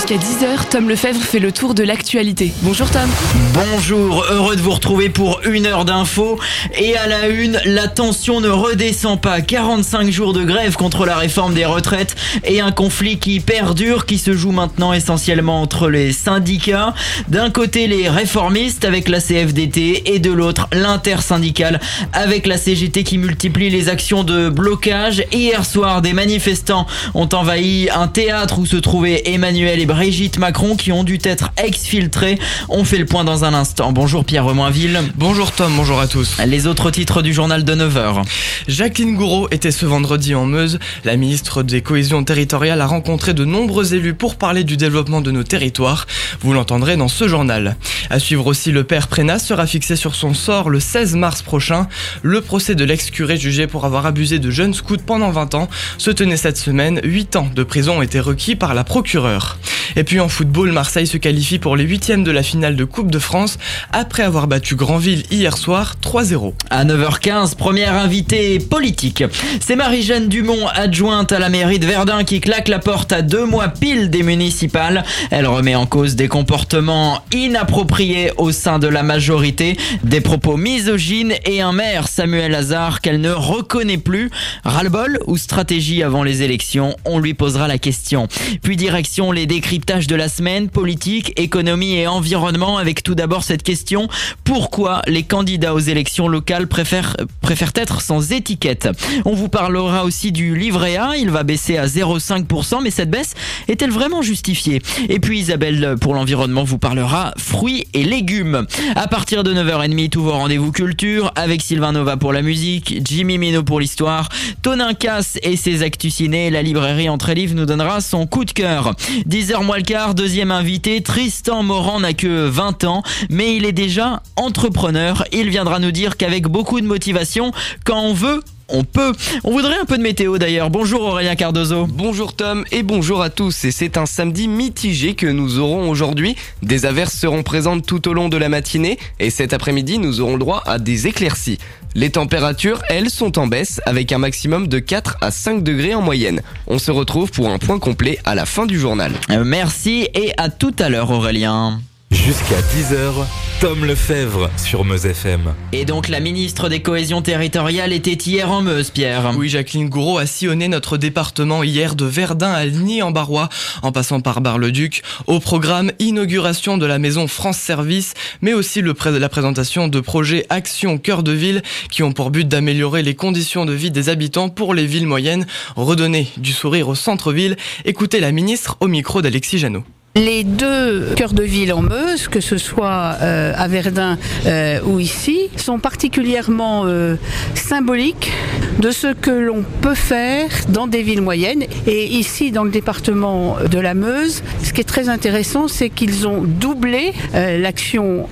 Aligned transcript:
Jusqu'à 0.00 0.16
10h, 0.16 0.70
Tom 0.70 0.88
Lefebvre 0.88 1.20
fait 1.20 1.40
le 1.40 1.52
tour 1.52 1.74
de 1.74 1.82
l'actualité. 1.82 2.54
Bonjour 2.62 2.90
Tom. 2.90 3.06
Bonjour, 3.52 4.24
heureux 4.30 4.56
de 4.56 4.62
vous 4.62 4.70
retrouver 4.70 5.10
pour 5.10 5.42
une 5.44 5.66
heure 5.66 5.84
d'infos. 5.84 6.38
Et 6.78 6.96
à 6.96 7.06
la 7.06 7.28
une, 7.28 7.60
la 7.66 7.86
tension 7.86 8.40
ne 8.40 8.48
redescend 8.48 9.20
pas. 9.20 9.42
45 9.42 10.10
jours 10.10 10.32
de 10.32 10.42
grève 10.42 10.74
contre 10.76 11.04
la 11.04 11.16
réforme 11.16 11.52
des 11.52 11.66
retraites 11.66 12.16
et 12.44 12.62
un 12.62 12.70
conflit 12.70 13.18
qui 13.18 13.40
perdure, 13.40 14.06
qui 14.06 14.16
se 14.16 14.32
joue 14.32 14.52
maintenant 14.52 14.94
essentiellement 14.94 15.60
entre 15.60 15.90
les 15.90 16.12
syndicats. 16.12 16.94
D'un 17.28 17.50
côté, 17.50 17.86
les 17.86 18.08
réformistes 18.08 18.86
avec 18.86 19.06
la 19.06 19.20
CFDT 19.20 20.14
et 20.14 20.18
de 20.18 20.32
l'autre, 20.32 20.66
l'intersyndicale 20.72 21.78
avec 22.14 22.46
la 22.46 22.56
CGT 22.56 23.04
qui 23.04 23.18
multiplie 23.18 23.68
les 23.68 23.90
actions 23.90 24.24
de 24.24 24.48
blocage. 24.48 25.24
Hier 25.30 25.62
soir, 25.66 26.00
des 26.00 26.14
manifestants 26.14 26.86
ont 27.12 27.28
envahi 27.34 27.90
un 27.94 28.08
théâtre 28.08 28.60
où 28.60 28.64
se 28.64 28.76
trouvaient 28.76 29.24
Emmanuel 29.26 29.78
et 29.78 29.89
Brigitte 29.90 30.38
Macron 30.38 30.76
qui 30.76 30.92
ont 30.92 31.02
dû 31.02 31.18
être 31.24 31.50
exfiltrés. 31.56 32.38
On 32.68 32.84
fait 32.84 32.96
le 32.96 33.06
point 33.06 33.24
dans 33.24 33.44
un 33.44 33.52
instant. 33.54 33.90
Bonjour 33.90 34.24
Pierre 34.24 34.44
Remoinville. 34.44 35.00
Bonjour 35.16 35.50
Tom, 35.50 35.72
bonjour 35.76 35.98
à 35.98 36.06
tous. 36.06 36.36
Les 36.46 36.68
autres 36.68 36.92
titres 36.92 37.22
du 37.22 37.32
journal 37.32 37.64
de 37.64 37.74
9h. 37.74 38.22
Jacqueline 38.68 39.16
Gouraud 39.16 39.48
était 39.50 39.72
ce 39.72 39.86
vendredi 39.86 40.36
en 40.36 40.46
Meuse. 40.46 40.78
La 41.04 41.16
ministre 41.16 41.64
des 41.64 41.82
Cohésions 41.82 42.22
territoriales 42.22 42.80
a 42.80 42.86
rencontré 42.86 43.34
de 43.34 43.44
nombreux 43.44 43.92
élus 43.92 44.14
pour 44.14 44.36
parler 44.36 44.62
du 44.62 44.76
développement 44.76 45.20
de 45.20 45.32
nos 45.32 45.42
territoires. 45.42 46.06
Vous 46.40 46.52
l'entendrez 46.52 46.96
dans 46.96 47.08
ce 47.08 47.26
journal. 47.26 47.76
À 48.10 48.20
suivre 48.20 48.46
aussi, 48.46 48.70
le 48.70 48.84
père 48.84 49.08
Prénat 49.08 49.40
sera 49.40 49.66
fixé 49.66 49.96
sur 49.96 50.14
son 50.14 50.34
sort 50.34 50.70
le 50.70 50.78
16 50.78 51.16
mars 51.16 51.42
prochain. 51.42 51.88
Le 52.22 52.40
procès 52.40 52.76
de 52.76 52.84
l'ex-curé 52.84 53.36
jugé 53.38 53.66
pour 53.66 53.84
avoir 53.84 54.06
abusé 54.06 54.38
de 54.38 54.50
jeunes 54.50 54.74
scouts 54.74 54.98
pendant 55.04 55.32
20 55.32 55.56
ans 55.56 55.68
se 55.98 56.12
tenait 56.12 56.36
cette 56.36 56.58
semaine. 56.58 57.00
8 57.02 57.34
ans 57.34 57.50
de 57.52 57.64
prison 57.64 57.98
ont 57.98 58.02
été 58.02 58.20
requis 58.20 58.54
par 58.54 58.74
la 58.74 58.84
procureure. 58.84 59.58
Et 59.96 60.04
puis 60.04 60.20
en 60.20 60.28
football, 60.28 60.72
Marseille 60.72 61.06
se 61.06 61.16
qualifie 61.16 61.58
pour 61.58 61.76
les 61.76 61.84
huitièmes 61.84 62.24
de 62.24 62.30
la 62.30 62.42
finale 62.42 62.76
de 62.76 62.84
Coupe 62.84 63.10
de 63.10 63.18
France 63.18 63.58
après 63.92 64.22
avoir 64.22 64.46
battu 64.46 64.76
Granville 64.76 65.24
hier 65.30 65.56
soir 65.56 65.96
3-0. 66.02 66.54
À 66.70 66.84
9h15, 66.84 67.56
première 67.56 67.94
invitée 67.94 68.58
politique. 68.58 69.24
C'est 69.60 69.76
Marie-Jeanne 69.76 70.28
Dumont, 70.28 70.66
adjointe 70.68 71.32
à 71.32 71.38
la 71.38 71.48
mairie 71.48 71.78
de 71.78 71.86
Verdun, 71.86 72.24
qui 72.24 72.40
claque 72.40 72.68
la 72.68 72.78
porte 72.78 73.12
à 73.12 73.22
deux 73.22 73.44
mois 73.44 73.68
pile 73.68 74.10
des 74.10 74.22
municipales. 74.22 75.04
Elle 75.30 75.46
remet 75.46 75.74
en 75.74 75.86
cause 75.86 76.16
des 76.16 76.28
comportements 76.28 77.22
inappropriés 77.32 78.32
au 78.36 78.52
sein 78.52 78.78
de 78.78 78.88
la 78.88 79.02
majorité, 79.02 79.76
des 80.04 80.20
propos 80.20 80.56
misogynes 80.56 81.34
et 81.44 81.60
un 81.60 81.72
maire, 81.72 82.08
Samuel 82.08 82.54
Hazard, 82.54 83.00
qu'elle 83.00 83.20
ne 83.20 83.30
reconnaît 83.30 83.98
plus. 83.98 84.30
Ras-le-bol 84.64 85.18
ou 85.26 85.36
stratégie 85.36 86.02
avant 86.02 86.22
les 86.22 86.42
élections? 86.42 86.96
On 87.04 87.18
lui 87.18 87.34
posera 87.34 87.68
la 87.68 87.78
question. 87.78 88.28
Puis 88.62 88.76
direction 88.76 89.32
les 89.32 89.46
décryptages 89.70 90.08
de 90.08 90.16
la 90.16 90.28
semaine, 90.28 90.68
politique, 90.68 91.32
économie 91.36 91.94
et 91.94 92.08
environnement, 92.08 92.76
avec 92.76 93.04
tout 93.04 93.14
d'abord 93.14 93.44
cette 93.44 93.62
question, 93.62 94.08
pourquoi 94.42 95.00
les 95.06 95.22
candidats 95.22 95.74
aux 95.74 95.78
élections 95.78 96.26
locales 96.26 96.66
préfèrent, 96.66 97.16
préfèrent 97.40 97.70
être 97.76 98.00
sans 98.00 98.32
étiquette? 98.32 98.88
On 99.24 99.32
vous 99.32 99.48
parlera 99.48 100.04
aussi 100.04 100.32
du 100.32 100.56
livret 100.56 100.96
A, 100.96 101.12
il 101.16 101.30
va 101.30 101.44
baisser 101.44 101.76
à 101.76 101.86
0,5%, 101.86 102.82
mais 102.82 102.90
cette 102.90 103.10
baisse 103.10 103.34
est-elle 103.68 103.92
vraiment 103.92 104.22
justifiée? 104.22 104.82
Et 105.08 105.20
puis 105.20 105.38
Isabelle, 105.38 105.94
pour 106.00 106.14
l'environnement, 106.14 106.64
vous 106.64 106.78
parlera 106.78 107.32
fruits 107.38 107.86
et 107.94 108.02
légumes. 108.02 108.66
À 108.96 109.06
partir 109.06 109.44
de 109.44 109.54
9h30, 109.54 110.08
tous 110.08 110.22
vos 110.22 110.32
rendez-vous 110.32 110.72
culture, 110.72 111.30
avec 111.36 111.62
Sylvain 111.62 111.92
Nova 111.92 112.16
pour 112.16 112.32
la 112.32 112.42
musique, 112.42 113.02
Jimmy 113.04 113.38
Mino 113.38 113.62
pour 113.62 113.78
l'histoire, 113.78 114.30
Tonin 114.62 114.94
Casse 114.94 115.38
et 115.44 115.56
ses 115.56 115.84
actus 115.84 116.16
ciné, 116.16 116.50
la 116.50 116.62
librairie 116.62 117.08
Entre 117.08 117.30
Livres 117.34 117.54
nous 117.54 117.66
donnera 117.66 118.00
son 118.00 118.26
coup 118.26 118.44
de 118.44 118.50
cœur. 118.50 118.96
10h 119.28 119.59
le 119.60 119.82
quart, 119.82 120.14
deuxième 120.14 120.50
invité, 120.50 121.02
Tristan 121.02 121.62
Morand 121.62 122.00
n'a 122.00 122.14
que 122.14 122.46
20 122.48 122.84
ans, 122.84 123.02
mais 123.28 123.54
il 123.54 123.64
est 123.64 123.72
déjà 123.72 124.22
entrepreneur. 124.36 125.24
Il 125.32 125.50
viendra 125.50 125.78
nous 125.78 125.90
dire 125.90 126.16
qu'avec 126.16 126.48
beaucoup 126.48 126.80
de 126.80 126.86
motivation, 126.86 127.52
quand 127.84 128.00
on 128.00 128.14
veut, 128.14 128.42
on 128.72 128.84
peut. 128.84 129.12
On 129.44 129.52
voudrait 129.52 129.78
un 129.78 129.84
peu 129.84 129.98
de 129.98 130.02
météo 130.02 130.38
d'ailleurs. 130.38 130.70
Bonjour 130.70 131.02
Aurélien 131.02 131.36
Cardozo. 131.36 131.86
Bonjour 131.86 132.34
Tom 132.34 132.64
et 132.72 132.82
bonjour 132.82 133.22
à 133.22 133.30
tous. 133.30 133.64
Et 133.64 133.70
c'est 133.70 133.96
un 133.96 134.06
samedi 134.06 134.48
mitigé 134.48 135.14
que 135.14 135.26
nous 135.26 135.58
aurons 135.58 135.90
aujourd'hui. 135.90 136.36
Des 136.62 136.86
averses 136.86 137.16
seront 137.16 137.42
présentes 137.42 137.86
tout 137.86 138.08
au 138.08 138.12
long 138.12 138.28
de 138.28 138.36
la 138.36 138.48
matinée 138.48 138.98
et 139.18 139.30
cet 139.30 139.52
après-midi 139.52 139.98
nous 139.98 140.20
aurons 140.20 140.34
le 140.34 140.38
droit 140.40 140.62
à 140.66 140.78
des 140.78 141.06
éclaircies. 141.06 141.58
Les 141.94 142.10
températures, 142.10 142.82
elles, 142.88 143.10
sont 143.10 143.38
en 143.38 143.48
baisse 143.48 143.80
avec 143.84 144.12
un 144.12 144.18
maximum 144.18 144.68
de 144.68 144.78
4 144.78 145.16
à 145.20 145.30
5 145.30 145.64
degrés 145.64 145.94
en 145.94 146.02
moyenne. 146.02 146.40
On 146.68 146.78
se 146.78 146.92
retrouve 146.92 147.30
pour 147.32 147.48
un 147.48 147.58
point 147.58 147.80
complet 147.80 148.18
à 148.24 148.34
la 148.34 148.46
fin 148.46 148.66
du 148.66 148.78
journal. 148.78 149.12
Euh, 149.30 149.42
merci 149.44 150.08
et 150.14 150.32
à 150.36 150.50
tout 150.50 150.74
à 150.78 150.88
l'heure 150.88 151.10
Aurélien. 151.10 151.80
Jusqu'à 152.26 152.60
10h, 152.60 153.24
Tom 153.62 153.86
Lefebvre 153.86 154.50
sur 154.58 154.84
Meuse 154.84 155.06
FM. 155.06 155.54
Et 155.72 155.86
donc 155.86 156.08
la 156.08 156.20
ministre 156.20 156.68
des 156.68 156.80
Cohésions 156.82 157.22
territoriales 157.22 157.94
était 157.94 158.12
hier 158.12 158.52
en 158.52 158.60
Meuse, 158.60 158.90
Pierre. 158.90 159.32
Oui, 159.38 159.48
Jacqueline 159.48 159.88
Gouraud 159.88 160.18
a 160.18 160.26
sillonné 160.26 160.68
notre 160.68 160.98
département 160.98 161.62
hier 161.62 161.94
de 161.94 162.04
Verdun 162.04 162.52
à 162.52 162.66
Ligny-en-Barrois, 162.66 163.48
en 163.82 163.90
passant 163.90 164.20
par 164.20 164.42
Bar-le-Duc, 164.42 165.02
au 165.28 165.40
programme 165.40 165.92
inauguration 165.98 166.76
de 166.76 166.84
la 166.84 166.98
maison 166.98 167.26
France 167.26 167.58
Service, 167.58 168.12
mais 168.42 168.52
aussi 168.52 168.82
le 168.82 168.92
pré 168.92 169.18
la 169.18 169.28
présentation 169.30 169.88
de 169.88 170.00
projets 170.00 170.44
Action 170.50 170.98
Cœur 170.98 171.22
de 171.22 171.32
Ville 171.32 171.62
qui 171.90 172.02
ont 172.02 172.12
pour 172.12 172.30
but 172.30 172.46
d'améliorer 172.46 173.02
les 173.02 173.14
conditions 173.14 173.64
de 173.64 173.72
vie 173.72 173.90
des 173.90 174.10
habitants 174.10 174.50
pour 174.50 174.74
les 174.74 174.84
villes 174.84 175.06
moyennes, 175.06 175.46
redonner 175.74 176.28
du 176.36 176.52
sourire 176.52 176.88
au 176.88 176.94
centre-ville. 176.94 177.56
Écoutez 177.86 178.20
la 178.20 178.30
ministre 178.30 178.76
au 178.80 178.88
micro 178.88 179.22
d'Alexis 179.22 179.58
Janot. 179.58 179.84
Les 180.16 180.42
deux 180.42 181.14
cœurs 181.14 181.34
de 181.34 181.44
ville 181.44 181.72
en 181.72 181.82
Meuse, 181.82 182.26
que 182.26 182.40
ce 182.40 182.58
soit 182.58 183.14
euh, 183.22 183.52
à 183.56 183.68
Verdun 183.68 184.18
euh, 184.44 184.80
ou 184.84 184.98
ici, 184.98 185.48
sont 185.56 185.78
particulièrement 185.78 186.82
euh, 186.86 187.14
symboliques 187.54 188.32
de 188.80 188.90
ce 188.90 189.12
que 189.12 189.30
l'on 189.30 189.62
peut 189.82 189.94
faire 189.94 190.48
dans 190.68 190.88
des 190.88 191.04
villes 191.04 191.22
moyennes. 191.22 191.62
Et 191.86 192.06
ici, 192.06 192.50
dans 192.50 192.64
le 192.64 192.72
département 192.72 193.58
de 193.70 193.78
la 193.78 193.94
Meuse, 193.94 194.42
ce 194.64 194.72
qui 194.72 194.80
est 194.80 194.84
très 194.84 195.08
intéressant, 195.08 195.68
c'est 195.68 195.90
qu'ils 195.90 196.26
ont 196.26 196.42
doublé 196.42 197.12
l'action 197.32 198.26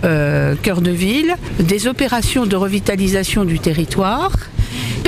cœur 0.62 0.80
de 0.80 0.90
ville, 0.90 1.36
des 1.60 1.86
opérations 1.86 2.44
de 2.44 2.56
revitalisation 2.56 3.44
du 3.44 3.60
territoire 3.60 4.32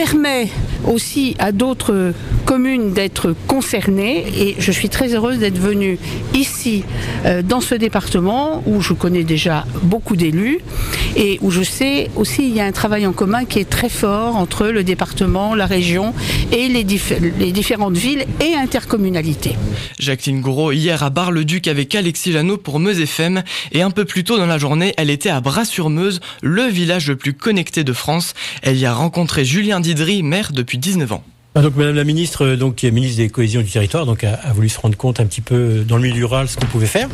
permet 0.07 0.49
aussi 0.89 1.37
à 1.39 1.53
d'autres 1.53 2.15
communes 2.47 2.95
d'être 2.95 3.35
concernées 3.47 4.25
et 4.35 4.57
je 4.59 4.73
suis 4.73 4.89
très 4.89 5.15
heureuse 5.15 5.39
d'être 5.39 5.59
venue 5.59 5.99
ici 6.33 6.85
euh, 7.27 7.43
dans 7.43 7.61
ce 7.61 7.75
département 7.75 8.63
où 8.67 8.81
je 8.81 8.95
connais 8.95 9.25
déjà 9.25 9.67
beaucoup 9.83 10.17
d'élus 10.17 10.61
et 11.17 11.39
où 11.43 11.51
je 11.51 11.63
sais 11.63 12.11
aussi 12.17 12.49
il 12.49 12.55
y 12.57 12.63
a 12.63 12.65
un 12.65 12.73
travail 12.73 13.07
en 13.07 13.13
commun 13.13 13.45
qui 13.45 13.59
est 13.59 13.69
très 13.69 13.91
fort 13.91 14.37
entre 14.37 14.69
le 14.69 14.85
département, 14.85 15.55
la 15.55 15.67
région 15.67 16.15
et 16.51 16.69
les, 16.69 16.87
les 17.39 17.53
différentes 17.53 17.99
villes 17.99 18.25
et 18.41 18.55
intercommunalités. 18.55 19.57
Jacqueline 19.99 20.41
Gouraud 20.41 20.73
hier 20.73 21.03
à 21.03 21.11
Bar-le-Duc 21.11 21.69
avec 21.69 21.95
Alexis 21.95 22.33
Lano 22.33 22.57
pour 22.57 22.81
Meuse 22.81 23.01
FM 23.01 23.43
et 23.73 23.83
un 23.83 23.91
peu 23.91 24.07
plus 24.07 24.25
tôt 24.25 24.39
dans 24.39 24.47
la 24.47 24.57
journée 24.57 24.95
elle 24.97 25.11
était 25.11 25.29
à 25.29 25.43
Bras-sur-Meuse, 25.43 26.21
le 26.41 26.63
village 26.63 27.07
le 27.07 27.17
plus 27.17 27.35
connecté 27.35 27.85
de 27.85 27.93
France. 27.93 28.33
Elle 28.63 28.79
y 28.79 28.87
a 28.87 28.95
rencontré 28.95 29.45
Julien 29.45 29.81
Didry, 29.95 30.23
maire 30.23 30.53
depuis 30.53 30.79
19 30.79 31.13
ans. 31.13 31.25
Ah, 31.57 31.63
donc 31.63 31.75
Madame 31.75 31.97
la 31.97 32.05
ministre, 32.05 32.47
euh, 32.47 32.57
donc 32.57 32.77
qui 32.77 32.87
est 32.87 32.93
ministre 32.93 33.17
des 33.17 33.29
cohésions 33.29 33.61
du 33.61 33.69
territoire, 33.69 34.07
donc 34.07 34.23
a, 34.23 34.39
voulu 34.55 34.69
se 34.69 34.79
rendre 34.79 34.97
compte 34.97 35.19
un 35.19 35.27
petit 35.27 35.41
peu 35.41 35.57
euh, 35.57 35.83
dans 35.83 35.97
le 35.97 36.03
milieu 36.05 36.25
rural 36.25 36.49
ce 36.49 36.57
qu'on 36.57 36.67
pouvait 36.67 36.87
faire. 36.87 37.09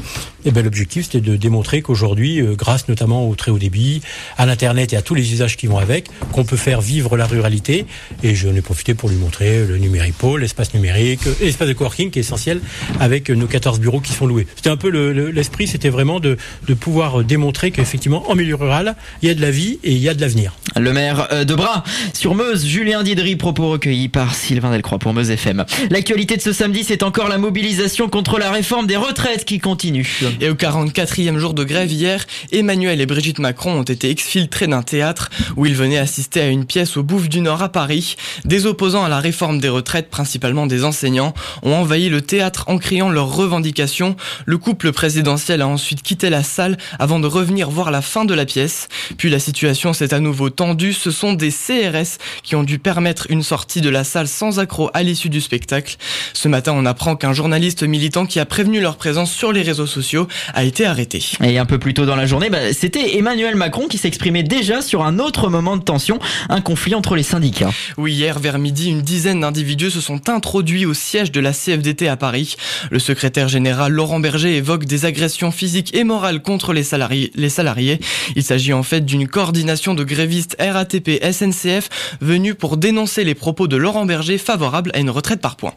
Et 0.44 0.50
ben 0.50 0.62
l'objectif 0.62 1.06
c'était 1.06 1.22
de 1.22 1.36
démontrer 1.36 1.80
qu'aujourd'hui, 1.80 2.42
euh, 2.42 2.54
grâce 2.54 2.86
notamment 2.86 3.26
au 3.26 3.34
très 3.34 3.50
haut 3.50 3.58
débit, 3.58 4.02
à 4.36 4.44
l'internet 4.44 4.92
et 4.92 4.96
à 4.98 5.00
tous 5.00 5.14
les 5.14 5.32
usages 5.32 5.56
qui 5.56 5.66
vont 5.68 5.78
avec, 5.78 6.10
qu'on 6.32 6.44
peut 6.44 6.58
faire 6.58 6.82
vivre 6.82 7.16
la 7.16 7.24
ruralité. 7.24 7.86
Et 8.22 8.34
je 8.34 8.46
ai 8.48 8.60
profité 8.60 8.92
pour 8.92 9.08
lui 9.08 9.16
montrer 9.16 9.64
le 9.64 9.78
numérique 9.78 10.18
pôle, 10.18 10.42
l'espace 10.42 10.74
numérique, 10.74 11.20
l'espace 11.40 11.68
de 11.68 11.72
coworking 11.72 12.10
qui 12.10 12.18
est 12.18 12.20
essentiel 12.20 12.60
avec 13.00 13.30
nos 13.30 13.46
14 13.46 13.80
bureaux 13.80 14.00
qui 14.00 14.12
sont 14.12 14.26
loués. 14.26 14.46
C'était 14.54 14.68
un 14.68 14.76
peu 14.76 14.90
l'esprit, 15.30 15.64
le, 15.64 15.70
c'était 15.70 15.88
vraiment 15.88 16.20
de, 16.20 16.36
de 16.68 16.74
pouvoir 16.74 17.24
démontrer 17.24 17.70
qu'effectivement 17.70 18.30
en 18.30 18.34
milieu 18.34 18.56
rural, 18.56 18.96
il 19.22 19.28
y 19.28 19.32
a 19.32 19.34
de 19.34 19.40
la 19.40 19.50
vie 19.50 19.78
et 19.82 19.92
il 19.92 19.98
y 19.98 20.10
a 20.10 20.14
de 20.14 20.20
l'avenir. 20.20 20.58
Le 20.78 20.92
maire 20.92 21.26
de 21.46 21.54
Bras 21.54 21.84
sur 22.12 22.34
Meuse, 22.34 22.66
Julien 22.66 23.02
Didry, 23.02 23.36
propos 23.36 23.70
recueillis 23.70 24.10
par 24.10 24.25
Sylvain 24.34 24.70
Delcroix 24.70 24.98
pour 24.98 25.14
Meuse 25.14 25.30
FM. 25.30 25.64
L'actualité 25.90 26.36
de 26.36 26.42
ce 26.42 26.52
samedi, 26.52 26.84
c'est 26.84 27.02
encore 27.02 27.28
la 27.28 27.38
mobilisation 27.38 28.08
contre 28.08 28.38
la 28.38 28.50
réforme 28.50 28.86
des 28.86 28.96
retraites 28.96 29.44
qui 29.44 29.58
continue. 29.58 30.20
Et 30.40 30.48
au 30.48 30.54
44e 30.54 31.38
jour 31.38 31.54
de 31.54 31.64
grève 31.64 31.92
hier, 31.92 32.24
Emmanuel 32.52 33.00
et 33.00 33.06
Brigitte 33.06 33.38
Macron 33.38 33.80
ont 33.80 33.82
été 33.82 34.10
exfiltrés 34.10 34.66
d'un 34.66 34.82
théâtre 34.82 35.30
où 35.56 35.66
ils 35.66 35.74
venaient 35.74 35.98
assister 35.98 36.40
à 36.40 36.48
une 36.48 36.64
pièce 36.64 36.96
au 36.96 37.02
Bouffe 37.02 37.28
du 37.28 37.40
Nord 37.40 37.62
à 37.62 37.68
Paris. 37.68 38.16
Des 38.44 38.66
opposants 38.66 39.04
à 39.04 39.08
la 39.08 39.20
réforme 39.20 39.60
des 39.60 39.68
retraites, 39.68 40.10
principalement 40.10 40.66
des 40.66 40.84
enseignants, 40.84 41.34
ont 41.62 41.74
envahi 41.74 42.08
le 42.08 42.22
théâtre 42.22 42.64
en 42.68 42.78
criant 42.78 43.10
leurs 43.10 43.34
revendications. 43.34 44.16
Le 44.44 44.58
couple 44.58 44.92
présidentiel 44.92 45.62
a 45.62 45.68
ensuite 45.68 46.02
quitté 46.02 46.30
la 46.30 46.42
salle 46.42 46.78
avant 46.98 47.20
de 47.20 47.26
revenir 47.26 47.70
voir 47.70 47.90
la 47.90 48.02
fin 48.02 48.24
de 48.24 48.34
la 48.34 48.46
pièce. 48.46 48.88
Puis 49.18 49.30
la 49.30 49.38
situation 49.38 49.92
s'est 49.92 50.14
à 50.14 50.20
nouveau 50.20 50.50
tendue. 50.50 50.92
Ce 50.92 51.10
sont 51.10 51.34
des 51.34 51.50
CRS 51.50 52.18
qui 52.42 52.56
ont 52.56 52.62
dû 52.62 52.78
permettre 52.78 53.26
une 53.30 53.42
sortie 53.42 53.80
de 53.80 53.90
la 53.90 54.04
salle 54.04 54.15
sans 54.24 54.58
accroc 54.58 54.90
à 54.94 55.02
l'issue 55.02 55.28
du 55.28 55.42
spectacle. 55.42 55.96
Ce 56.32 56.48
matin, 56.48 56.72
on 56.74 56.86
apprend 56.86 57.16
qu'un 57.16 57.34
journaliste 57.34 57.82
militant 57.82 58.24
qui 58.24 58.40
a 58.40 58.46
prévenu 58.46 58.80
leur 58.80 58.96
présence 58.96 59.30
sur 59.30 59.52
les 59.52 59.62
réseaux 59.62 59.86
sociaux 59.86 60.26
a 60.54 60.64
été 60.64 60.86
arrêté. 60.86 61.22
Et 61.44 61.58
un 61.58 61.66
peu 61.66 61.78
plus 61.78 61.92
tôt 61.92 62.06
dans 62.06 62.16
la 62.16 62.26
journée, 62.26 62.48
bah, 62.48 62.72
c'était 62.72 63.16
Emmanuel 63.18 63.56
Macron 63.56 63.88
qui 63.88 63.98
s'exprimait 63.98 64.42
déjà 64.42 64.80
sur 64.80 65.04
un 65.04 65.18
autre 65.18 65.50
moment 65.50 65.76
de 65.76 65.82
tension, 65.82 66.18
un 66.48 66.62
conflit 66.62 66.94
entre 66.94 67.16
les 67.16 67.22
syndicats. 67.22 67.70
Oui, 67.98 68.14
hier 68.14 68.38
vers 68.38 68.58
midi, 68.58 68.88
une 68.88 69.02
dizaine 69.02 69.40
d'individus 69.40 69.90
se 69.90 70.00
sont 70.00 70.30
introduits 70.30 70.86
au 70.86 70.94
siège 70.94 71.32
de 71.32 71.40
la 71.40 71.52
CFDT 71.52 72.08
à 72.08 72.16
Paris. 72.16 72.56
Le 72.90 72.98
secrétaire 72.98 73.48
général 73.48 73.92
Laurent 73.92 74.20
Berger 74.20 74.56
évoque 74.56 74.86
des 74.86 75.04
agressions 75.04 75.50
physiques 75.50 75.94
et 75.94 76.04
morales 76.04 76.40
contre 76.40 76.72
les 76.72 76.82
salariés. 76.82 77.30
Les 77.34 77.48
salariés. 77.48 78.00
Il 78.34 78.42
s'agit 78.42 78.72
en 78.72 78.82
fait 78.82 79.04
d'une 79.04 79.28
coordination 79.28 79.94
de 79.94 80.04
grévistes 80.04 80.56
RATP 80.58 81.20
SNCF 81.22 81.88
venus 82.20 82.54
pour 82.58 82.76
dénoncer 82.76 83.24
les 83.24 83.34
propos 83.34 83.68
de 83.68 83.76
Laurent 83.76 84.05
Berger 84.06 84.38
favorables 84.38 84.90
à 84.94 84.98
une 84.98 85.10
retraite 85.10 85.40
par 85.40 85.56
points. 85.56 85.74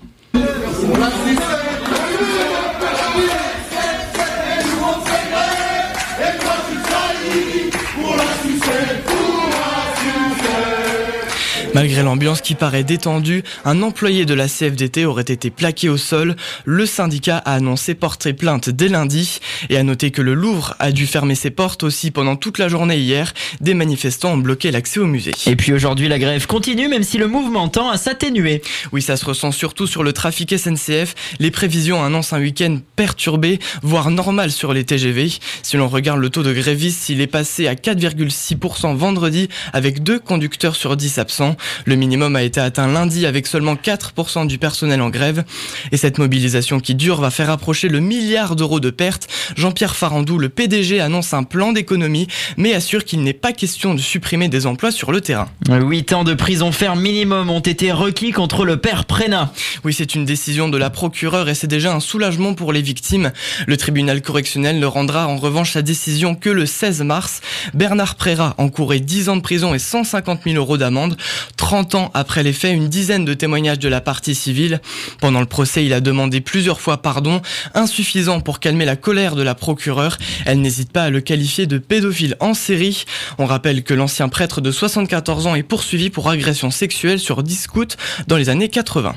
Malgré 11.80 12.04
l'ambiance 12.04 12.42
qui 12.42 12.56
paraît 12.56 12.84
détendue, 12.84 13.42
un 13.64 13.82
employé 13.84 14.26
de 14.26 14.34
la 14.34 14.50
CFDT 14.50 15.06
aurait 15.06 15.22
été 15.22 15.50
plaqué 15.50 15.88
au 15.88 15.96
sol. 15.96 16.36
Le 16.66 16.86
syndicat 16.86 17.38
a 17.38 17.54
annoncé 17.54 17.96
porter 17.96 18.34
plainte 18.34 18.70
dès 18.70 18.90
lundi 18.90 19.40
et 19.70 19.78
a 19.78 19.84
noté 19.84 20.12
que 20.12 20.22
le 20.22 20.34
Louvre 20.34 20.76
a 20.80 20.92
dû 20.92 21.08
fermer 21.08 21.36
ses 21.36 21.52
portes 21.52 21.84
aussi 21.84 22.12
pendant 22.12 22.36
toute 22.36 22.58
la 22.58 22.68
journée 22.68 22.98
hier. 22.98 23.34
Des 23.62 23.76
manifestants 23.76 24.34
ont 24.34 24.38
bloqué 24.38 24.72
l'accès 24.72 25.00
au 25.00 25.06
musée. 25.06 25.32
Et 25.48 25.56
puis 25.56 25.72
aujourd'hui, 25.72 26.10
la 26.10 26.20
grève 26.20 26.48
continue, 26.48 26.90
même 26.90 27.04
si 27.04 27.18
le 27.18 27.28
mouvement 27.28 27.70
tend 27.70 27.90
à 27.90 27.96
s'atténuer. 27.96 28.62
Oui, 28.92 29.02
ça 29.02 29.16
se 29.16 29.24
ressent 29.24 29.54
surtout 29.54 29.88
sur 29.88 30.04
le 30.04 30.12
trafic 30.12 30.54
SNCF. 30.60 31.16
Les 31.40 31.50
prévisions 31.50 32.04
annoncent 32.04 32.36
un 32.36 32.42
week-end 32.42 32.80
perturbé, 32.98 33.58
voire 33.84 34.12
normal 34.12 34.52
sur 34.52 34.74
les 34.74 34.84
TGV. 34.84 35.32
Si 35.64 35.78
l'on 35.78 35.88
regarde 35.88 36.20
le 36.20 36.30
taux 36.30 36.44
de 36.44 36.52
grévistes, 36.52 37.08
il 37.08 37.22
est 37.22 37.28
passé 37.28 37.68
à 37.68 37.76
4,6% 37.76 38.98
vendredi 38.98 39.48
avec 39.72 40.04
deux 40.04 40.20
conducteurs 40.20 40.76
sur 40.76 40.98
10 40.98 41.20
absents. 41.20 41.56
Le 41.86 41.96
minimum 41.96 42.36
a 42.36 42.44
été 42.44 42.60
atteint 42.60 42.88
lundi 42.88 43.26
avec 43.26 43.48
seulement 43.48 43.76
4% 43.76 44.48
du 44.48 44.58
personnel 44.58 45.02
en 45.02 45.10
grève. 45.10 45.44
Et 45.92 45.98
cette 45.98 46.18
mobilisation 46.18 46.80
qui 46.80 46.96
dure 46.96 47.22
va 47.22 47.32
faire 47.32 47.50
approcher 47.50 47.88
le 47.88 48.00
milliard 48.00 48.56
d'euros 48.56 48.80
de 48.80 48.90
pertes. 48.90 49.28
Jean-Pierre 49.56 49.96
Farandou, 49.96 50.38
le 50.38 50.50
PDG, 50.50 51.00
annonce 51.00 51.34
un 51.34 51.44
plan 51.44 51.72
d'économie, 51.72 52.28
mais 52.58 52.74
assure 52.74 53.04
qu'il 53.06 53.24
n'est 53.24 53.34
pas 53.34 53.52
question 53.52 53.94
de 53.94 54.00
supprimer 54.00 54.50
des 54.50 54.66
emplois 54.66 54.92
sur 54.92 55.12
le 55.12 55.22
terrain. 55.22 55.50
8 55.70 56.14
ans 56.14 56.24
de 56.24 56.34
prison 56.34 56.72
ferme 56.72 57.02
minimum 57.02 57.50
ont 57.50 57.60
été 57.60 57.92
requis 57.92 58.32
contre 58.32 58.66
le 58.66 58.78
père 58.78 59.06
Prénat. 59.06 59.52
Oui, 59.84 59.94
c'est 59.94 60.16
une 60.16 60.26
décision 60.26 60.70
de 60.70 60.78
la 60.78 60.90
procureure 60.90 61.50
et 61.50 61.56
c'est 61.56 61.68
déjà 61.68 61.94
un 61.94 62.00
soulagement 62.00 62.54
pour 62.54 62.74
les 62.74 62.82
victimes. 62.82 63.32
Le 63.68 63.78
tribunal 63.78 64.22
correctionnel 64.22 64.80
ne 64.80 64.86
rendra 64.86 65.28
en 65.28 65.38
revanche 65.38 65.72
sa 65.74 65.82
décision 65.82 66.36
que 66.36 66.50
le 66.50 66.66
16 66.66 67.02
mars. 67.02 67.42
Bernard 67.74 68.16
Préra 68.16 68.56
encourait 68.58 69.00
10 69.00 69.30
ans 69.30 69.36
de 69.36 69.42
prison 69.42 69.74
et 69.74 69.80
150 69.80 70.42
000 70.46 70.56
euros 70.58 70.78
d'amende. 70.78 71.18
30 71.60 71.96
ans 71.96 72.12
après 72.14 72.42
les 72.42 72.54
faits, 72.54 72.74
une 72.74 72.88
dizaine 72.88 73.26
de 73.26 73.34
témoignages 73.34 73.80
de 73.80 73.90
la 73.90 74.00
partie 74.00 74.34
civile. 74.34 74.80
Pendant 75.20 75.42
le 75.42 75.46
procès, 75.46 75.86
il 75.86 75.92
a 75.92 76.00
demandé 76.00 76.40
plusieurs 76.40 76.80
fois 76.80 77.02
pardon, 77.02 77.42
insuffisant 77.76 78.40
pour 78.40 78.62
calmer 78.62 78.86
la 78.86 78.96
colère 78.96 79.36
de 79.36 79.42
la 79.42 79.56
procureure. 79.56 80.18
Elle 80.46 80.62
n'hésite 80.62 80.94
pas 80.94 81.04
à 81.04 81.10
le 81.10 81.20
qualifier 81.20 81.68
de 81.68 81.78
pédophile 81.78 82.38
en 82.40 82.54
série. 82.54 83.04
On 83.40 83.46
rappelle 83.46 83.84
que 83.84 83.94
l'ancien 83.94 84.30
prêtre 84.30 84.62
de 84.62 84.72
74 84.72 85.48
ans 85.48 85.56
est 85.56 85.64
poursuivi 85.64 86.10
pour 86.10 86.30
agression 86.30 86.72
sexuelle 86.72 87.20
sur 87.20 87.44
10 87.44 87.56
scouts 87.56 87.98
dans 88.28 88.38
les 88.38 88.48
années 88.48 88.70
80. 88.70 89.14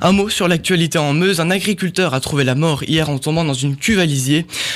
Un 0.00 0.12
mot 0.12 0.28
sur 0.28 0.48
l'actualité 0.48 0.98
en 0.98 1.12
Meuse. 1.12 1.40
Un 1.40 1.50
agriculteur 1.52 2.12
a 2.12 2.18
trouvé 2.18 2.42
la 2.42 2.56
mort 2.56 2.82
hier 2.82 3.08
en 3.08 3.18
tombant 3.18 3.44
dans 3.44 3.54
une 3.54 3.76
cuve 3.76 4.00
à. 4.00 4.04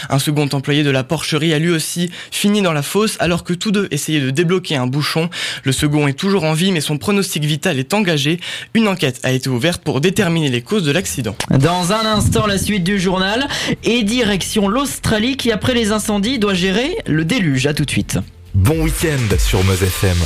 Un 0.08 0.20
second 0.20 0.48
employé 0.52 0.84
de 0.84 0.90
la 0.90 1.02
porcherie 1.02 1.52
a 1.52 1.58
lui 1.58 1.70
aussi 1.70 2.10
fini 2.30 2.62
dans 2.62 2.72
la 2.72 2.82
fosse 2.82 3.16
alors 3.18 3.42
que 3.42 3.54
tous 3.54 3.72
deux 3.72 3.88
essayaient 3.90 4.20
de 4.20 4.30
débloquer 4.30 4.76
un 4.76 4.86
bouchon. 4.86 5.30
Le 5.64 5.72
second 5.72 6.06
est 6.06 6.12
toujours 6.12 6.44
en 6.44 6.52
vie 6.52 6.70
mais 6.70 6.80
son 6.80 6.96
pronostic 7.08 7.42
vital 7.42 7.78
est 7.78 7.94
engagé. 7.94 8.38
Une 8.74 8.86
enquête 8.86 9.18
a 9.22 9.32
été 9.32 9.48
ouverte 9.48 9.82
pour 9.82 10.02
déterminer 10.02 10.50
les 10.50 10.60
causes 10.60 10.84
de 10.84 10.92
l'accident. 10.92 11.34
Dans 11.48 11.90
un 11.90 12.04
instant, 12.04 12.46
la 12.46 12.58
suite 12.58 12.84
du 12.84 13.00
journal 13.00 13.48
et 13.82 14.02
direction 14.02 14.68
l'Australie 14.68 15.38
qui, 15.38 15.50
après 15.50 15.72
les 15.72 15.90
incendies, 15.90 16.38
doit 16.38 16.52
gérer 16.52 16.98
le 17.06 17.24
déluge. 17.24 17.66
À 17.66 17.72
tout 17.72 17.86
de 17.86 17.90
suite. 17.90 18.18
Bon 18.54 18.82
week-end 18.82 19.36
sur 19.38 19.62
Meuse 19.64 19.82
FM. 19.82 20.16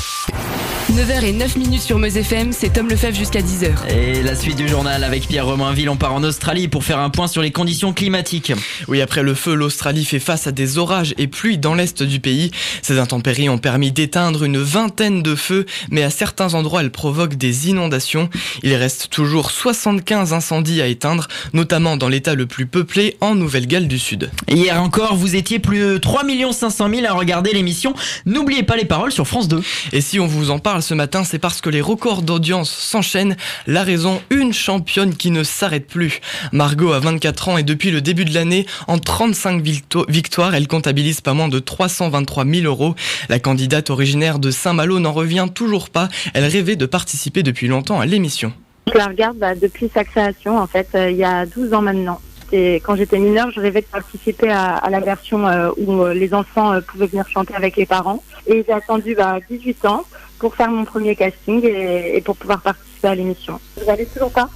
9h 0.90 1.24
et 1.24 1.32
9 1.32 1.56
minutes 1.56 1.80
sur 1.80 1.98
Meuse 1.98 2.16
FM, 2.16 2.52
c'est 2.52 2.74
Tom 2.74 2.88
Lefebvre 2.88 3.16
jusqu'à 3.16 3.40
10h. 3.40 3.88
Et 3.88 4.22
la 4.22 4.34
suite 4.34 4.56
du 4.56 4.68
journal 4.68 5.04
avec 5.04 5.26
Pierre 5.26 5.46
Romainville, 5.46 5.88
on 5.88 5.96
part 5.96 6.12
en 6.12 6.22
Australie 6.22 6.68
pour 6.68 6.84
faire 6.84 6.98
un 6.98 7.08
point 7.08 7.28
sur 7.28 7.40
les 7.40 7.50
conditions 7.50 7.92
climatiques. 7.92 8.52
Oui, 8.88 9.00
après 9.00 9.22
le 9.22 9.34
feu, 9.34 9.54
l'Australie 9.54 10.04
fait 10.04 10.18
face 10.18 10.46
à 10.46 10.52
des 10.52 10.76
orages 10.78 11.14
et 11.18 11.28
pluies 11.28 11.56
dans 11.56 11.74
l'est 11.74 12.02
du 12.02 12.20
pays. 12.20 12.50
Ces 12.82 12.98
intempéries 12.98 13.48
ont 13.48 13.58
permis 13.58 13.90
d'éteindre 13.90 14.44
une 14.44 14.58
vingtaine 14.58 15.22
de 15.22 15.34
feux, 15.34 15.64
mais 15.90 16.02
à 16.02 16.10
certains 16.10 16.54
endroits, 16.54 16.82
elles 16.82 16.90
provoquent 16.90 17.36
des 17.36 17.70
inondations. 17.70 18.28
Il 18.62 18.74
reste 18.74 19.08
toujours 19.08 19.50
75 19.50 20.32
incendies 20.32 20.82
à 20.82 20.88
éteindre, 20.88 21.28
notamment 21.54 21.96
dans 21.96 22.08
l'état 22.08 22.34
le 22.34 22.46
plus 22.46 22.66
peuplé, 22.66 23.16
en 23.20 23.34
Nouvelle-Galles 23.34 23.88
du 23.88 23.98
Sud. 23.98 24.30
Hier 24.48 24.82
encore, 24.82 25.16
vous 25.16 25.36
étiez 25.36 25.58
plus 25.58 25.78
de 25.78 25.98
3 25.98 26.24
500 26.52 26.90
000 26.90 27.06
à 27.06 27.12
regarder 27.12 27.52
l'émission. 27.52 27.94
N'oubliez 28.26 28.62
pas 28.62 28.76
les 28.76 28.84
paroles 28.84 29.12
sur 29.12 29.26
France 29.26 29.48
2. 29.48 29.62
Et 29.92 30.00
si 30.00 30.20
on 30.20 30.26
vous 30.26 30.50
en 30.50 30.58
parle 30.58 30.82
ce 30.82 30.94
matin, 30.94 31.24
c'est 31.24 31.38
parce 31.38 31.60
que 31.60 31.70
les 31.70 31.80
records 31.80 32.22
d'audience 32.22 32.70
s'enchaînent. 32.70 33.36
La 33.66 33.82
raison, 33.82 34.20
une 34.30 34.52
championne 34.52 35.14
qui 35.14 35.30
ne 35.30 35.42
s'arrête 35.42 35.86
plus. 35.86 36.20
Margot 36.52 36.92
a 36.92 37.00
24 37.00 37.48
ans 37.48 37.58
et 37.58 37.62
depuis 37.62 37.90
le 37.90 38.00
début 38.00 38.24
de 38.24 38.34
l'année, 38.34 38.66
en 38.86 38.98
35 38.98 39.62
victo- 39.62 40.04
victoires, 40.08 40.54
elle 40.54 40.68
comptabilise 40.68 41.20
pas 41.20 41.34
moins 41.34 41.48
de 41.48 41.58
323 41.58 42.44
000 42.44 42.64
euros. 42.66 42.94
La 43.28 43.38
candidate 43.38 43.90
originaire 43.90 44.38
de 44.38 44.50
Saint-Malo 44.50 44.98
n'en 44.98 45.12
revient 45.12 45.48
toujours 45.52 45.90
pas. 45.90 46.08
Elle 46.34 46.44
rêvait 46.44 46.76
de 46.76 46.86
participer 46.86 47.42
depuis 47.42 47.66
longtemps 47.68 48.00
à 48.00 48.06
l'émission. 48.06 48.52
Je 48.92 48.98
la 48.98 49.06
regarde 49.06 49.38
bah, 49.38 49.54
depuis 49.54 49.88
sa 49.94 50.04
création, 50.04 50.58
en 50.58 50.66
fait, 50.66 50.88
euh, 50.94 51.10
il 51.10 51.16
y 51.16 51.24
a 51.24 51.46
12 51.46 51.72
ans 51.72 51.82
maintenant. 51.82 52.20
Quand 52.52 52.96
j'étais 52.96 53.18
mineure, 53.18 53.50
je 53.50 53.60
rêvais 53.60 53.80
de 53.80 53.86
participer 53.86 54.50
à, 54.50 54.88
la 54.90 55.00
version 55.00 55.48
euh, 55.48 55.70
où 55.78 56.02
euh, 56.02 56.12
les 56.12 56.34
enfants 56.34 56.72
euh, 56.72 56.80
pouvaient 56.80 57.06
venir 57.06 57.26
chanter 57.28 57.54
avec 57.54 57.76
les 57.76 57.86
parents. 57.86 58.22
Et 58.46 58.62
j'ai 58.66 58.72
attendu 58.72 59.14
bah, 59.14 59.38
18 59.48 59.86
ans 59.86 60.04
pour 60.38 60.54
faire 60.54 60.70
mon 60.70 60.84
premier 60.84 61.16
casting 61.16 61.64
et, 61.64 62.20
pour 62.20 62.36
pouvoir 62.36 62.60
participer 62.60 63.08
à 63.08 63.14
l'émission. 63.14 63.58
Vous 63.82 63.88
allez 63.88 64.04
toujours 64.04 64.32
pas? 64.32 64.50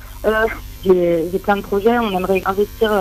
J'ai 0.85 1.39
plein 1.43 1.57
de 1.57 1.63
projets. 1.63 1.99
On 1.99 2.11
aimerait 2.11 2.43
investir 2.45 2.93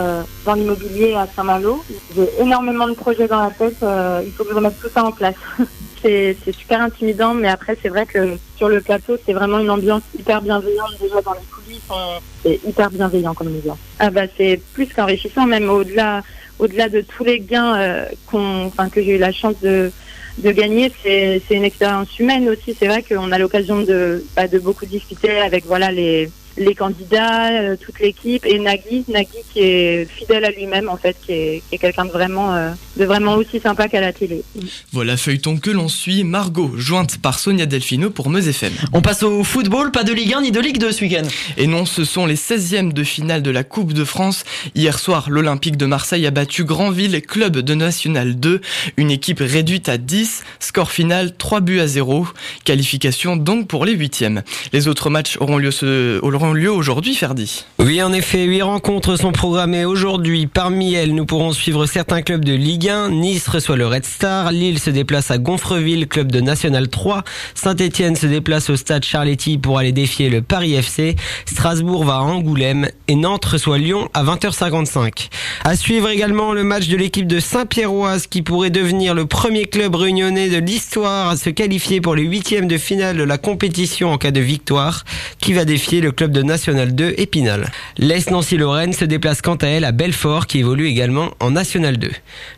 dans 0.46 0.54
l'immobilier 0.54 1.16
à 1.16 1.28
Saint-Malo. 1.36 1.84
J'ai 2.16 2.30
énormément 2.40 2.88
de 2.88 2.94
projets 2.94 3.28
dans 3.28 3.42
la 3.42 3.50
tête. 3.50 3.78
il 4.26 4.32
faut 4.32 4.44
que 4.44 4.52
je 4.52 4.56
remette 4.56 4.80
tout 4.80 4.90
ça 4.90 5.04
en 5.04 5.12
place. 5.12 5.36
c'est 6.02 6.36
super 6.52 6.82
intimidant, 6.82 7.34
mais 7.34 7.48
après, 7.48 7.78
c'est 7.82 7.90
vrai 7.90 8.06
que 8.06 8.38
sur 8.58 8.70
le 8.70 8.82
plateau, 8.82 9.18
c'est 9.26 9.34
vraiment 9.34 9.60
une 9.60 9.70
ambiance 9.70 10.04
hyper 10.18 10.42
bienveillante. 10.42 10.92
Déjà 11.02 11.22
dans 11.22 11.34
les 11.34 11.40
coulisses, 11.52 11.82
on- 11.90 12.20
c'est 12.44 12.60
hyper 12.68 12.90
bienveillant 12.92 13.34
comme 13.34 13.48
ambiance. 13.48 13.78
Ah 14.00 14.10
bah, 14.12 14.24
c'est 14.38 14.62
plus 14.74 14.88
qu'enrichissant, 14.88 15.46
même 15.46 15.70
au-delà 15.70 16.22
au-delà 16.58 16.88
de 16.88 17.02
tous 17.02 17.24
les 17.26 17.40
gains 17.42 17.78
euh, 17.78 18.06
qu'on, 18.28 18.72
que 18.90 19.04
j'ai 19.04 19.16
eu 19.16 19.18
la 19.18 19.34
chance 19.34 19.56
de, 19.62 19.92
de 20.38 20.52
gagner, 20.52 20.90
c'est 21.04 21.42
c'est 21.48 21.56
une 21.56 21.66
expérience 21.66 22.18
humaine 22.18 22.48
aussi. 22.48 22.74
C'est 22.80 22.88
vrai 22.88 23.04
qu'on 23.04 23.32
a 23.34 23.38
l'occasion 23.38 23.82
de, 23.82 24.24
bah, 24.38 24.48
de 24.48 24.60
beaucoup 24.60 24.86
discuter 24.86 25.38
avec 25.40 25.66
voilà 25.66 25.92
les, 25.92 26.30
les 26.58 26.74
candidats, 26.76 27.52
euh, 27.52 27.76
toute 27.80 28.00
l'équipe 28.00 28.46
et 28.46 28.60
Nagui, 28.60 29.04
Nagui 29.08 29.38
qui 29.54 29.60
est 29.62 30.08
fidèle 30.10 30.46
à 30.46 30.52
lui-même 30.52 30.90
en 30.90 30.98
fait, 30.98 31.16
qui 31.26 31.32
est, 31.34 31.64
qui 31.70 31.76
est 31.76 31.78
quelqu'un 31.78 32.06
de 32.06 32.12
vraiment, 32.12 32.54
euh, 32.56 32.72
de 32.98 33.06
vraiment 33.06 33.36
aussi 33.36 33.60
sympa 33.60 33.88
qu'à 33.88 34.02
la 34.02 34.14
télé. 34.14 34.44
Voilà 34.92 35.18
feuilleton 35.18 35.58
que 35.58 35.70
l'on 35.72 35.88
suit. 35.88 36.24
Margot, 36.24 36.72
jointe 36.78 37.18
par 37.18 37.40
Sonia 37.40 37.66
Delfino 37.66 38.10
pour 38.10 38.30
Meuse 38.30 38.48
FM. 38.48 38.72
On 38.94 39.02
passe 39.02 39.24
au 39.24 39.44
football, 39.44 39.92
pas 39.92 40.04
de 40.04 40.14
Ligue 40.14 40.34
1 40.34 40.42
ni 40.42 40.52
de 40.52 40.60
Ligue 40.60 40.78
2 40.78 40.92
ce 40.92 41.02
week-end. 41.04 41.28
Et 41.58 41.68
non, 41.68 41.86
ce 41.86 42.04
sont 42.06 42.26
les 42.26 42.36
16e 42.38 42.94
de 42.94 43.04
finale 43.04 43.42
de 43.42 43.52
la 43.52 43.64
Coupe 43.64 43.94
de 43.94 44.04
France. 44.06 44.44
Hier 44.76 44.98
soir, 45.00 45.30
l'Olympique 45.30 45.78
de 45.78 45.86
Marseille 45.86 46.26
a 46.26 46.32
battu 46.32 46.64
Granville, 46.64 47.22
club 47.22 47.58
de 47.58 47.74
National 47.74 48.36
2. 48.40 48.62
Une 48.98 49.12
équipe 49.12 49.40
réduite 49.42 49.90
à 49.90 49.98
10. 49.98 50.44
Score 50.60 50.92
final 50.92 51.36
3 51.36 51.62
buts 51.62 51.80
à 51.80 51.88
0. 51.88 52.28
Qualification 52.64 53.36
donc 53.38 53.68
pour 53.68 53.86
les 53.86 53.96
8e. 53.96 54.42
Les 54.74 54.88
autres 54.88 55.10
matchs 55.10 55.38
auront 55.40 55.58
lieu, 55.58 55.72
ce- 55.72 56.20
auront 56.22 56.45
lieu 56.54 56.72
aujourd'hui, 56.72 57.16
Ferdi. 57.16 57.66
Oui, 57.80 58.02
en 58.02 58.12
effet, 58.14 58.44
huit 58.44 58.62
rencontres 58.62 59.16
sont 59.18 59.32
programmées 59.32 59.86
aujourd'hui. 59.86 60.48
Parmi 60.48 60.94
elles, 60.94 61.14
nous 61.14 61.26
pourrons 61.26 61.52
suivre 61.52 61.86
certains 61.86 62.22
clubs 62.22 62.44
de 62.44 62.54
Ligue 62.54 62.90
1. 62.90 63.10
Nice 63.10 63.48
reçoit 63.48 63.78
le 63.78 63.88
Red 63.88 64.06
Star. 64.06 64.52
Lille 64.52 64.80
se 64.80 64.90
déplace 64.90 65.32
à 65.32 65.38
Gonfreville, 65.38 66.08
club 66.08 66.32
de 66.32 66.42
National 66.42 66.90
3. 66.90 67.24
Saint-Etienne 67.54 68.16
se 68.16 68.26
déplace 68.26 68.70
au 68.70 68.76
stade 68.76 69.04
Charletti 69.04 69.58
pour 69.58 69.78
aller 69.78 69.92
défier 69.92 70.30
le 70.30 70.42
Paris 70.42 70.74
FC. 70.74 71.16
Strasbourg 71.46 72.04
va 72.04 72.16
à 72.16 72.20
Angoulême 72.20 72.90
et 73.08 73.16
Nantes 73.16 73.46
reçoit 73.46 73.78
Lyon 73.78 74.10
à 74.14 74.24
20h55. 74.24 75.30
À 75.64 75.76
suivre 75.76 76.10
également 76.10 76.54
le 76.54 76.64
match 76.64 76.88
de 76.88 76.98
l'équipe 76.98 77.28
de 77.28 77.40
Saint-Pierroise 77.40 78.28
qui 78.28 78.42
pourrait 78.42 78.70
devenir 78.70 79.14
le 79.14 79.26
premier 79.26 79.66
club 79.66 79.96
réunionnais 79.96 80.50
de 80.50 80.58
l'histoire 80.58 81.30
à 81.30 81.38
se 81.38 81.50
qualifier 81.50 82.02
pour 82.02 82.16
les 82.16 82.24
huitièmes 82.24 82.68
de 82.68 82.78
finale 82.78 83.18
de 83.18 83.24
la 83.24 83.38
compétition 83.38 84.12
en 84.12 84.18
cas 84.18 84.32
de 84.32 84.40
victoire, 84.40 85.04
qui 85.40 85.54
va 85.54 85.66
défier 85.66 86.02
le 86.02 86.12
club 86.12 86.32
de 86.32 86.35
National 86.42 86.94
2 86.94 87.16
Épinal. 87.18 87.72
L'Est 87.98 88.32
Nancy-Lorraine 88.32 88.94
se 88.94 89.06
déplace 89.06 89.42
quant 89.42 89.56
à 89.56 89.68
elle 89.68 89.86
à 89.86 89.92
Belfort 89.92 90.48
qui 90.48 90.60
évolue 90.60 90.88
également 90.88 91.32
en 91.40 91.52
National 91.52 91.98
2. 91.98 92.12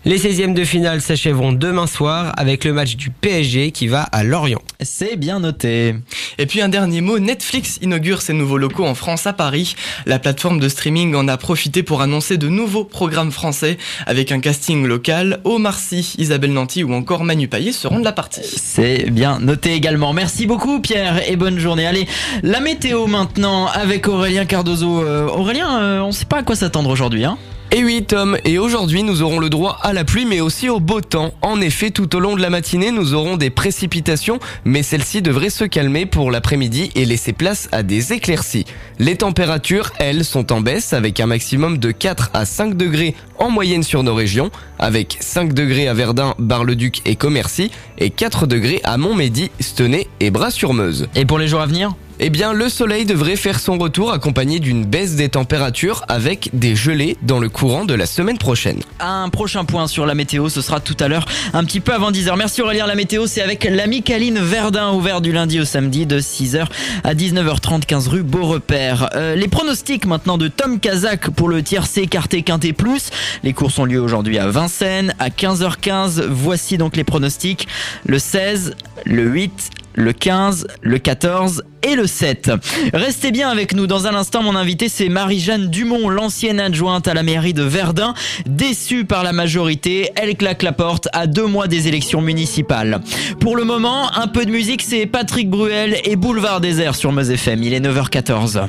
Les 0.05 0.19
16e 0.19 0.53
de 0.53 0.63
finale 0.63 1.01
s'achèveront 1.01 1.51
demain 1.51 1.87
soir 1.87 2.33
avec 2.37 2.63
le 2.63 2.73
match 2.73 2.95
du 2.95 3.09
PSG 3.09 3.71
qui 3.71 3.87
va 3.87 4.03
à 4.03 4.23
Lorient. 4.23 4.61
C'est 4.81 5.15
bien 5.15 5.39
noté. 5.39 5.95
Et 6.37 6.45
puis 6.45 6.61
un 6.61 6.69
dernier 6.69 7.01
mot, 7.01 7.19
Netflix 7.19 7.79
inaugure 7.81 8.21
ses 8.21 8.33
nouveaux 8.33 8.57
locaux 8.57 8.85
en 8.85 8.95
France 8.95 9.27
à 9.27 9.33
Paris. 9.33 9.75
La 10.05 10.19
plateforme 10.19 10.59
de 10.59 10.69
streaming 10.69 11.15
en 11.15 11.27
a 11.27 11.37
profité 11.37 11.83
pour 11.83 12.01
annoncer 12.01 12.37
de 12.37 12.47
nouveaux 12.47 12.83
programmes 12.83 13.31
français 13.31 13.77
avec 14.05 14.31
un 14.31 14.39
casting 14.39 14.85
local. 14.85 15.39
Omar 15.43 15.77
Sy, 15.77 16.15
Isabelle 16.17 16.53
Nanty 16.53 16.83
ou 16.83 16.93
encore 16.93 17.23
Manu 17.23 17.47
Payet 17.47 17.71
seront 17.71 17.99
de 17.99 18.05
la 18.05 18.11
partie. 18.11 18.41
C'est 18.43 19.09
bien 19.09 19.39
noté 19.39 19.73
également. 19.73 20.13
Merci 20.13 20.45
beaucoup 20.45 20.79
Pierre 20.79 21.29
et 21.29 21.35
bonne 21.35 21.59
journée. 21.59 21.85
Allez, 21.85 22.07
la 22.43 22.59
météo 22.59 23.07
maintenant 23.07 23.66
avec 23.73 24.07
Aurélien 24.07 24.45
Cardozo. 24.45 25.03
Euh, 25.03 25.27
Aurélien, 25.27 25.81
euh, 25.81 25.99
on 26.01 26.07
ne 26.07 26.11
sait 26.11 26.25
pas 26.25 26.37
à 26.37 26.43
quoi 26.43 26.55
s'attendre 26.55 26.89
aujourd'hui. 26.89 27.25
Hein 27.25 27.37
et 27.69 27.83
oui 27.83 28.05
Tom, 28.07 28.37
et 28.45 28.59
aujourd'hui 28.59 29.03
nous 29.03 29.21
aurons 29.23 29.39
le 29.39 29.49
droit 29.49 29.77
à 29.83 29.91
la 29.91 30.05
pluie 30.05 30.25
mais 30.25 30.39
aussi 30.39 30.69
au 30.69 30.79
beau 30.79 31.01
temps. 31.01 31.33
En 31.41 31.59
effet, 31.59 31.91
tout 31.91 32.15
au 32.15 32.19
long 32.21 32.37
de 32.37 32.41
la 32.41 32.49
matinée 32.49 32.91
nous 32.91 33.13
aurons 33.13 33.35
des 33.35 33.49
précipitations, 33.49 34.39
mais 34.63 34.83
celles-ci 34.83 35.21
devraient 35.21 35.49
se 35.49 35.65
calmer 35.65 36.05
pour 36.05 36.31
l'après-midi 36.31 36.91
et 36.95 37.03
laisser 37.03 37.33
place 37.33 37.67
à 37.73 37.83
des 37.83 38.13
éclaircies. 38.13 38.63
Les 38.99 39.17
températures, 39.17 39.91
elles, 39.99 40.23
sont 40.23 40.53
en 40.53 40.61
baisse 40.61 40.93
avec 40.93 41.19
un 41.19 41.25
maximum 41.25 41.77
de 41.77 41.91
4 41.91 42.29
à 42.33 42.45
5 42.45 42.77
degrés 42.77 43.15
en 43.37 43.49
moyenne 43.49 43.83
sur 43.83 44.01
nos 44.01 44.15
régions, 44.15 44.49
avec 44.79 45.17
5 45.19 45.51
degrés 45.51 45.89
à 45.89 45.93
Verdun, 45.93 46.35
Bar-le-Duc 46.39 47.01
et 47.03 47.17
Commercy, 47.17 47.69
et 47.97 48.11
4 48.11 48.47
degrés 48.47 48.79
à 48.85 48.95
Montmédy, 48.97 49.51
Stenay 49.59 50.07
et 50.21 50.31
Bras-sur-Meuse. 50.31 51.09
Et 51.15 51.25
pour 51.25 51.37
les 51.37 51.49
jours 51.49 51.61
à 51.61 51.65
venir? 51.65 51.91
Eh 52.19 52.29
bien, 52.29 52.53
le 52.53 52.69
soleil 52.69 53.05
devrait 53.05 53.35
faire 53.35 53.59
son 53.59 53.77
retour 53.77 54.11
accompagné 54.11 54.59
d'une 54.59 54.85
baisse 54.85 55.15
des 55.15 55.29
températures 55.29 56.03
avec 56.07 56.49
des 56.53 56.75
gelées 56.75 57.17
dans 57.21 57.39
le 57.39 57.49
courant 57.49 57.85
de 57.85 57.93
la 57.93 58.05
semaine 58.05 58.37
prochaine. 58.37 58.79
Un 58.99 59.29
prochain 59.29 59.65
point 59.65 59.87
sur 59.87 60.05
la 60.05 60.15
météo, 60.15 60.49
ce 60.49 60.61
sera 60.61 60.79
tout 60.79 60.97
à 60.99 61.07
l'heure, 61.07 61.25
un 61.53 61.63
petit 61.63 61.79
peu 61.79 61.93
avant 61.93 62.11
10h. 62.11 62.35
Merci 62.37 62.61
Aurélien, 62.61 62.87
la 62.87 62.95
météo, 62.95 63.27
c'est 63.27 63.41
avec 63.41 63.63
l'ami 63.65 64.01
Caline 64.01 64.39
Verdun, 64.39 64.93
ouvert 64.93 65.21
du 65.21 65.31
lundi 65.31 65.59
au 65.59 65.65
samedi 65.65 66.05
de 66.05 66.19
6h 66.19 66.65
à 67.03 67.13
19h30, 67.13 67.85
15 67.85 68.07
rue 68.07 68.23
Beaurepaire. 68.23 69.09
Euh, 69.15 69.35
les 69.35 69.47
pronostics 69.47 70.05
maintenant 70.05 70.37
de 70.37 70.47
Tom 70.47 70.79
Kazak 70.79 71.29
pour 71.29 71.49
le 71.49 71.61
tiercé 71.61 72.07
quarté 72.07 72.41
quinté 72.41 72.73
plus. 72.73 73.09
Les 73.43 73.53
courses 73.53 73.77
ont 73.77 73.85
lieu 73.85 73.99
aujourd'hui 73.99 74.39
à 74.39 74.47
Vincennes, 74.47 75.13
à 75.19 75.29
15h15. 75.29 76.25
Voici 76.27 76.77
donc 76.77 76.95
les 76.95 77.03
pronostics. 77.03 77.67
Le 78.05 78.17
16, 78.17 78.75
le 79.05 79.23
8, 79.23 79.69
le 79.97 80.13
15, 80.13 80.67
le 80.81 80.99
14 80.99 81.63
et 81.83 81.95
le 81.95 82.07
7. 82.07 82.51
Restez 82.93 83.31
bien 83.31 83.49
avec 83.49 83.73
nous. 83.73 83.87
Dans 83.87 84.07
un 84.07 84.13
instant, 84.13 84.43
mon 84.43 84.55
invité, 84.55 84.89
c'est 84.89 85.09
Marie-Jeanne 85.09 85.67
Dumont, 85.69 86.07
l'ancienne 86.07 86.59
adjointe 86.59 87.07
à 87.07 87.13
la 87.13 87.23
mairie 87.23 87.53
de 87.53 87.63
Verdun. 87.63 88.13
Déçue 88.45 89.05
par 89.05 89.23
la 89.23 89.33
majorité, 89.33 90.11
elle 90.15 90.35
claque 90.37 90.61
la 90.63 90.71
porte 90.71 91.09
à 91.13 91.25
deux 91.25 91.47
mois 91.47 91.67
des 91.67 91.87
élections 91.87 92.21
municipales. 92.21 93.01
Pour 93.39 93.57
le 93.57 93.63
moment, 93.63 94.15
un 94.15 94.27
peu 94.27 94.45
de 94.45 94.51
musique, 94.51 94.83
c'est 94.83 95.07
Patrick 95.07 95.49
Bruel 95.49 95.97
et 96.03 96.15
Boulevard 96.15 96.61
Désert 96.61 96.95
sur 96.95 97.11
Meuse. 97.11 97.33
Il 97.47 97.73
est 97.73 97.79
9h14. 97.79 98.67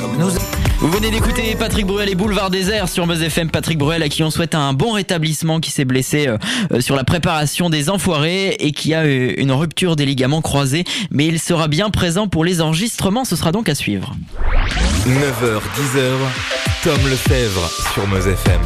Comme 0.00 0.16
nous... 0.18 0.55
Vous 0.78 0.90
venez 0.90 1.10
d'écouter 1.10 1.56
Patrick 1.58 1.86
Bruel 1.86 2.10
et 2.10 2.14
Boulevard 2.14 2.50
Désert 2.50 2.90
sur 2.90 3.06
Meuse 3.06 3.22
FM. 3.22 3.50
Patrick 3.50 3.78
Bruel 3.78 4.02
à 4.02 4.10
qui 4.10 4.22
on 4.22 4.30
souhaite 4.30 4.54
un 4.54 4.74
bon 4.74 4.92
rétablissement 4.92 5.58
qui 5.58 5.70
s'est 5.70 5.86
blessé 5.86 6.28
euh, 6.28 6.36
euh, 6.70 6.80
sur 6.82 6.96
la 6.96 7.04
préparation 7.04 7.70
des 7.70 7.88
enfoirés 7.88 8.56
et 8.60 8.72
qui 8.72 8.92
a 8.92 9.00
euh, 9.00 9.32
une 9.38 9.52
rupture 9.52 9.96
des 9.96 10.04
ligaments 10.04 10.42
croisés. 10.42 10.84
Mais 11.10 11.26
il 11.26 11.40
sera 11.40 11.68
bien 11.68 11.88
présent 11.88 12.28
pour 12.28 12.44
les 12.44 12.60
enregistrements. 12.60 13.24
Ce 13.24 13.36
sera 13.36 13.52
donc 13.52 13.70
à 13.70 13.74
suivre. 13.74 14.14
9h, 15.06 15.62
10h, 15.78 16.12
Tom 16.84 17.08
Lefebvre 17.08 17.70
sur 17.94 18.06
Meuse 18.08 18.26
FM. 18.26 18.60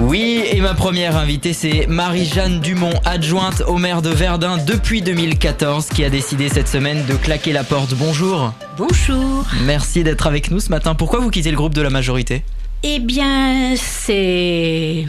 Oui, 0.00 0.42
et 0.50 0.60
ma 0.60 0.74
première 0.74 1.16
invitée, 1.16 1.52
c'est 1.52 1.86
Marie-Jeanne 1.86 2.60
Dumont, 2.60 2.92
adjointe 3.04 3.62
au 3.68 3.76
maire 3.76 4.02
de 4.02 4.10
Verdun 4.10 4.56
depuis 4.58 5.00
2014, 5.00 5.86
qui 5.86 6.04
a 6.04 6.10
décidé 6.10 6.48
cette 6.48 6.68
semaine 6.68 7.04
de 7.06 7.14
claquer 7.14 7.52
la 7.52 7.62
porte. 7.62 7.94
Bonjour. 7.94 8.52
Bonjour. 8.76 9.46
Merci 9.64 10.02
d'être 10.02 10.26
avec 10.26 10.50
nous 10.50 10.60
ce 10.60 10.70
matin. 10.70 10.94
Pourquoi 10.94 11.20
vous 11.20 11.30
quittez 11.30 11.51
le 11.52 11.56
groupe 11.56 11.74
de 11.74 11.82
la 11.82 11.90
majorité 11.90 12.42
Eh 12.82 12.98
bien, 12.98 13.76
c'est. 13.76 15.06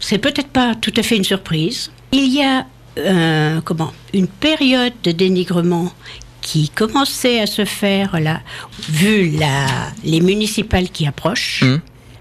C'est 0.00 0.18
peut-être 0.18 0.48
pas 0.48 0.74
tout 0.74 0.92
à 0.96 1.02
fait 1.02 1.16
une 1.16 1.24
surprise. 1.24 1.90
Il 2.12 2.32
y 2.32 2.42
a 2.42 2.66
euh, 2.98 3.60
comment 3.64 3.92
une 4.12 4.26
période 4.26 4.92
de 5.02 5.12
dénigrement 5.12 5.92
qui 6.40 6.68
commençait 6.68 7.40
à 7.40 7.46
se 7.46 7.64
faire 7.64 8.18
là, 8.20 8.40
vu 8.88 9.30
la, 9.30 9.66
les 10.04 10.20
municipales 10.20 10.88
qui 10.90 11.06
approchent. 11.06 11.62
Hmm. 11.62 11.78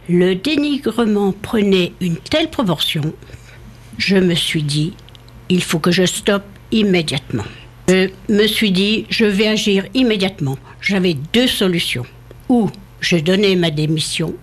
Le 0.10 0.36
dénigrement 0.36 1.34
prenait 1.34 1.94
une 2.00 2.18
telle 2.18 2.50
proportion, 2.50 3.14
je 3.98 4.18
me 4.18 4.36
suis 4.36 4.64
dit, 4.64 4.94
il 5.50 5.64
faut 5.64 5.80
que 5.80 5.92
je 5.92 6.06
stoppe 6.06 6.46
immédiatement. 6.72 7.46
Je 7.90 8.10
me 8.30 8.48
suis 8.48 8.72
dit, 8.72 9.06
je 9.10 9.26
vais 9.26 9.48
agir 9.48 9.86
immédiatement. 9.94 10.58
J'avais 10.82 11.16
deux 11.34 11.48
solutions. 11.48 12.06
Ou 12.50 12.70
je 13.00 13.18
donnais 13.18 13.56
ma 13.56 13.72
démission, 13.72 14.34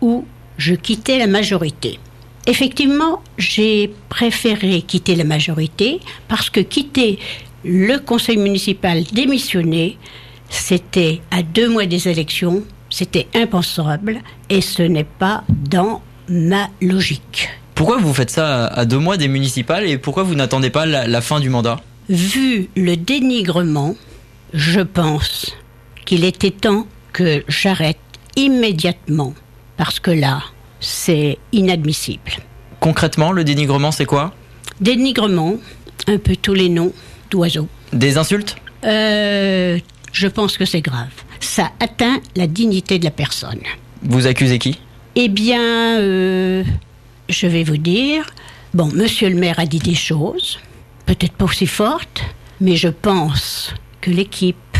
ou 0.00 0.24
je 0.58 0.74
quittais 0.74 1.18
la 1.18 1.26
majorité. 1.26 1.98
Effectivement, 2.46 3.22
j'ai 3.38 3.92
préféré 4.08 4.82
quitter 4.82 5.16
la 5.16 5.24
majorité 5.24 6.00
parce 6.28 6.48
que 6.48 6.60
quitter 6.60 7.18
le 7.64 7.98
conseil 7.98 8.36
municipal 8.36 9.02
démissionné, 9.04 9.98
c'était 10.48 11.20
à 11.32 11.42
deux 11.42 11.68
mois 11.68 11.86
des 11.86 12.08
élections, 12.08 12.62
c'était 12.88 13.26
impensable 13.34 14.20
et 14.48 14.60
ce 14.60 14.82
n'est 14.82 15.04
pas 15.04 15.42
dans 15.48 16.02
ma 16.28 16.68
logique. 16.80 17.48
Pourquoi 17.74 17.98
vous 17.98 18.14
faites 18.14 18.30
ça 18.30 18.66
à 18.66 18.84
deux 18.84 18.98
mois 18.98 19.16
des 19.16 19.28
municipales 19.28 19.86
et 19.86 19.98
pourquoi 19.98 20.22
vous 20.22 20.36
n'attendez 20.36 20.70
pas 20.70 20.86
la, 20.86 21.06
la 21.06 21.20
fin 21.20 21.40
du 21.40 21.50
mandat? 21.50 21.80
Vu 22.08 22.68
le 22.76 22.96
dénigrement, 22.96 23.96
je 24.54 24.80
pense 24.80 25.56
qu'il 26.04 26.24
était 26.24 26.52
temps 26.52 26.86
que 27.16 27.42
j'arrête 27.48 27.96
immédiatement 28.36 29.32
parce 29.78 30.00
que 30.00 30.10
là, 30.10 30.42
c'est 30.80 31.38
inadmissible. 31.50 32.32
Concrètement, 32.78 33.32
le 33.32 33.42
dénigrement, 33.42 33.90
c'est 33.90 34.04
quoi? 34.04 34.34
Dénigrement, 34.82 35.54
un 36.08 36.18
peu 36.18 36.36
tous 36.36 36.52
les 36.52 36.68
noms 36.68 36.92
d'oiseaux. 37.30 37.68
Des 37.94 38.18
insultes? 38.18 38.56
Euh, 38.84 39.78
je 40.12 40.28
pense 40.28 40.58
que 40.58 40.66
c'est 40.66 40.82
grave. 40.82 41.08
Ça 41.40 41.70
atteint 41.80 42.20
la 42.36 42.46
dignité 42.46 42.98
de 42.98 43.04
la 43.04 43.10
personne. 43.10 43.62
Vous 44.02 44.26
accusez 44.26 44.58
qui? 44.58 44.78
Eh 45.14 45.28
bien, 45.28 45.98
euh, 45.98 46.64
je 47.30 47.46
vais 47.46 47.64
vous 47.64 47.78
dire, 47.78 48.26
bon, 48.74 48.90
monsieur 48.92 49.30
le 49.30 49.36
maire 49.36 49.58
a 49.58 49.64
dit 49.64 49.78
des 49.78 49.94
choses, 49.94 50.58
peut-être 51.06 51.32
pas 51.32 51.46
aussi 51.46 51.66
fortes, 51.66 52.22
mais 52.60 52.76
je 52.76 52.88
pense 52.88 53.72
que 54.02 54.10
l'équipe, 54.10 54.76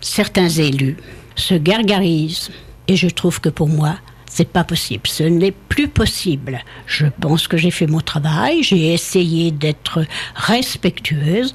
certains 0.00 0.48
élus, 0.48 0.96
se 1.38 1.54
gargarisent. 1.54 2.50
Et 2.86 2.96
je 2.96 3.08
trouve 3.08 3.40
que 3.40 3.48
pour 3.48 3.68
moi, 3.68 3.96
c'est 4.30 4.48
pas 4.48 4.64
possible. 4.64 5.02
Ce 5.06 5.22
n'est 5.22 5.52
plus 5.52 5.88
possible. 5.88 6.60
Je 6.86 7.06
pense 7.20 7.48
que 7.48 7.56
j'ai 7.56 7.70
fait 7.70 7.86
mon 7.86 8.00
travail, 8.00 8.62
j'ai 8.62 8.92
essayé 8.92 9.50
d'être 9.50 10.04
respectueuse 10.34 11.52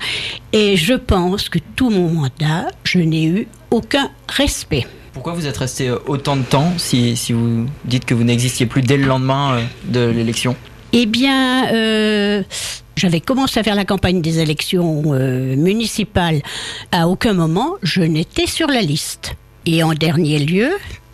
et 0.51 0.75
je 0.75 0.93
pense 0.93 1.49
que 1.49 1.59
tout 1.75 1.89
mon 1.89 2.09
mandat, 2.09 2.67
je 2.83 2.99
n'ai 2.99 3.25
eu 3.25 3.47
aucun 3.71 4.11
respect. 4.27 4.85
Pourquoi 5.13 5.33
vous 5.33 5.45
êtes 5.45 5.57
resté 5.57 5.89
euh, 5.89 5.99
autant 6.07 6.35
de 6.35 6.41
temps 6.41 6.73
si, 6.77 7.15
si 7.15 7.33
vous 7.33 7.67
dites 7.85 8.05
que 8.05 8.15
vous 8.15 8.23
n'existiez 8.23 8.65
plus 8.65 8.81
dès 8.81 8.97
le 8.97 9.05
lendemain 9.05 9.57
euh, 9.57 9.63
de 9.85 10.09
l'élection? 10.09 10.55
Eh 10.91 11.05
bien, 11.05 11.71
euh, 11.71 12.43
j'avais 12.95 13.19
commencé 13.19 13.59
à 13.59 13.63
faire 13.63 13.75
la 13.75 13.85
campagne 13.85 14.21
des 14.21 14.39
élections 14.39 15.03
euh, 15.07 15.55
municipales. 15.55 16.41
À 16.91 17.07
aucun 17.07 17.33
moment, 17.33 17.75
je 17.81 18.01
n'étais 18.01 18.45
sur 18.45 18.67
la 18.67 18.81
liste. 18.81 19.35
Et 19.65 19.81
en 19.83 19.93
dernier 19.93 20.39
lieu, 20.39 20.71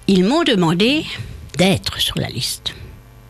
ils 0.07 0.23
m'ont 0.23 0.43
demandé 0.43 1.05
d'être 1.57 1.99
sur 1.99 2.17
la 2.17 2.29
liste. 2.29 2.73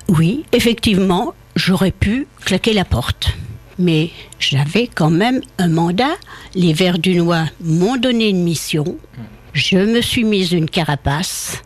Oui, 0.07 0.45
effectivement, 0.53 1.33
j'aurais 1.55 1.91
pu 1.91 2.27
claquer 2.45 2.73
la 2.73 2.85
porte. 2.85 3.35
Mais 3.77 4.11
j'avais 4.39 4.87
quand 4.87 5.09
même 5.09 5.41
un 5.57 5.69
mandat. 5.69 6.15
Les 6.55 6.73
Verdunois 6.73 7.45
m'ont 7.61 7.97
donné 7.97 8.29
une 8.29 8.43
mission. 8.43 8.97
Je 9.53 9.77
me 9.77 10.01
suis 10.01 10.23
mise 10.23 10.51
une 10.51 10.69
carapace 10.69 11.61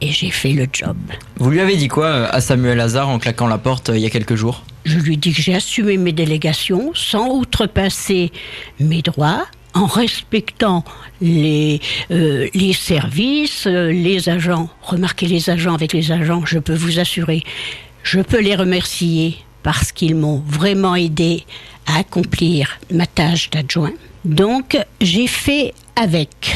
et 0.00 0.10
j'ai 0.12 0.30
fait 0.30 0.52
le 0.52 0.66
job. 0.72 0.96
Vous 1.36 1.50
lui 1.50 1.60
avez 1.60 1.76
dit 1.76 1.88
quoi 1.88 2.06
euh, 2.06 2.28
à 2.30 2.40
Samuel 2.40 2.80
Hazard 2.80 3.08
en 3.08 3.18
claquant 3.18 3.46
la 3.46 3.58
porte 3.58 3.90
euh, 3.90 3.96
il 3.96 4.02
y 4.02 4.06
a 4.06 4.10
quelques 4.10 4.36
jours? 4.36 4.64
Je 4.84 4.98
lui 4.98 5.16
dis 5.16 5.32
que 5.32 5.42
j'ai 5.42 5.54
assumé 5.54 5.96
mes 5.96 6.12
délégations 6.12 6.92
sans 6.94 7.28
outrepasser 7.28 8.32
mes 8.80 9.02
droits, 9.02 9.46
en 9.78 9.86
respectant 9.86 10.84
les, 11.20 11.80
euh, 12.10 12.48
les 12.52 12.72
services, 12.72 13.66
euh, 13.66 13.90
les 13.92 14.28
agents. 14.28 14.68
Remarquez 14.82 15.26
les 15.26 15.50
agents 15.50 15.74
avec 15.74 15.92
les 15.92 16.10
agents, 16.10 16.42
je 16.44 16.58
peux 16.58 16.74
vous 16.74 16.98
assurer, 16.98 17.44
je 18.02 18.20
peux 18.20 18.40
les 18.40 18.56
remercier 18.56 19.36
parce 19.62 19.92
qu'ils 19.92 20.16
m'ont 20.16 20.42
vraiment 20.46 20.96
aidé 20.96 21.44
à 21.86 21.98
accomplir 21.98 22.78
ma 22.90 23.06
tâche 23.06 23.50
d'adjoint. 23.50 23.92
Donc, 24.24 24.76
j'ai 25.00 25.26
fait 25.26 25.74
avec. 25.96 26.54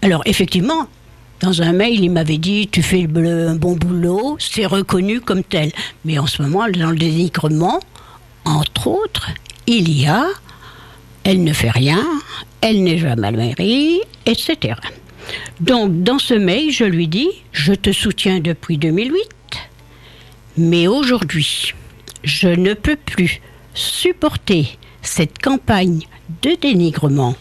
Alors, 0.00 0.22
effectivement, 0.24 0.88
dans 1.40 1.60
un 1.60 1.72
mail, 1.72 2.02
il 2.02 2.10
m'avait 2.10 2.38
dit 2.38 2.68
Tu 2.68 2.82
fais 2.82 3.04
un 3.04 3.54
bon 3.54 3.76
boulot, 3.76 4.36
c'est 4.38 4.66
reconnu 4.66 5.20
comme 5.20 5.44
tel. 5.44 5.72
Mais 6.04 6.18
en 6.18 6.26
ce 6.26 6.40
moment, 6.42 6.66
dans 6.68 6.90
le 6.90 6.96
dénigrement, 6.96 7.80
entre 8.44 8.86
autres, 8.86 9.28
il 9.66 9.90
y 9.90 10.06
a 10.06 10.26
Elle 11.24 11.44
ne 11.44 11.52
fait 11.52 11.70
rien, 11.70 12.04
elle 12.60 12.82
n'est 12.82 12.98
jamais 12.98 13.30
mairie, 13.30 14.00
etc. 14.26 14.74
Donc, 15.60 16.02
dans 16.02 16.18
ce 16.18 16.34
mail, 16.34 16.72
je 16.72 16.84
lui 16.84 17.06
dis 17.08 17.28
Je 17.52 17.72
te 17.72 17.92
soutiens 17.92 18.40
depuis 18.40 18.78
2008, 18.78 19.22
mais 20.56 20.86
aujourd'hui, 20.88 21.74
je 22.24 22.48
ne 22.48 22.74
peux 22.74 22.96
plus 22.96 23.40
supporter 23.74 24.78
cette 25.02 25.38
campagne 25.40 26.02
de 26.42 26.56
dénigrement 26.60 27.36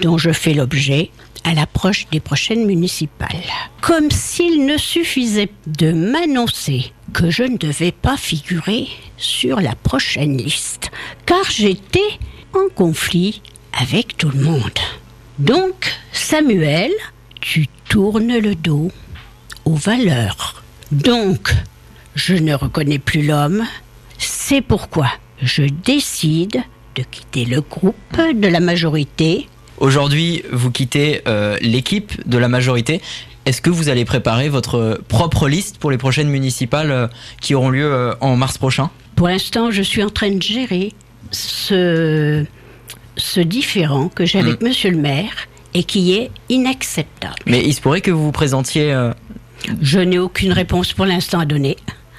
dont 0.00 0.18
je 0.18 0.30
fais 0.30 0.54
l'objet 0.54 1.10
à 1.44 1.54
l'approche 1.54 2.06
des 2.10 2.20
prochaines 2.20 2.64
municipales. 2.64 3.42
Comme 3.80 4.10
s'il 4.10 4.64
ne 4.64 4.78
suffisait 4.78 5.50
de 5.66 5.92
m'annoncer 5.92 6.92
que 7.12 7.30
je 7.30 7.42
ne 7.42 7.58
devais 7.58 7.92
pas 7.92 8.16
figurer 8.16 8.88
sur 9.16 9.60
la 9.60 9.74
prochaine 9.74 10.38
liste, 10.38 10.90
car 11.26 11.44
j'étais 11.50 12.00
en 12.54 12.68
conflit 12.74 13.42
avec 13.72 14.16
tout 14.16 14.30
le 14.30 14.40
monde. 14.40 14.78
Donc, 15.38 15.92
Samuel, 16.12 16.92
tu 17.40 17.66
tournes 17.88 18.38
le 18.38 18.54
dos 18.54 18.90
aux 19.64 19.74
valeurs. 19.74 20.62
Donc, 20.92 21.52
je 22.14 22.34
ne 22.34 22.54
reconnais 22.54 22.98
plus 22.98 23.26
l'homme. 23.26 23.64
C'est 24.18 24.60
pourquoi 24.60 25.08
je 25.42 25.64
décide 25.84 26.62
de 26.94 27.02
quitter 27.02 27.44
le 27.44 27.60
groupe 27.60 27.94
de 28.16 28.48
la 28.48 28.60
majorité. 28.60 29.48
Aujourd'hui, 29.78 30.44
vous 30.52 30.70
quittez 30.70 31.22
euh, 31.26 31.56
l'équipe 31.60 32.26
de 32.28 32.38
la 32.38 32.48
majorité. 32.48 33.00
Est-ce 33.44 33.60
que 33.60 33.70
vous 33.70 33.88
allez 33.88 34.04
préparer 34.04 34.48
votre 34.48 35.00
propre 35.08 35.48
liste 35.48 35.78
pour 35.78 35.90
les 35.90 35.98
prochaines 35.98 36.28
municipales 36.28 36.90
euh, 36.90 37.08
qui 37.40 37.54
auront 37.54 37.70
lieu 37.70 37.92
euh, 37.92 38.14
en 38.20 38.36
mars 38.36 38.56
prochain? 38.56 38.90
Pour 39.16 39.28
l'instant, 39.28 39.70
je 39.70 39.82
suis 39.82 40.02
en 40.02 40.10
train 40.10 40.30
de 40.30 40.42
gérer 40.42 40.92
ce, 41.34 42.44
ce 43.16 43.40
différent 43.40 44.08
que 44.08 44.24
j'ai 44.24 44.38
avec 44.38 44.62
Monsieur 44.62 44.90
le 44.90 44.96
maire 44.98 45.48
et 45.74 45.84
qui 45.84 46.14
est 46.14 46.30
inacceptable. 46.48 47.34
Mais 47.46 47.62
il 47.64 47.74
se 47.74 47.80
pourrait 47.80 48.00
que 48.00 48.10
vous 48.10 48.24
vous 48.24 48.32
présentiez. 48.32 48.92
euh, 48.92 49.12
Je 49.82 49.98
n'ai 49.98 50.18
aucune 50.18 50.52
réponse 50.52 50.92
pour 50.92 51.04
l'instant 51.06 51.40
à 51.40 51.44
donner. 51.44 51.76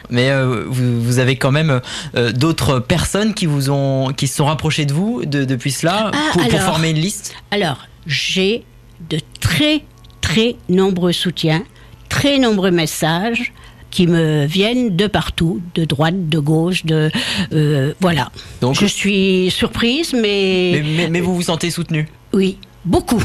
mais 0.09 0.29
euh, 0.29 0.65
vous, 0.67 1.01
vous 1.01 1.19
avez 1.19 1.35
quand 1.37 1.51
même 1.51 1.81
euh, 2.15 2.31
d'autres 2.31 2.79
personnes 2.79 3.33
qui 3.33 3.45
vous 3.45 3.69
ont, 3.71 4.13
qui 4.13 4.27
se 4.27 4.35
sont 4.35 4.45
rapprochées 4.45 4.85
de 4.85 4.93
vous 4.93 5.25
de- 5.25 5.45
depuis 5.45 5.71
cela 5.71 6.11
Ah, 6.13 6.29
pour, 6.33 6.43
former 6.61 6.89
une 6.91 6.99
liste? 6.99 7.33
Alors, 7.51 7.87
j'ai 8.05 8.63
de 9.09 9.17
très, 9.39 9.83
très 10.21 10.55
nombreux 10.69 11.11
soutiens, 11.13 11.63
très 12.09 12.37
nombreux 12.39 12.71
messages 12.71 13.51
qui 13.95 14.07
me 14.07 14.45
viennent 14.45 14.93
de 14.97 15.07
partout, 15.07 15.61
de 15.73 15.85
droite, 15.85 16.27
de 16.27 16.37
gauche, 16.39 16.85
de... 16.85 17.09
euh, 17.53 17.93
voilà. 18.01 18.29
Donc- 18.59 18.75
Je 18.77 18.85
suis 18.85 19.49
surprise, 19.49 20.11
mais... 20.13 20.71
Mais, 20.73 20.83
mais- 20.97 21.09
mais 21.09 21.21
vous 21.21 21.33
vous 21.33 21.43
sentez 21.43 21.69
soutenu. 21.71 22.05
Oui, 22.33 22.57
beaucoup. 22.83 23.23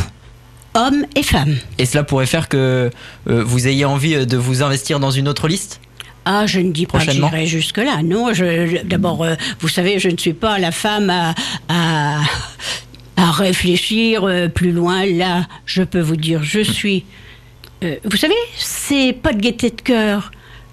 Hommes 0.75 1.05
et 1.17 1.25
femmes. 1.25 1.57
Et 1.79 1.87
cela 1.87 2.05
pourrait 2.05 2.27
faire 2.27 2.49
que 2.49 2.89
euh, 3.29 3.43
vous 3.45 3.67
ayez 3.67 3.85
envie 3.85 4.15
euh, 4.15 4.25
de 4.25 4.37
vous 4.37 4.63
investir 4.63 5.01
dans 5.01 5.11
une 5.11 5.27
autre 5.27 5.49
liste? 5.49 5.81
Ah, 6.25 6.47
je 6.47 6.61
ne 6.61 6.71
dis 6.71 6.87
pas 6.87 7.05
que 7.05 7.11
j'irai 7.11 7.47
jusque-là. 7.47 8.03
Non, 8.05 8.33
je- 8.33 8.85
d'abord, 8.85 9.25
euh, 9.25 9.35
vous 9.59 9.67
savez, 9.69 9.99
je 9.99 10.09
ne 10.09 10.17
suis 10.17 10.35
pas 10.35 10.61
la 10.61 10.71
femme 10.71 11.11
à, 11.11 11.35
à, 11.69 12.21
à 13.17 13.31
réfléchir 13.33 14.23
euh, 14.23 14.47
plus 14.47 14.71
loin. 14.71 15.05
Là, 15.05 15.49
je 15.67 15.83
peux 15.83 16.01
vous 16.01 16.17
dire, 16.17 16.45
je 16.45 16.61
suis. 16.61 17.05
euh, 17.83 17.97
vous 18.05 18.17
savez, 18.17 18.35
c'est 18.57 19.13
pas 19.21 19.33
de 19.33 19.41
gaieté 19.41 19.71
de 19.71 19.81
cœur 19.81 20.31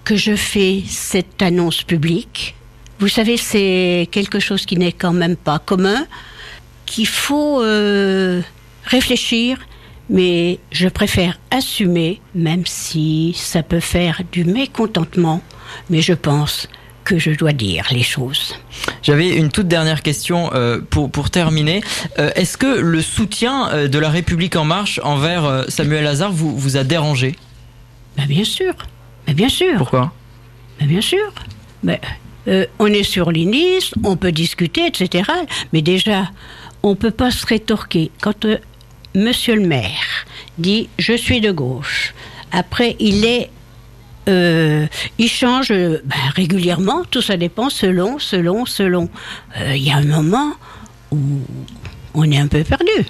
que 0.07 0.15
je 0.15 0.37
fais 0.37 0.83
cette 0.87 1.41
annonce 1.41 1.83
publique. 1.83 2.55
Vous 2.99 3.09
savez, 3.09 3.35
c'est 3.35 4.07
quelque 4.09 4.39
chose 4.39 4.65
qui 4.65 4.77
n'est 4.77 4.93
quand 4.93 5.11
même 5.11 5.35
pas 5.35 5.59
commun, 5.59 6.07
qu'il 6.85 7.07
faut 7.07 7.61
euh, 7.61 8.41
réfléchir, 8.85 9.57
mais 10.09 10.59
je 10.71 10.87
préfère 10.87 11.37
assumer, 11.51 12.21
même 12.33 12.65
si 12.65 13.35
ça 13.37 13.63
peut 13.63 13.81
faire 13.81 14.21
du 14.31 14.45
mécontentement, 14.45 15.41
mais 15.89 16.01
je 16.01 16.13
pense 16.13 16.69
que 17.03 17.19
je 17.19 17.31
dois 17.31 17.51
dire 17.51 17.85
les 17.91 18.03
choses. 18.03 18.55
J'avais 19.03 19.35
une 19.35 19.49
toute 19.49 19.67
dernière 19.67 20.01
question 20.03 20.51
euh, 20.53 20.79
pour, 20.89 21.11
pour 21.11 21.29
terminer. 21.31 21.81
Euh, 22.17 22.31
Est-ce 22.35 22.57
que 22.57 22.79
le 22.79 23.01
soutien 23.01 23.87
de 23.89 23.99
la 23.99 24.09
République 24.09 24.55
en 24.55 24.63
marche 24.63 25.01
envers 25.03 25.65
Samuel 25.67 26.07
Hazard 26.07 26.31
vous, 26.31 26.57
vous 26.57 26.77
a 26.77 26.85
dérangé? 26.85 27.35
Bah, 28.15 28.23
bien 28.25 28.45
sûr, 28.45 28.73
Bien 29.33 29.49
sûr, 29.49 29.77
Pourquoi 29.77 30.13
bien 30.79 31.01
sûr. 31.01 31.31
Mais, 31.83 31.99
euh, 32.47 32.65
on 32.79 32.87
est 32.87 33.03
sur 33.03 33.31
les 33.31 33.45
listes, 33.45 33.93
on 34.03 34.15
peut 34.15 34.31
discuter, 34.31 34.85
etc. 34.85 35.23
Mais 35.73 35.81
déjà, 35.81 36.29
on 36.83 36.95
peut 36.95 37.11
pas 37.11 37.31
se 37.31 37.45
rétorquer. 37.45 38.11
Quand 38.21 38.45
euh, 38.45 38.57
Monsieur 39.15 39.55
le 39.55 39.65
maire 39.65 40.25
dit 40.57 40.89
je 40.99 41.13
suis 41.13 41.41
de 41.41 41.51
gauche, 41.51 42.13
après 42.51 42.95
il 42.99 43.25
est 43.25 43.49
euh, 44.29 44.85
il 45.17 45.29
change 45.29 45.71
euh, 45.71 46.01
ben, 46.03 46.15
régulièrement, 46.35 47.03
tout 47.09 47.21
ça 47.21 47.37
dépend 47.37 47.69
selon, 47.69 48.19
selon, 48.19 48.65
selon. 48.65 49.09
Il 49.69 49.81
y 49.81 49.91
a 49.91 49.95
un 49.97 50.03
moment 50.03 50.53
où 51.11 51.17
on 52.13 52.29
est 52.29 52.37
un 52.37 52.47
peu 52.47 52.63
perdu. 52.63 53.07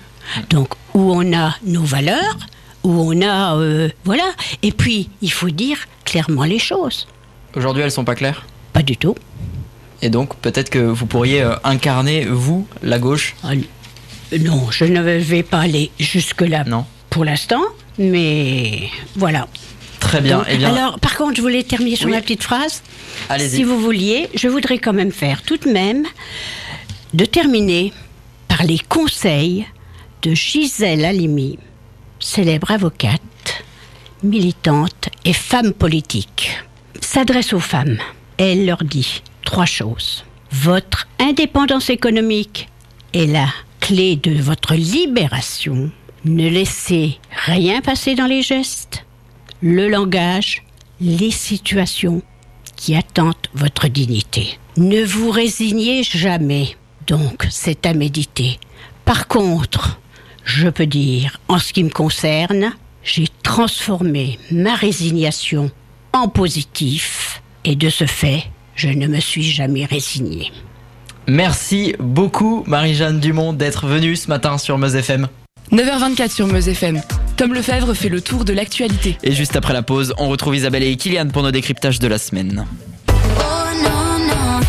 Donc, 0.50 0.70
où 0.94 1.12
on 1.14 1.34
a 1.36 1.56
nos 1.66 1.84
valeurs, 1.84 2.38
où 2.84 2.92
on 2.92 3.22
a. 3.22 3.58
voilà. 4.06 4.32
Et 4.62 4.72
puis, 4.72 5.10
il 5.22 5.32
faut 5.32 5.50
dire 5.50 5.78
clairement 6.12 6.44
les 6.46 6.60
choses. 6.60 7.08
Aujourd'hui, 7.56 7.84
elles 7.84 7.92
sont 7.92 8.06
pas 8.06 8.16
claires? 8.16 8.46
Pas 8.74 8.84
du 8.84 8.96
tout. 8.98 9.16
Et 10.02 10.10
donc, 10.10 10.36
peut-être 10.38 10.70
que 10.70 10.80
vous 10.80 11.06
pourriez 11.06 11.42
euh, 11.42 11.56
incarner, 11.64 12.26
vous, 12.26 12.68
la 12.84 13.00
gauche? 13.00 13.36
Ah, 13.44 13.52
Non, 14.40 14.70
je 14.72 14.86
ne 14.86 15.02
vais 15.02 15.44
pas 15.44 15.60
aller 15.62 15.92
jusque-là 16.00 16.64
Non. 16.66 16.86
pour 17.10 17.26
l'instant, 17.26 17.64
mais 17.98 18.90
voilà. 19.16 19.48
Très 20.00 20.22
bien. 20.22 20.38
Donc, 20.38 20.46
eh 20.50 20.58
bien, 20.58 20.74
Alors, 20.76 21.00
par 21.00 21.16
contre, 21.18 21.36
je 21.38 21.42
voulais 21.42 21.64
terminer 21.64 21.96
sur 21.96 22.06
Oui. 22.08 22.12
ma 22.14 22.22
petite 22.22 22.44
phrase. 22.44 22.84
allez-y. 23.30 23.56
Si 23.58 23.64
vous 23.64 23.80
vouliez, 23.80 24.30
je 24.36 24.48
voudrais 24.48 24.78
quand 24.78 24.94
même 24.94 25.12
faire 25.12 25.42
tout 25.42 25.58
de 25.58 25.70
même 25.70 26.06
de 27.14 27.26
terminer 27.26 27.92
par 28.48 28.64
les 28.64 28.80
conseils 28.80 29.66
de 30.22 30.34
Gisèle 30.36 31.04
Halimi, 31.06 31.58
célèbre 32.20 32.70
avocate, 32.72 33.22
militante 34.24 35.10
et 35.28 35.34
femme 35.34 35.74
politique. 35.74 36.58
S'adresse 37.02 37.52
aux 37.52 37.60
femmes. 37.60 37.98
Elle 38.38 38.66
leur 38.66 38.82
dit 38.86 39.22
trois 39.44 39.66
choses. 39.66 40.24
Votre 40.52 41.06
indépendance 41.20 41.90
économique 41.90 42.70
est 43.14 43.26
la 43.26 43.48
clé 43.82 44.16
de 44.16 44.42
votre 44.42 44.74
libération. 44.74 45.92
Ne 46.24 46.48
laissez 46.48 47.20
rien 47.46 47.82
passer 47.82 48.16
dans 48.16 48.26
les 48.26 48.42
gestes, 48.42 49.06
le 49.62 49.90
langage, 49.90 50.64
les 51.02 51.32
situations 51.32 52.22
qui 52.78 52.96
attendent 52.96 53.36
votre 53.54 53.90
dignité. 53.90 54.58
Ne 54.78 55.04
vous 55.04 55.30
résignez 55.30 56.04
jamais, 56.04 56.78
donc 57.06 57.48
c'est 57.50 57.86
à 57.86 57.94
méditer. 57.94 58.60
Par 59.04 59.28
contre, 59.28 60.00
je 60.46 60.70
peux 60.70 60.86
dire, 60.86 61.42
en 61.50 61.60
ce 61.60 61.74
qui 61.74 61.84
me 61.84 61.90
concerne, 61.90 62.72
j'ai 63.08 63.28
transformé 63.42 64.38
ma 64.52 64.76
résignation 64.76 65.72
en 66.14 66.28
positif 66.28 67.42
et 67.64 67.76
de 67.76 67.90
ce 67.90 68.06
fait, 68.06 68.44
je 68.76 68.90
ne 68.90 69.08
me 69.08 69.20
suis 69.20 69.44
jamais 69.44 69.86
résignée. 69.86 70.52
Merci 71.28 71.96
beaucoup, 72.00 72.64
Marie-Jeanne 72.68 73.20
Dumont, 73.20 73.54
d'être 73.54 73.88
venue 73.88 74.16
ce 74.16 74.28
matin 74.28 74.58
sur 74.58 74.78
Meuse 74.78 74.96
FM. 74.96 75.28
9h24 75.72 76.30
sur 76.30 76.48
Meuse 76.48 76.70
FM. 76.70 77.02
Tom 77.36 77.54
Lefebvre 77.54 77.94
fait 77.94 78.10
le 78.10 78.22
tour 78.22 78.46
de 78.46 78.54
l'actualité. 78.54 79.18
Et 79.24 79.32
juste 79.34 79.56
après 79.56 79.74
la 79.74 79.84
pause, 79.84 80.14
on 80.18 80.28
retrouve 80.28 80.56
Isabelle 80.56 80.84
et 80.84 80.96
Kylian 80.96 81.28
pour 81.28 81.44
nos 81.44 81.52
décryptages 81.52 82.00
de 82.00 82.08
la 82.08 82.18
semaine. 82.18 82.66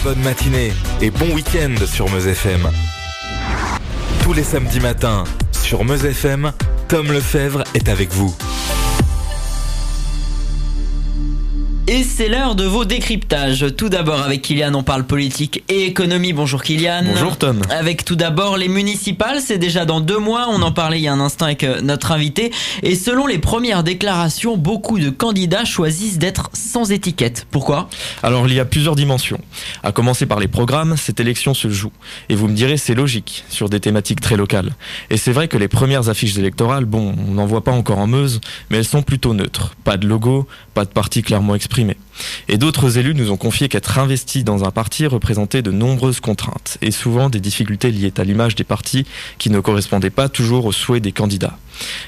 Bonne 0.04 0.20
matinée 0.22 0.72
et 1.00 1.10
bon 1.10 1.32
week-end 1.34 1.74
sur 1.86 2.08
Meuse 2.10 2.26
FM. 2.26 2.68
Tous 4.22 4.32
les 4.32 4.44
samedis 4.44 4.80
matins 4.80 5.24
sur 5.52 5.84
Meuse 5.84 6.04
FM, 6.04 6.52
Tom 6.88 7.12
Lefebvre 7.12 7.64
est 7.74 7.90
avec 7.90 8.10
vous. 8.14 8.34
Et 11.86 12.02
c'est 12.02 12.28
l'heure 12.28 12.54
de 12.54 12.64
vos 12.64 12.84
décryptages. 12.84 13.64
Tout 13.74 13.88
d'abord 13.88 14.20
avec 14.20 14.42
Kylian, 14.42 14.74
on 14.74 14.82
parle 14.82 15.04
politique 15.04 15.64
et 15.70 15.86
économie. 15.86 16.34
Bonjour 16.34 16.62
Kylian. 16.62 17.04
Bonjour 17.06 17.38
Tom. 17.38 17.62
Avec 17.70 18.04
tout 18.04 18.14
d'abord 18.14 18.58
les 18.58 18.68
municipales, 18.68 19.40
c'est 19.40 19.56
déjà 19.56 19.86
dans 19.86 20.00
deux 20.00 20.18
mois. 20.18 20.48
On 20.50 20.60
en 20.60 20.70
parlait 20.70 20.98
il 20.98 21.04
y 21.04 21.08
a 21.08 21.14
un 21.14 21.20
instant 21.20 21.46
avec 21.46 21.64
euh, 21.64 21.80
notre 21.80 22.12
invité. 22.12 22.52
Et 22.82 22.94
selon 22.94 23.26
les 23.26 23.38
premières 23.38 23.84
déclarations, 23.84 24.58
beaucoup 24.58 24.98
de 24.98 25.08
candidats 25.08 25.64
choisissent 25.64 26.18
d'être 26.18 26.50
sans 26.68 26.92
étiquette. 26.92 27.46
Pourquoi? 27.50 27.88
Alors 28.22 28.46
il 28.46 28.54
y 28.54 28.60
a 28.60 28.64
plusieurs 28.64 28.94
dimensions. 28.94 29.40
À 29.82 29.90
commencer 29.90 30.26
par 30.26 30.38
les 30.38 30.48
programmes, 30.48 30.96
cette 30.96 31.18
élection 31.18 31.54
se 31.54 31.68
joue. 31.70 31.92
Et 32.28 32.34
vous 32.34 32.46
me 32.46 32.54
direz, 32.54 32.76
c'est 32.76 32.94
logique, 32.94 33.44
sur 33.48 33.68
des 33.68 33.80
thématiques 33.80 34.20
très 34.20 34.36
locales. 34.36 34.74
Et 35.10 35.16
c'est 35.16 35.32
vrai 35.32 35.48
que 35.48 35.56
les 35.56 35.68
premières 35.68 36.08
affiches 36.08 36.36
électorales, 36.36 36.84
bon, 36.84 37.14
on 37.26 37.32
n'en 37.32 37.46
voit 37.46 37.64
pas 37.64 37.72
encore 37.72 37.98
en 37.98 38.06
Meuse, 38.06 38.40
mais 38.70 38.78
elles 38.78 38.84
sont 38.84 39.02
plutôt 39.02 39.34
neutres. 39.34 39.74
Pas 39.84 39.96
de 39.96 40.06
logo, 40.06 40.46
pas 40.74 40.84
de 40.84 40.90
parti 40.90 41.22
clairement 41.22 41.54
exprimé 41.54 41.96
et 42.48 42.58
d'autres 42.58 42.98
élus 42.98 43.14
nous 43.14 43.30
ont 43.30 43.36
confié 43.36 43.68
qu'être 43.68 43.98
investi 43.98 44.44
dans 44.44 44.64
un 44.64 44.70
parti 44.70 45.06
représentait 45.06 45.62
de 45.62 45.70
nombreuses 45.70 46.20
contraintes 46.20 46.78
et 46.82 46.90
souvent 46.90 47.28
des 47.28 47.40
difficultés 47.40 47.90
liées 47.90 48.12
à 48.16 48.24
l'image 48.24 48.54
des 48.54 48.64
partis 48.64 49.06
qui 49.38 49.50
ne 49.50 49.60
correspondaient 49.60 50.10
pas 50.10 50.28
toujours 50.28 50.66
aux 50.66 50.72
souhaits 50.72 51.02
des 51.02 51.12
candidats. 51.12 51.58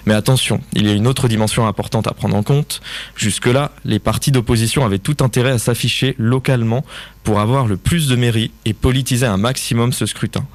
Mais 0.07 0.15
attention, 0.15 0.61
il 0.73 0.87
y 0.87 0.91
a 0.91 0.95
une 0.95 1.07
autre 1.07 1.29
dimension 1.29 1.67
importante 1.67 2.07
à 2.07 2.13
prendre 2.13 2.37
en 2.37 2.43
compte. 2.43 2.81
Jusque-là, 3.17 3.73
les 3.85 3.99
partis 3.99 4.31
d'opposition 4.31 4.85
avaient 4.85 4.99
tout 4.99 5.17
intérêt 5.21 5.51
à 5.51 5.59
s'afficher 5.59 6.15
localement 6.19 6.85
pour 7.23 7.41
avoir 7.41 7.67
le 7.67 7.77
plus 7.77 8.09
de 8.09 8.17
mairies 8.17 8.51
et 8.65 8.73
politiser 8.73 9.27
un 9.27 9.37
maximum 9.37 9.93
ce 9.93 10.07
scrutin. 10.07 10.47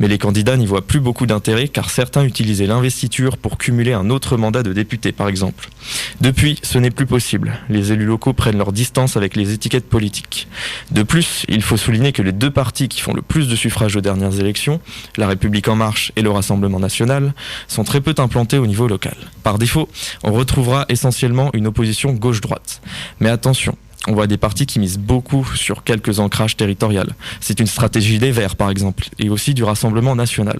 Mais 0.00 0.08
les 0.08 0.18
candidats 0.18 0.56
n'y 0.56 0.66
voient 0.66 0.86
plus 0.86 1.00
beaucoup 1.00 1.26
d'intérêt 1.26 1.68
car 1.68 1.90
certains 1.90 2.24
utilisaient 2.24 2.66
l'investiture 2.66 3.36
pour 3.36 3.58
cumuler 3.58 3.92
un 3.92 4.10
autre 4.10 4.36
mandat 4.36 4.62
de 4.62 4.72
député 4.72 5.12
par 5.12 5.28
exemple. 5.28 5.68
Depuis, 6.20 6.58
ce 6.62 6.78
n'est 6.78 6.90
plus 6.90 7.06
possible. 7.06 7.58
Les 7.68 7.92
élus 7.92 8.06
locaux 8.06 8.32
prennent 8.32 8.58
leur 8.58 8.72
distance 8.72 9.16
avec 9.16 9.36
les 9.36 9.52
étiquettes 9.52 9.88
politiques. 9.88 10.48
De 10.90 11.02
plus, 11.02 11.44
il 11.48 11.62
faut 11.62 11.76
souligner 11.76 12.12
que 12.12 12.22
les 12.22 12.32
deux 12.32 12.50
partis 12.50 12.88
qui 12.88 13.00
font 13.00 13.12
le 13.12 13.22
plus 13.22 13.48
de 13.48 13.56
suffrages 13.56 13.96
aux 13.96 14.00
dernières 14.00 14.38
élections, 14.40 14.80
La 15.16 15.28
République 15.28 15.68
en 15.68 15.76
marche 15.76 16.12
et 16.16 16.22
le 16.22 16.30
Rassemblement 16.30 16.80
national, 16.80 17.34
sont 17.68 17.84
très 17.84 18.00
peu 18.00 18.14
implantés 18.18 18.58
au 18.58 18.66
niveau 18.66 18.88
local. 18.88 19.16
Par 19.42 19.58
défaut, 19.58 19.88
on 20.22 20.32
retrouvera 20.32 20.86
essentiellement 20.88 21.50
une 21.52 21.66
opposition 21.66 22.12
gauche-droite. 22.12 22.80
Mais 23.20 23.28
attention, 23.28 23.76
on 24.06 24.12
voit 24.12 24.26
des 24.26 24.36
partis 24.36 24.66
qui 24.66 24.78
misent 24.78 24.98
beaucoup 24.98 25.46
sur 25.54 25.82
quelques 25.82 26.18
ancrages 26.18 26.56
territoriaux. 26.56 27.04
C'est 27.40 27.60
une 27.60 27.66
stratégie 27.66 28.18
des 28.18 28.30
Verts, 28.30 28.56
par 28.56 28.70
exemple, 28.70 29.08
et 29.18 29.30
aussi 29.30 29.54
du 29.54 29.64
Rassemblement 29.64 30.14
national. 30.14 30.58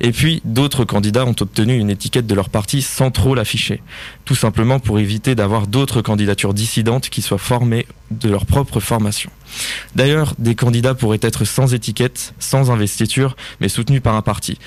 Et 0.00 0.12
puis, 0.12 0.42
d'autres 0.44 0.84
candidats 0.84 1.24
ont 1.24 1.34
obtenu 1.40 1.78
une 1.78 1.90
étiquette 1.90 2.26
de 2.26 2.34
leur 2.34 2.50
parti 2.50 2.82
sans 2.82 3.10
trop 3.10 3.34
l'afficher, 3.34 3.82
tout 4.24 4.34
simplement 4.34 4.80
pour 4.80 4.98
éviter 4.98 5.34
d'avoir 5.34 5.66
d'autres 5.66 6.02
candidatures 6.02 6.52
dissidentes 6.52 7.08
qui 7.08 7.22
soient 7.22 7.38
formées 7.38 7.86
de 8.10 8.28
leur 8.28 8.44
propre 8.44 8.80
formation. 8.80 9.30
D'ailleurs, 9.94 10.34
des 10.38 10.54
candidats 10.54 10.94
pourraient 10.94 11.18
être 11.22 11.44
sans 11.44 11.72
étiquette, 11.72 12.34
sans 12.38 12.70
investiture, 12.70 13.36
mais 13.60 13.68
soutenus 13.68 14.02
par 14.02 14.14
un 14.14 14.22
parti. 14.22 14.58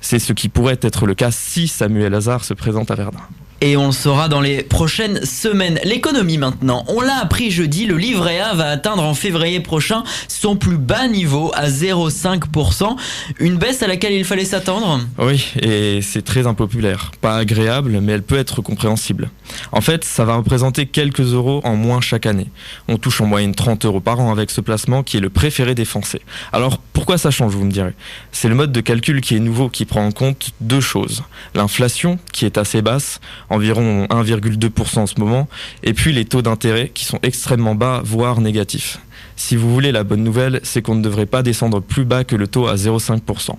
C'est 0.00 0.18
ce 0.18 0.34
qui 0.34 0.50
pourrait 0.50 0.78
être 0.82 1.06
le 1.06 1.14
cas 1.14 1.30
si 1.30 1.66
Samuel 1.66 2.14
Hazard 2.14 2.44
se 2.44 2.52
présente 2.52 2.90
à 2.90 2.94
Verdun. 2.94 3.22
Et 3.60 3.76
on 3.76 3.86
le 3.86 3.92
saura 3.92 4.28
dans 4.28 4.40
les 4.40 4.62
prochaines 4.62 5.24
semaines. 5.24 5.80
L'économie 5.84 6.38
maintenant. 6.38 6.84
On 6.88 7.00
l'a 7.00 7.16
appris 7.16 7.50
jeudi, 7.50 7.86
le 7.86 7.96
livret 7.96 8.40
A 8.40 8.54
va 8.54 8.68
atteindre 8.68 9.02
en 9.02 9.14
février 9.14 9.60
prochain 9.60 10.04
son 10.28 10.56
plus 10.56 10.76
bas 10.76 11.08
niveau 11.08 11.50
à 11.54 11.68
0,5%. 11.68 12.96
Une 13.38 13.56
baisse 13.56 13.82
à 13.82 13.86
laquelle 13.86 14.12
il 14.12 14.24
fallait 14.24 14.44
s'attendre? 14.44 15.00
Oui, 15.18 15.46
et 15.60 16.00
c'est 16.02 16.22
très 16.22 16.46
impopulaire. 16.46 17.12
Pas 17.20 17.36
agréable, 17.36 18.00
mais 18.02 18.12
elle 18.12 18.22
peut 18.22 18.38
être 18.38 18.60
compréhensible. 18.60 19.30
En 19.72 19.80
fait, 19.80 20.04
ça 20.04 20.24
va 20.24 20.36
représenter 20.36 20.86
quelques 20.86 21.32
euros 21.32 21.60
en 21.64 21.76
moins 21.76 22.00
chaque 22.00 22.26
année. 22.26 22.48
On 22.88 22.98
touche 22.98 23.20
en 23.20 23.26
moyenne 23.26 23.54
30 23.54 23.84
euros 23.84 24.00
par 24.00 24.20
an 24.20 24.30
avec 24.30 24.50
ce 24.50 24.60
placement 24.60 25.02
qui 25.02 25.16
est 25.16 25.20
le 25.20 25.30
préféré 25.30 25.74
des 25.74 25.84
Français. 25.84 26.20
Alors 26.52 26.78
pourquoi 26.92 27.18
ça 27.18 27.30
change, 27.30 27.52
vous 27.52 27.64
me 27.64 27.72
direz? 27.72 27.94
C'est 28.32 28.48
le 28.48 28.54
mode 28.54 28.72
de 28.72 28.80
calcul 28.80 29.20
qui 29.20 29.36
est 29.36 29.40
nouveau, 29.40 29.68
qui 29.68 29.84
prend 29.84 30.04
en 30.04 30.12
compte 30.12 30.50
deux 30.60 30.80
choses. 30.80 31.22
L'inflation, 31.54 32.18
qui 32.32 32.44
est 32.44 32.58
assez 32.58 32.82
basse, 32.82 33.20
environ 33.54 34.06
1,2% 34.10 34.98
en 34.98 35.06
ce 35.06 35.18
moment, 35.18 35.48
et 35.82 35.94
puis 35.94 36.12
les 36.12 36.24
taux 36.24 36.42
d'intérêt 36.42 36.90
qui 36.92 37.04
sont 37.04 37.18
extrêmement 37.22 37.74
bas, 37.74 38.02
voire 38.04 38.40
négatifs. 38.40 38.98
Si 39.36 39.56
vous 39.56 39.72
voulez, 39.72 39.90
la 39.90 40.04
bonne 40.04 40.22
nouvelle, 40.22 40.60
c'est 40.62 40.82
qu'on 40.82 40.94
ne 40.94 41.02
devrait 41.02 41.26
pas 41.26 41.42
descendre 41.42 41.80
plus 41.80 42.04
bas 42.04 42.24
que 42.24 42.36
le 42.36 42.46
taux 42.46 42.68
à 42.68 42.76
0,5%. 42.76 43.56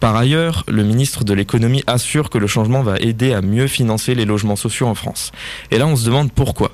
Par 0.00 0.14
ailleurs, 0.14 0.64
le 0.68 0.84
ministre 0.84 1.24
de 1.24 1.32
l'économie 1.32 1.82
assure 1.86 2.28
que 2.28 2.38
le 2.38 2.46
changement 2.46 2.82
va 2.82 2.96
aider 2.98 3.32
à 3.32 3.40
mieux 3.40 3.66
financer 3.66 4.14
les 4.14 4.24
logements 4.24 4.56
sociaux 4.56 4.86
en 4.86 4.94
France. 4.94 5.32
Et 5.70 5.78
là, 5.78 5.86
on 5.86 5.96
se 5.96 6.04
demande 6.04 6.30
pourquoi. 6.32 6.72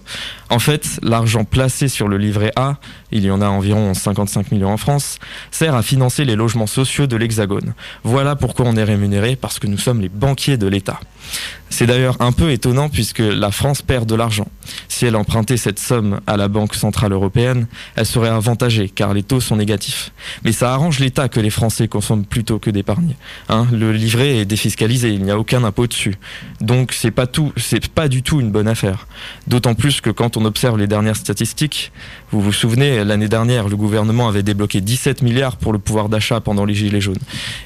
En 0.50 0.58
fait, 0.58 0.98
l'argent 1.02 1.44
placé 1.44 1.88
sur 1.88 2.08
le 2.08 2.18
livret 2.18 2.52
A, 2.56 2.76
il 3.10 3.24
y 3.24 3.30
en 3.30 3.40
a 3.40 3.48
environ 3.48 3.94
55 3.94 4.50
millions 4.50 4.72
en 4.72 4.76
France, 4.76 5.18
sert 5.50 5.74
à 5.74 5.82
financer 5.82 6.24
les 6.24 6.36
logements 6.36 6.66
sociaux 6.66 7.06
de 7.06 7.16
l'Hexagone. 7.16 7.74
Voilà 8.02 8.36
pourquoi 8.36 8.66
on 8.66 8.76
est 8.76 8.84
rémunéré, 8.84 9.36
parce 9.36 9.58
que 9.58 9.66
nous 9.66 9.78
sommes 9.78 10.00
les 10.00 10.08
banquiers 10.08 10.56
de 10.56 10.66
l'État. 10.66 11.00
C'est 11.70 11.86
d'ailleurs 11.86 12.16
un 12.20 12.32
peu 12.32 12.50
étonnant 12.50 12.90
puisque 12.90 13.20
la 13.20 13.50
France 13.50 13.80
perd 13.80 14.06
de 14.06 14.14
l'argent. 14.14 14.46
Si 14.88 15.06
elle 15.06 15.16
empruntait 15.16 15.56
cette 15.56 15.78
somme 15.78 16.20
à 16.26 16.36
la 16.36 16.48
Banque 16.48 16.74
Centrale 16.74 17.12
Européenne, 17.12 17.66
elle 17.96 18.04
serait 18.04 18.28
avantagée 18.28 18.90
car 18.90 19.14
les 19.14 19.22
taux 19.22 19.40
sont 19.40 19.56
négatifs. 19.56 20.12
Mais 20.44 20.52
ça 20.52 20.74
arrange 20.74 20.98
l'État 20.98 21.30
que 21.30 21.40
les 21.40 21.48
Français 21.48 21.88
consomment 21.88 22.26
plutôt 22.26 22.58
que 22.62 22.70
d'épargner. 22.70 23.16
Hein, 23.50 23.66
le 23.70 23.92
livret 23.92 24.38
est 24.38 24.44
défiscalisé, 24.46 25.10
il 25.10 25.22
n'y 25.22 25.30
a 25.30 25.38
aucun 25.38 25.64
impôt 25.64 25.86
dessus. 25.86 26.14
Donc 26.62 26.92
c'est 26.92 27.10
pas 27.10 27.26
tout, 27.26 27.52
c'est 27.58 27.88
pas 27.88 28.08
du 28.08 28.22
tout 28.22 28.40
une 28.40 28.50
bonne 28.50 28.68
affaire. 28.68 29.06
D'autant 29.46 29.74
plus 29.74 30.00
que 30.00 30.08
quand 30.08 30.38
on 30.38 30.46
observe 30.46 30.78
les 30.78 30.86
dernières 30.86 31.16
statistiques, 31.16 31.92
vous 32.30 32.40
vous 32.40 32.52
souvenez, 32.52 33.04
l'année 33.04 33.28
dernière, 33.28 33.68
le 33.68 33.76
gouvernement 33.76 34.28
avait 34.28 34.42
débloqué 34.42 34.80
17 34.80 35.20
milliards 35.20 35.56
pour 35.56 35.72
le 35.72 35.78
pouvoir 35.78 36.08
d'achat 36.08 36.40
pendant 36.40 36.64
les 36.64 36.74
Gilets 36.74 37.00
jaunes. 37.00 37.18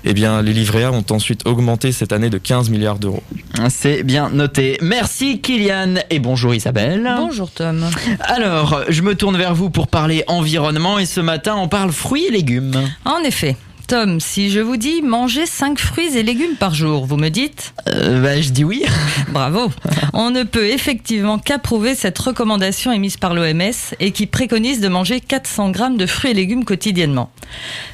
Eh 0.04 0.12
bien, 0.12 0.42
les 0.42 0.52
livrets 0.52 0.84
A 0.84 0.92
ont 0.92 1.04
ensuite 1.10 1.46
augmenté 1.46 1.92
cette 1.92 2.12
année 2.12 2.30
de 2.30 2.38
15 2.38 2.70
milliards 2.70 2.98
d'euros. 2.98 3.22
C'est 3.68 4.02
bien 4.02 4.30
noté. 4.30 4.78
Merci 4.80 5.40
Kylian 5.40 5.94
et 6.10 6.18
bonjour 6.18 6.54
Isabelle. 6.54 7.08
Bonjour 7.16 7.50
Tom. 7.50 7.84
Alors, 8.20 8.82
je 8.88 9.02
me 9.02 9.14
tourne 9.14 9.36
vers 9.36 9.54
vous 9.54 9.70
pour 9.70 9.88
parler 9.88 10.24
environnement 10.26 10.98
et 10.98 11.06
ce 11.06 11.20
matin 11.20 11.54
on 11.56 11.68
parle 11.68 11.92
fruits 11.92 12.26
et 12.26 12.30
légumes. 12.30 12.74
En 13.04 13.20
effet. 13.20 13.56
Tom, 13.86 14.18
si 14.18 14.50
je 14.50 14.58
vous 14.58 14.76
dis 14.76 15.00
manger 15.00 15.46
5 15.46 15.78
fruits 15.78 16.16
et 16.16 16.24
légumes 16.24 16.56
par 16.58 16.74
jour, 16.74 17.06
vous 17.06 17.16
me 17.16 17.28
dites 17.28 17.72
euh, 17.88 18.20
bah, 18.20 18.40
Je 18.40 18.50
dis 18.50 18.64
oui. 18.64 18.84
Bravo. 19.28 19.70
On 20.12 20.30
ne 20.30 20.42
peut 20.42 20.66
effectivement 20.66 21.38
qu'approuver 21.38 21.94
cette 21.94 22.18
recommandation 22.18 22.90
émise 22.90 23.16
par 23.16 23.32
l'OMS 23.32 23.94
et 24.00 24.10
qui 24.10 24.26
préconise 24.26 24.80
de 24.80 24.88
manger 24.88 25.20
400 25.20 25.70
grammes 25.70 25.96
de 25.96 26.06
fruits 26.06 26.32
et 26.32 26.34
légumes 26.34 26.64
quotidiennement. 26.64 27.30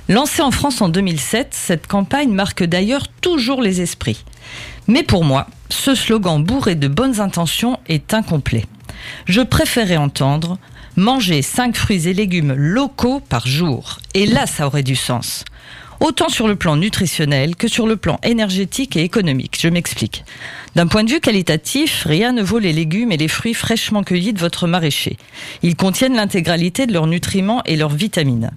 Lancée 0.09 0.41
en 0.41 0.51
France 0.51 0.81
en 0.81 0.89
2007, 0.89 1.49
cette 1.51 1.87
campagne 1.87 2.33
marque 2.33 2.65
d'ailleurs 2.65 3.09
toujours 3.21 3.61
les 3.61 3.83
esprits. 3.83 4.25
Mais 4.89 5.03
pour 5.03 5.25
moi, 5.25 5.47
ce 5.69 5.95
slogan 5.95 6.43
bourré 6.43 6.75
de 6.75 6.89
bonnes 6.89 7.21
intentions 7.21 7.79
est 7.87 8.15
incomplet. 8.15 8.65
Je 9.27 9.43
préférais 9.43 9.99
entendre 9.99 10.59
manger 10.97 11.43
5 11.43 11.77
fruits 11.77 12.09
et 12.09 12.15
légumes 12.15 12.55
locaux 12.55 13.21
par 13.21 13.47
jour. 13.47 13.99
Et 14.15 14.25
là, 14.25 14.47
ça 14.47 14.67
aurait 14.67 14.83
du 14.83 14.97
sens 14.97 15.45
autant 16.03 16.29
sur 16.29 16.49
le 16.49 16.57
plan 16.57 16.77
nutritionnel 16.77 17.55
que 17.55 17.69
sur 17.69 17.87
le 17.87 17.97
plan 17.97 18.19
énergétique 18.25 18.97
et 18.97 19.03
économique. 19.03 19.57
Je 19.61 19.69
m'explique. 19.69 20.25
D'un 20.75 20.89
point 20.89 21.05
de 21.05 21.11
vue 21.11 21.21
qualitatif, 21.21 22.05
rien 22.07 22.33
ne 22.33 22.43
vaut 22.43 22.59
les 22.59 22.73
légumes 22.73 23.13
et 23.13 23.17
les 23.17 23.29
fruits 23.29 23.55
fraîchement 23.55 24.03
cueillis 24.03 24.33
de 24.33 24.41
votre 24.41 24.67
maraîcher. 24.67 25.17
Ils 25.63 25.77
contiennent 25.77 26.17
l'intégralité 26.17 26.87
de 26.87 26.93
leurs 26.93 27.07
nutriments 27.07 27.63
et 27.67 27.77
leurs 27.77 27.95
vitamines. 27.95 28.51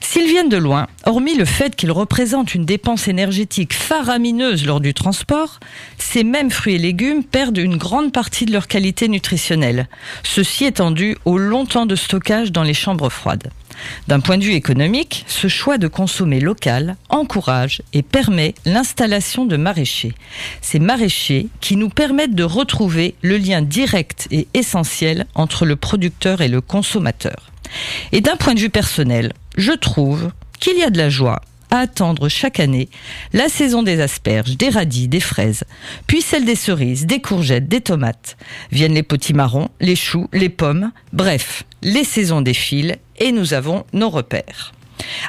S'ils 0.00 0.28
viennent 0.28 0.48
de 0.48 0.56
loin, 0.56 0.86
hormis 1.04 1.36
le 1.36 1.44
fait 1.44 1.76
qu'ils 1.76 1.90
représentent 1.90 2.54
une 2.54 2.64
dépense 2.64 3.08
énergétique 3.08 3.74
faramineuse 3.74 4.64
lors 4.64 4.80
du 4.80 4.94
transport, 4.94 5.60
ces 5.98 6.24
mêmes 6.24 6.50
fruits 6.50 6.76
et 6.76 6.78
légumes 6.78 7.24
perdent 7.24 7.58
une 7.58 7.76
grande 7.76 8.12
partie 8.12 8.46
de 8.46 8.52
leur 8.52 8.68
qualité 8.68 9.08
nutritionnelle. 9.08 9.88
Ceci 10.22 10.64
étant 10.64 10.90
dû 10.90 11.16
au 11.24 11.36
long 11.36 11.66
temps 11.66 11.86
de 11.86 11.96
stockage 11.96 12.52
dans 12.52 12.62
les 12.62 12.74
chambres 12.74 13.10
froides. 13.10 13.50
D'un 14.08 14.20
point 14.20 14.38
de 14.38 14.44
vue 14.44 14.54
économique, 14.54 15.24
ce 15.26 15.48
choix 15.48 15.78
de 15.78 15.88
consommer 15.88 16.40
local 16.40 16.96
encourage 17.08 17.82
et 17.92 18.02
permet 18.02 18.54
l'installation 18.64 19.44
de 19.44 19.56
maraîchers. 19.56 20.14
Ces 20.62 20.78
maraîchers 20.78 21.48
qui 21.60 21.76
nous 21.76 21.88
permettent 21.88 22.34
de 22.34 22.44
retrouver 22.44 23.14
le 23.22 23.36
lien 23.36 23.62
direct 23.62 24.26
et 24.30 24.48
essentiel 24.54 25.26
entre 25.34 25.64
le 25.64 25.76
producteur 25.76 26.40
et 26.40 26.48
le 26.48 26.60
consommateur. 26.60 27.50
Et 28.12 28.20
d'un 28.20 28.36
point 28.36 28.54
de 28.54 28.60
vue 28.60 28.70
personnel, 28.70 29.32
je 29.58 29.72
trouve 29.72 30.30
qu'il 30.58 30.78
y 30.78 30.82
a 30.82 30.90
de 30.90 30.96
la 30.96 31.10
joie 31.10 31.42
à 31.70 31.80
attendre 31.80 32.30
chaque 32.30 32.60
année 32.60 32.88
la 33.34 33.50
saison 33.50 33.82
des 33.82 34.00
asperges, 34.00 34.56
des 34.56 34.70
radis, 34.70 35.08
des 35.08 35.20
fraises, 35.20 35.64
puis 36.06 36.22
celle 36.22 36.46
des 36.46 36.54
cerises, 36.54 37.04
des 37.04 37.20
courgettes, 37.20 37.68
des 37.68 37.82
tomates. 37.82 38.38
Viennent 38.72 38.94
les 38.94 39.02
potimarrons, 39.02 39.68
les 39.80 39.96
choux, 39.96 40.28
les 40.32 40.48
pommes, 40.48 40.92
bref, 41.12 41.64
les 41.82 42.04
saisons 42.04 42.40
défilent 42.40 42.96
et 43.18 43.32
nous 43.32 43.52
avons 43.52 43.84
nos 43.92 44.08
repères. 44.08 44.72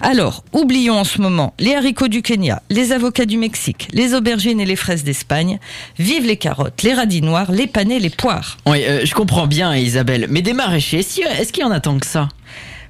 Alors, 0.01 0.43
oublions 0.53 0.97
en 0.97 1.03
ce 1.03 1.21
moment 1.21 1.53
les 1.59 1.75
haricots 1.75 2.07
du 2.07 2.21
Kenya, 2.21 2.61
les 2.69 2.91
avocats 2.91 3.25
du 3.25 3.37
Mexique, 3.37 3.87
les 3.91 4.13
aubergines 4.13 4.59
et 4.59 4.65
les 4.65 4.75
fraises 4.75 5.03
d'Espagne. 5.03 5.59
Vive 5.97 6.25
les 6.25 6.37
carottes, 6.37 6.81
les 6.83 6.93
radis 6.93 7.21
noirs, 7.21 7.51
les 7.51 7.67
panais, 7.67 7.99
les 7.99 8.09
poires. 8.09 8.57
Oui, 8.65 8.83
euh, 8.83 9.05
je 9.05 9.13
comprends 9.13 9.47
bien, 9.47 9.75
Isabelle. 9.75 10.27
Mais 10.29 10.41
des 10.41 10.53
maraîchers, 10.53 10.99
est-ce 10.99 11.53
qu'il 11.53 11.63
y 11.63 11.67
en 11.67 11.71
a 11.71 11.79
tant 11.79 11.99
que 11.99 12.07
ça? 12.07 12.29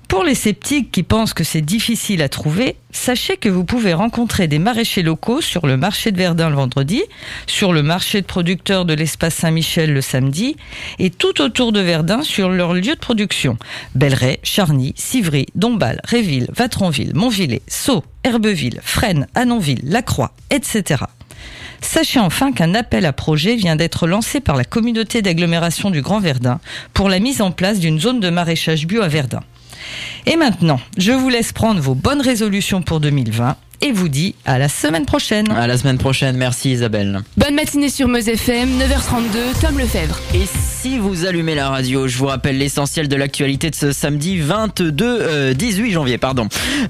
Pour 0.10 0.24
les 0.24 0.34
sceptiques 0.34 0.92
qui 0.92 1.04
pensent 1.04 1.36
que 1.36 1.44
c'est 1.44 1.62
difficile 1.62 2.24
à 2.24 2.30
trouver, 2.30 2.76
sachez 2.90 3.38
que 3.38 3.48
vous 3.48 3.64
pouvez 3.64 3.94
rencontrer 3.94 4.48
des 4.48 4.58
maraîchers 4.58 5.04
locaux 5.04 5.40
sur 5.40 5.68
le 5.68 5.78
marché 5.78 6.12
de 6.12 6.18
Verdun 6.18 6.50
le 6.50 6.56
vendredi, 6.56 7.04
sur 7.46 7.74
le 7.74 7.84
marché 7.84 8.22
de 8.22 8.26
producteurs 8.26 8.86
de 8.86 8.96
l'espace 8.96 9.36
Saint-Michel 9.36 9.94
le 9.94 10.02
samedi, 10.02 10.56
et 10.98 11.12
tout 11.12 11.42
autour 11.42 11.72
de 11.72 11.80
Verdun 11.80 12.24
sur 12.24 12.50
leur 12.50 12.74
lieu 12.74 12.96
de 12.96 13.00
production. 13.00 13.60
Belleret, 13.94 14.40
Charny, 14.42 14.96
Civry, 14.98 15.46
Dombasle, 15.54 16.02
Réville, 16.04 16.48
Vatronville, 16.56 17.14
Montvillers, 17.14 17.62
Sceaux, 17.68 18.04
Herbeville, 18.24 18.82
Fresnes, 18.82 19.28
Annonville, 19.36 19.82
Lacroix, 19.84 20.32
etc. 20.50 21.04
Sachez 21.82 22.20
enfin 22.20 22.52
qu'un 22.52 22.74
appel 22.74 23.06
à 23.06 23.14
projet 23.14 23.56
vient 23.56 23.76
d'être 23.76 24.08
lancé 24.08 24.40
par 24.40 24.56
la 24.56 24.66
communauté 24.66 25.22
d'agglomération 25.22 25.92
du 25.92 26.02
Grand 26.02 26.20
Verdun 26.20 26.60
pour 26.96 27.10
la 27.10 27.20
mise 27.20 27.44
en 27.44 27.52
place 27.52 27.80
d'une 27.80 28.00
zone 28.00 28.20
de 28.20 28.32
maraîchage 28.32 28.88
bio 28.88 29.04
à 29.04 29.08
Verdun. 29.08 29.42
Et 30.26 30.36
maintenant, 30.36 30.80
je 30.98 31.12
vous 31.12 31.30
laisse 31.30 31.52
prendre 31.52 31.82
vos 31.82 31.96
bonnes 31.96 32.22
résolutions 32.22 32.82
pour 32.82 33.00
2020 33.00 33.56
et 33.82 33.92
vous 33.92 34.10
dis 34.10 34.36
à 34.46 34.58
la 34.58 34.70
semaine 34.70 35.06
prochaine. 35.06 35.52
À 35.52 35.68
la 35.68 35.78
semaine 35.78 35.98
prochaine, 35.98 36.38
merci 36.38 36.72
Isabelle. 36.72 37.22
Bonne 37.38 37.56
matinée 37.56 37.90
sur 37.90 38.08
Meuse 38.08 38.28
FM, 38.28 38.70
9h32, 38.80 39.62
Tom 39.62 39.78
Lefebvre. 39.78 40.20
Et 40.34 40.46
si 40.82 40.98
vous 40.98 41.26
allumez 41.26 41.56
la 41.56 41.70
radio, 41.70 42.08
je 42.08 42.18
vous 42.18 42.26
rappelle 42.26 42.58
l'essentiel 42.58 43.08
de 43.08 43.16
l'actualité 43.16 43.70
de 43.70 43.76
ce 43.76 43.92
samedi 43.92 44.38
22, 44.38 45.06
euh, 45.06 45.54
18 45.54 45.92
janvier, 45.92 46.18
pardon. 46.18 46.48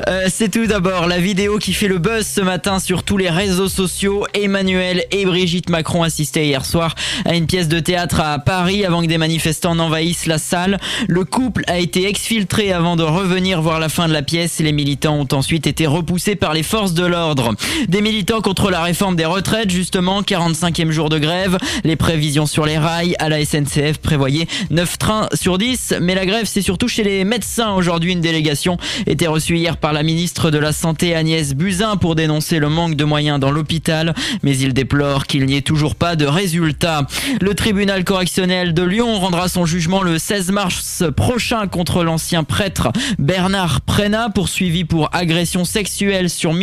Euh, 0.08 0.28
c'est 0.30 0.49
tout 0.49 0.65
d'abord 0.65 1.08
la 1.08 1.19
vidéo 1.19 1.58
qui 1.58 1.73
fait 1.73 1.88
le 1.88 1.97
buzz 1.97 2.25
ce 2.25 2.41
matin 2.41 2.80
sur 2.80 3.04
tous 3.04 3.17
les 3.17 3.30
réseaux 3.30 3.69
sociaux. 3.69 4.25
Emmanuel 4.34 5.06
et 5.12 5.25
Brigitte 5.25 5.69
Macron 5.69 6.04
assistaient 6.04 6.45
hier 6.45 6.65
soir 6.65 6.95
à 7.25 7.36
une 7.36 7.45
pièce 7.45 7.67
de 7.67 7.80
théâtre 7.80 8.19
à 8.21 8.39
Paris 8.39 8.86
avant 8.86 9.02
que 9.02 9.08
des 9.08 9.17
manifestants 9.17 9.75
n'envahissent 9.75 10.25
la 10.25 10.38
salle. 10.38 10.78
Le 11.08 11.23
couple 11.25 11.63
a 11.67 11.80
été 11.80 12.08
exfiltré 12.08 12.71
avant 12.71 12.95
de 12.95 13.04
revenir 13.04 13.62
voir 13.62 13.80
la 13.80 13.89
fin 13.89 14.08
de 14.08 14.13
la 14.13 14.21
pièce. 14.21 14.60
Les 14.60 14.71
militants 14.71 15.19
ont 15.19 15.36
ensuite 15.36 15.67
été 15.67 15.86
repoussés 15.86 16.36
par 16.36 16.54
les 16.54 16.63
forces 16.63 16.78
de 16.79 17.05
l'ordre. 17.05 17.55
Des 17.89 18.01
militants 18.01 18.39
contre 18.39 18.71
la 18.71 18.81
réforme 18.81 19.17
des 19.17 19.25
retraites, 19.25 19.69
justement, 19.69 20.21
45e 20.21 20.91
jour 20.91 21.09
de 21.09 21.19
grève. 21.19 21.57
Les 21.83 21.97
prévisions 21.97 22.45
sur 22.45 22.65
les 22.65 22.77
rails 22.77 23.15
à 23.19 23.27
la 23.27 23.43
SNCF 23.43 23.97
prévoyaient 23.97 24.47
9 24.69 24.97
trains 24.97 25.27
sur 25.33 25.57
10. 25.57 25.95
Mais 26.01 26.15
la 26.15 26.25
grève, 26.25 26.45
c'est 26.45 26.61
surtout 26.61 26.87
chez 26.87 27.03
les 27.03 27.25
médecins. 27.25 27.73
Aujourd'hui, 27.73 28.13
une 28.13 28.21
délégation 28.21 28.77
était 29.07 29.27
reçue 29.27 29.57
hier 29.57 29.75
par 29.75 29.91
la 29.91 30.03
ministre 30.03 30.51
de 30.51 30.57
la 30.57 30.71
Santé 30.71 31.15
Agnès 31.15 31.53
Buzyn 31.53 31.97
pour 31.97 32.15
dénoncer 32.15 32.59
le 32.59 32.69
manque 32.69 32.95
de 32.95 33.03
moyens 33.03 33.41
dans 33.41 33.51
l'hôpital. 33.51 34.15
Mais 34.41 34.57
il 34.57 34.73
déplore 34.73 35.27
qu'il 35.27 35.45
n'y 35.45 35.57
ait 35.57 35.61
toujours 35.61 35.95
pas 35.95 36.15
de 36.15 36.25
résultats. 36.25 37.05
Le 37.41 37.53
tribunal 37.55 38.05
correctionnel 38.05 38.73
de 38.73 38.83
Lyon 38.83 39.19
rendra 39.19 39.49
son 39.49 39.65
jugement 39.65 40.01
le 40.01 40.17
16 40.17 40.51
mars 40.51 41.03
prochain 41.17 41.67
contre 41.67 42.05
l'ancien 42.05 42.45
prêtre 42.45 42.89
Bernard 43.17 43.81
Prénat, 43.81 44.29
poursuivi 44.29 44.85
pour 44.85 45.09
agression 45.11 45.65
sexuelle 45.65 46.29
sur 46.29 46.53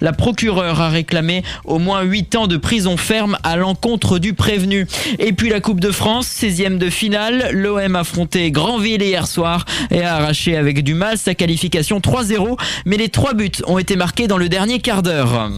La 0.00 0.12
procureure 0.12 0.80
a 0.80 0.88
réclamé 0.88 1.42
au 1.64 1.78
moins 1.78 2.02
8 2.02 2.36
ans 2.36 2.46
de 2.46 2.56
prison 2.56 2.96
ferme 2.96 3.38
à 3.42 3.56
l'encontre 3.56 4.18
du 4.18 4.34
prévenu. 4.34 4.86
Et 5.18 5.32
puis 5.32 5.48
la 5.48 5.60
Coupe 5.60 5.80
de 5.80 5.90
France, 5.90 6.28
16e 6.28 6.78
de 6.78 6.90
finale, 6.90 7.50
l'OM 7.52 7.96
affrontait 7.96 8.50
Granville 8.50 9.02
hier 9.02 9.26
soir 9.26 9.64
et 9.90 10.02
a 10.02 10.16
arraché 10.16 10.56
avec 10.56 10.82
du 10.82 10.94
mal 10.94 11.18
sa 11.18 11.34
qualification 11.34 11.98
3-0, 11.98 12.58
mais 12.86 12.96
les 12.96 13.08
trois 13.08 13.34
buts 13.34 13.50
ont 13.66 13.78
été 13.78 13.96
marqués 13.96 14.28
dans 14.28 14.38
le 14.38 14.48
dernier 14.48 14.78
quart 14.80 15.02
d'heure. 15.02 15.50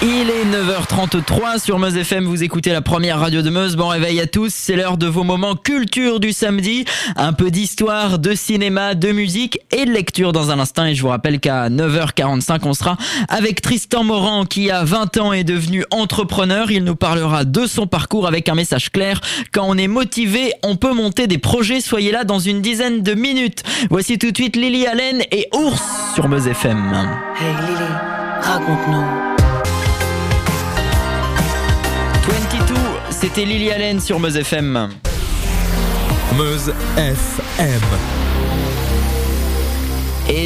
Il 0.00 0.30
est 0.30 0.44
9h33 0.44 1.60
sur 1.60 1.80
Meuse 1.80 1.96
FM, 1.96 2.24
vous 2.24 2.44
écoutez 2.44 2.70
la 2.70 2.82
première 2.82 3.18
radio 3.18 3.42
de 3.42 3.50
Meuse. 3.50 3.74
Bon 3.74 3.88
réveil 3.88 4.20
à 4.20 4.28
tous, 4.28 4.54
c'est 4.54 4.76
l'heure 4.76 4.96
de 4.96 5.08
vos 5.08 5.24
moments 5.24 5.56
culture 5.56 6.20
du 6.20 6.32
samedi. 6.32 6.84
Un 7.16 7.32
peu 7.32 7.50
d'histoire, 7.50 8.20
de 8.20 8.32
cinéma, 8.36 8.94
de 8.94 9.10
musique 9.10 9.58
et 9.72 9.86
de 9.86 9.90
lecture 9.90 10.32
dans 10.32 10.52
un 10.52 10.60
instant. 10.60 10.84
Et 10.84 10.94
je 10.94 11.02
vous 11.02 11.08
rappelle 11.08 11.40
qu'à 11.40 11.68
9h45, 11.68 12.60
on 12.62 12.74
sera 12.74 12.96
avec 13.28 13.60
Tristan 13.60 14.04
Morand 14.04 14.44
qui 14.44 14.70
a 14.70 14.84
20 14.84 15.16
ans 15.16 15.32
est 15.32 15.42
devenu 15.42 15.84
entrepreneur. 15.90 16.70
Il 16.70 16.84
nous 16.84 16.94
parlera 16.94 17.44
de 17.44 17.66
son 17.66 17.88
parcours 17.88 18.28
avec 18.28 18.48
un 18.48 18.54
message 18.54 18.90
clair. 18.92 19.20
Quand 19.52 19.64
on 19.66 19.76
est 19.76 19.88
motivé, 19.88 20.52
on 20.62 20.76
peut 20.76 20.94
monter 20.94 21.26
des 21.26 21.38
projets. 21.38 21.80
Soyez 21.80 22.12
là 22.12 22.22
dans 22.22 22.38
une 22.38 22.62
dizaine 22.62 23.02
de 23.02 23.14
minutes. 23.14 23.64
Voici 23.90 24.16
tout 24.16 24.30
de 24.30 24.36
suite 24.36 24.54
Lily 24.54 24.86
Allen 24.86 25.22
et 25.32 25.48
Ours 25.56 25.82
sur 26.14 26.28
Meuse 26.28 26.46
FM. 26.46 26.78
Hey 27.40 27.52
Lily, 27.66 27.90
raconte-nous. 28.42 29.37
C'était 33.28 33.44
Lily 33.44 33.70
Allen 33.70 34.00
sur 34.00 34.18
Meuse 34.18 34.36
FM. 34.38 34.88
Meuse 36.34 36.72
FM. 36.96 38.27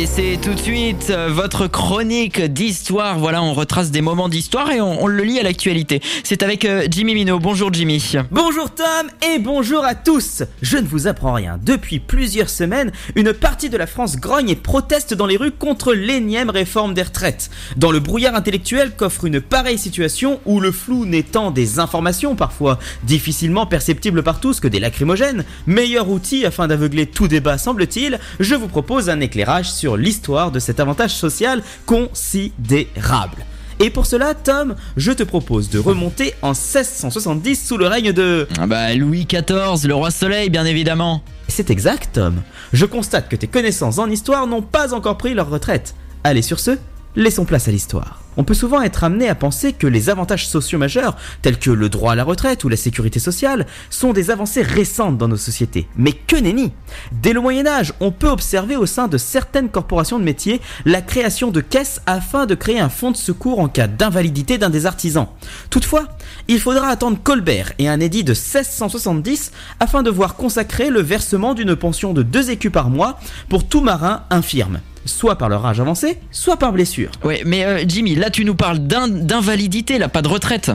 C'est 0.07 0.38
tout 0.43 0.55
de 0.55 0.59
suite 0.59 1.11
euh, 1.11 1.29
votre 1.31 1.67
chronique 1.69 2.41
d'histoire. 2.41 3.19
Voilà, 3.19 3.43
on 3.43 3.53
retrace 3.55 3.91
des 3.91 4.01
moments 4.01 4.29
d'histoire 4.29 4.71
et 4.71 4.81
on, 4.81 5.07
le 5.07 5.23
lit 5.23 5.38
à 5.38 5.43
l'actualité. 5.43 6.01
C'est 6.25 6.43
avec 6.43 6.65
euh, 6.65 6.87
Jimmy 6.91 7.15
Minot. 7.15 7.38
Bonjour 7.38 7.73
Jimmy. 7.73 8.15
Bonjour 8.31 8.71
Tom 8.71 9.11
et 9.33 9.38
bonjour 9.38 9.85
à 9.85 9.95
tous 9.95 10.43
Je 10.61 10.79
ne 10.79 10.87
vous 10.87 11.07
apprends 11.07 11.35
rien. 11.35 11.59
Depuis 11.62 12.01
plusieurs 12.01 12.51
semaines, 12.51 12.91
une 13.15 13.33
partie 13.33 13.71
de 13.71 13.77
la 13.77 13.87
France 13.87 14.17
grogne 14.17 14.51
et 14.51 14.57
proteste 14.57 15.15
dans 15.15 15.27
les 15.27 15.37
rues 15.37 15.53
contre 15.53 15.93
l'énième 15.95 16.51
réforme 16.51 16.95
des 16.95 17.03
retraites. 17.03 17.51
Dans 17.77 17.93
le 17.93 18.01
brouillard 18.01 18.35
intellectuel 18.35 18.93
qu'offre 18.97 19.27
une 19.27 19.41
pareille 19.41 19.79
situation 19.79 20.41
où 20.47 20.59
le 20.59 20.73
flou 20.73 21.07
n'étant 21.07 21.51
des 21.51 21.79
informations 21.79 22.35
parfois 22.35 22.79
difficilement 23.05 23.67
perceptibles 23.67 24.23
par 24.23 24.41
tous 24.41 24.59
que 24.59 24.69
des 24.69 24.81
lacrymogènes, 24.81 25.45
meilleur 25.67 26.09
outil 26.09 26.45
afin 26.45 26.67
d'aveugler 26.67 27.07
tout 27.07 27.29
débat 27.29 27.57
semble-t-il, 27.57 28.19
je 28.41 28.55
vous 28.55 28.69
propose 28.69 29.09
un 29.09 29.21
éclairage 29.21 29.71
sur 29.73 29.91
l'histoire 29.96 30.50
de 30.50 30.59
cet 30.59 30.81
avantage 30.81 31.14
social 31.14 31.62
considérable. 31.87 33.44
Et 33.81 33.90
pour 33.90 34.07
cela, 34.07 34.35
Tom, 34.35 34.76
je 34.96 35.12
te 35.12 35.22
propose 35.22 35.68
de 35.68 35.78
remonter 35.78 36.35
en 36.42 36.50
1670 36.50 37.66
sous 37.66 37.76
le 37.76 37.87
règne 37.87 38.12
de... 38.12 38.46
Ah 38.61 38.66
bah 38.66 38.94
Louis 38.94 39.26
XIV, 39.26 39.88
le 39.88 39.94
roi 39.94 40.11
soleil 40.11 40.50
bien 40.50 40.64
évidemment. 40.64 41.22
C'est 41.48 41.70
exact, 41.70 42.11
Tom. 42.14 42.42
Je 42.72 42.87
constate 42.87 43.28
que 43.28 43.37
tes 43.37 43.48
connaissances 43.48 43.98
en 43.98 44.09
histoire 44.09 44.46
n'ont 44.46 44.62
pas 44.62 44.94
encore 44.94 45.18
pris 45.18 45.35
leur 45.35 45.50
retraite. 45.50 45.94
Allez, 46.24 46.42
sur 46.42 46.61
ce, 46.61 46.78
laissons 47.16 47.44
place 47.44 47.68
à 47.68 47.70
l'histoire. 47.70 48.20
On 48.37 48.44
peut 48.44 48.55
souvent 48.55 48.81
être 48.81 49.05
amené 49.05 49.29
à 49.29 49.35
penser 49.35 49.75
que 49.75 49.87
les 49.87 50.09
avantages 50.09 50.48
sociaux 50.48 50.79
majeurs, 50.79 51.16
tels 51.42 51.59
que 51.59 51.70
le 51.70 51.90
droit 51.90 52.12
à 52.12 52.14
la 52.14 52.25
retraite 52.25 52.64
ou 52.64 52.70
la 52.70 52.77
sécurité 52.77 53.18
sociale, 53.18 53.66
sont 53.90 54.14
des 54.14 54.31
avancées 54.31 54.62
récentes 54.62 55.18
dans 55.18 55.29
nos 55.29 55.37
sociétés. 55.37 55.87
Mais 55.96 56.12
que 56.12 56.37
nenni 56.37 56.72
Dès 57.12 57.35
le 57.35 57.40
Moyen 57.40 57.66
Âge, 57.66 57.92
on 58.01 58.11
peut 58.11 58.29
observer 58.29 58.77
au 58.77 58.87
sein 58.87 59.07
de 59.07 59.18
certaines 59.18 59.68
corporations 59.68 60.18
de 60.18 60.25
métiers 60.25 60.62
la 60.87 61.03
création 61.03 61.51
de 61.51 61.61
caisses 61.61 62.01
afin 62.07 62.46
de 62.46 62.55
créer 62.55 62.81
un 62.81 62.88
fonds 62.88 63.11
de 63.11 63.16
secours 63.16 63.61
en 63.61 63.68
cas 63.68 63.87
d'invalidité 63.87 64.57
d'un 64.57 64.70
des 64.70 64.87
artisans. 64.87 65.29
Toutefois, 65.68 66.09
il 66.48 66.61
faudra 66.61 66.88
attendre 66.88 67.18
Colbert 67.22 67.72
et 67.79 67.88
un 67.88 68.01
édit 68.01 68.25
de 68.25 68.33
1670 68.33 69.53
afin 69.79 70.03
de 70.03 70.11
voir 70.11 70.37
consacrer 70.37 70.88
le 70.88 71.03
versement 71.03 71.53
d'une 71.53 71.77
pension 71.77 72.14
de 72.14 72.22
2 72.22 72.51
écus 72.51 72.72
par 72.72 72.88
mois 72.88 73.18
pour 73.51 73.68
tout 73.68 73.83
marin 73.83 74.25
infirme 74.31 74.81
soit 75.05 75.37
par 75.37 75.49
leur 75.49 75.65
âge 75.67 75.81
avancé, 75.81 76.19
soit 76.31 76.57
par 76.57 76.73
blessure. 76.73 77.11
Ouais, 77.25 77.43
mais 77.45 77.65
euh, 77.65 77.85
Jimmy, 77.87 78.15
là 78.15 78.31
tu 78.31 78.45
nous 78.45 78.55
parles 78.55 78.79
d'in- 78.81 79.09
d'invalidité, 79.09 79.99
là, 79.99 80.09
pas 80.09 80.23
de 80.23 80.29
retraite. 80.29 80.71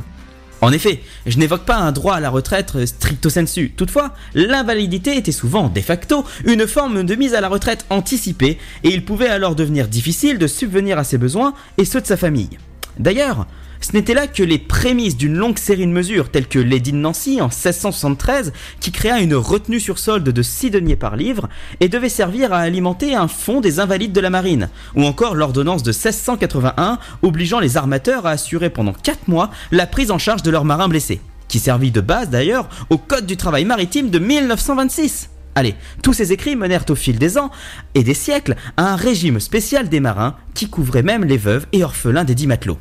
En 0.59 0.71
effet, 0.71 1.01
je 1.27 1.37
n'évoque 1.37 1.65
pas 1.65 1.75
un 1.77 1.91
droit 1.91 2.15
à 2.15 2.19
la 2.19 2.31
retraite 2.31 2.73
euh, 2.75 2.85
stricto 2.87 3.29
sensu. 3.29 3.73
Toutefois, 3.77 4.15
l'invalidité 4.33 5.15
était 5.15 5.31
souvent, 5.31 5.69
de 5.69 5.81
facto, 5.81 6.25
une 6.45 6.65
forme 6.65 7.03
de 7.03 7.13
mise 7.15 7.35
à 7.35 7.41
la 7.41 7.47
retraite 7.47 7.85
anticipée, 7.91 8.57
et 8.83 8.89
il 8.89 9.05
pouvait 9.05 9.27
alors 9.29 9.53
devenir 9.53 9.87
difficile 9.87 10.39
de 10.39 10.47
subvenir 10.47 10.97
à 10.97 11.03
ses 11.03 11.19
besoins 11.19 11.53
et 11.77 11.85
ceux 11.85 12.01
de 12.01 12.07
sa 12.07 12.17
famille. 12.17 12.57
D'ailleurs, 12.97 13.45
ce 13.81 13.93
n'était 13.93 14.13
là 14.13 14.27
que 14.27 14.43
les 14.43 14.57
prémices 14.57 15.17
d'une 15.17 15.35
longue 15.35 15.57
série 15.57 15.85
de 15.85 15.91
mesures, 15.91 16.29
telles 16.29 16.47
que 16.47 16.59
l'édit 16.59 16.91
de 16.91 16.97
Nancy 16.97 17.41
en 17.41 17.47
1673, 17.47 18.53
qui 18.79 18.91
créa 18.91 19.19
une 19.19 19.35
retenue 19.35 19.79
sur 19.79 19.99
solde 19.99 20.29
de 20.29 20.41
6 20.41 20.71
deniers 20.71 20.95
par 20.95 21.15
livre 21.15 21.47
et 21.79 21.89
devait 21.89 22.09
servir 22.09 22.53
à 22.53 22.59
alimenter 22.59 23.15
un 23.15 23.27
fonds 23.27 23.61
des 23.61 23.79
invalides 23.79 24.13
de 24.13 24.21
la 24.21 24.29
marine, 24.29 24.69
ou 24.95 25.03
encore 25.03 25.35
l'ordonnance 25.35 25.83
de 25.83 25.91
1681 25.91 26.99
obligeant 27.21 27.59
les 27.59 27.77
armateurs 27.77 28.25
à 28.25 28.31
assurer 28.31 28.69
pendant 28.69 28.93
4 28.93 29.27
mois 29.27 29.51
la 29.71 29.87
prise 29.87 30.11
en 30.11 30.17
charge 30.17 30.43
de 30.43 30.51
leurs 30.51 30.65
marins 30.65 30.89
blessés, 30.89 31.21
qui 31.47 31.59
servit 31.59 31.91
de 31.91 32.01
base 32.01 32.29
d'ailleurs 32.29 32.69
au 32.89 32.97
Code 32.97 33.25
du 33.25 33.37
travail 33.37 33.65
maritime 33.65 34.09
de 34.09 34.19
1926. 34.19 35.29
Allez, 35.55 35.75
tous 36.03 36.13
ces 36.13 36.33
écrits 36.33 36.55
menèrent 36.55 36.85
au 36.89 36.95
fil 36.95 37.17
des 37.17 37.37
ans 37.37 37.49
et 37.95 38.03
des 38.03 38.13
siècles 38.13 38.55
à 38.77 38.93
un 38.93 38.95
régime 38.95 39.39
spécial 39.39 39.89
des 39.89 39.99
marins 39.99 40.35
qui 40.53 40.69
couvrait 40.69 41.01
même 41.01 41.23
les 41.25 41.37
veuves 41.37 41.65
et 41.71 41.83
orphelins 41.83 42.25
des 42.25 42.35
dix 42.35 42.45
matelots. 42.45 42.77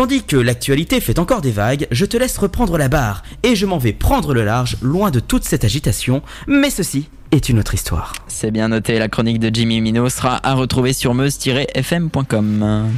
Tandis 0.00 0.22
que 0.22 0.38
l'actualité 0.38 0.98
fait 0.98 1.18
encore 1.18 1.42
des 1.42 1.50
vagues, 1.50 1.86
je 1.90 2.06
te 2.06 2.16
laisse 2.16 2.38
reprendre 2.38 2.78
la 2.78 2.88
barre 2.88 3.22
et 3.42 3.54
je 3.54 3.66
m'en 3.66 3.76
vais 3.76 3.92
prendre 3.92 4.32
le 4.32 4.46
large, 4.46 4.78
loin 4.80 5.10
de 5.10 5.20
toute 5.20 5.44
cette 5.44 5.62
agitation. 5.62 6.22
Mais 6.46 6.70
ceci 6.70 7.10
est 7.32 7.50
une 7.50 7.58
autre 7.58 7.74
histoire. 7.74 8.14
C'est 8.26 8.50
bien 8.50 8.68
noté, 8.68 8.98
la 8.98 9.08
chronique 9.08 9.40
de 9.40 9.54
Jimmy 9.54 9.82
Mino 9.82 10.08
sera 10.08 10.40
à 10.42 10.54
retrouver 10.54 10.94
sur 10.94 11.12
meuse-fm.com. 11.12 12.88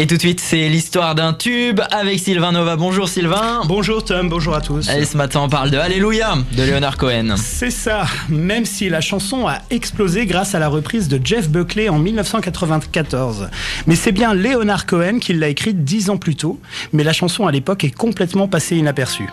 Et 0.00 0.08
tout 0.08 0.16
de 0.16 0.20
suite, 0.20 0.40
c'est 0.40 0.68
l'histoire 0.68 1.14
d'un 1.14 1.32
tube 1.32 1.80
avec 1.92 2.18
Sylvain 2.18 2.50
Nova. 2.50 2.74
Bonjour 2.74 3.08
Sylvain. 3.08 3.62
Bonjour 3.68 4.04
Tom, 4.04 4.28
bonjour 4.28 4.56
à 4.56 4.60
tous. 4.60 4.88
Allez, 4.88 5.04
ce 5.04 5.16
matin, 5.16 5.42
on 5.44 5.48
parle 5.48 5.70
de 5.70 5.78
Alléluia 5.78 6.34
de 6.50 6.62
Leonard 6.64 6.96
Cohen. 6.96 7.36
C'est 7.36 7.70
ça, 7.70 8.04
même 8.28 8.64
si 8.64 8.88
la 8.88 9.00
chanson 9.00 9.46
a 9.46 9.60
explosé 9.70 10.26
grâce 10.26 10.56
à 10.56 10.58
la 10.58 10.66
reprise 10.66 11.06
de 11.06 11.24
Jeff 11.24 11.48
Buckley 11.48 11.88
en 11.88 12.00
1994. 12.00 13.50
Mais 13.86 13.94
c'est 13.94 14.10
bien 14.10 14.34
Leonard 14.34 14.86
Cohen 14.86 15.20
qui 15.20 15.32
l'a 15.32 15.46
écrite 15.46 15.84
dix 15.84 16.10
ans 16.10 16.16
plus 16.16 16.34
tôt, 16.34 16.58
mais 16.92 17.04
la 17.04 17.12
chanson 17.12 17.46
à 17.46 17.52
l'époque 17.52 17.84
est 17.84 17.94
complètement 17.94 18.48
passée 18.48 18.76
inaperçue. 18.76 19.28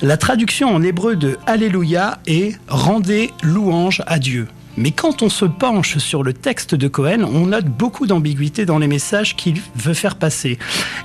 La 0.00 0.16
traduction 0.16 0.74
en 0.74 0.82
hébreu 0.82 1.14
de 1.14 1.36
Alléluia 1.46 2.20
est 2.26 2.58
Rendez 2.68 3.32
louange 3.42 4.02
à 4.06 4.18
Dieu. 4.18 4.48
Mais 4.76 4.90
quand 4.90 5.22
on 5.22 5.28
se 5.28 5.44
penche 5.44 5.98
sur 5.98 6.22
le 6.22 6.32
texte 6.32 6.74
de 6.74 6.88
Cohen, 6.88 7.24
on 7.24 7.46
note 7.46 7.66
beaucoup 7.66 8.06
d'ambiguïté 8.06 8.66
dans 8.66 8.78
les 8.78 8.86
messages 8.86 9.36
qu'il 9.36 9.60
veut 9.76 9.94
faire 9.94 10.16
passer. 10.16 10.58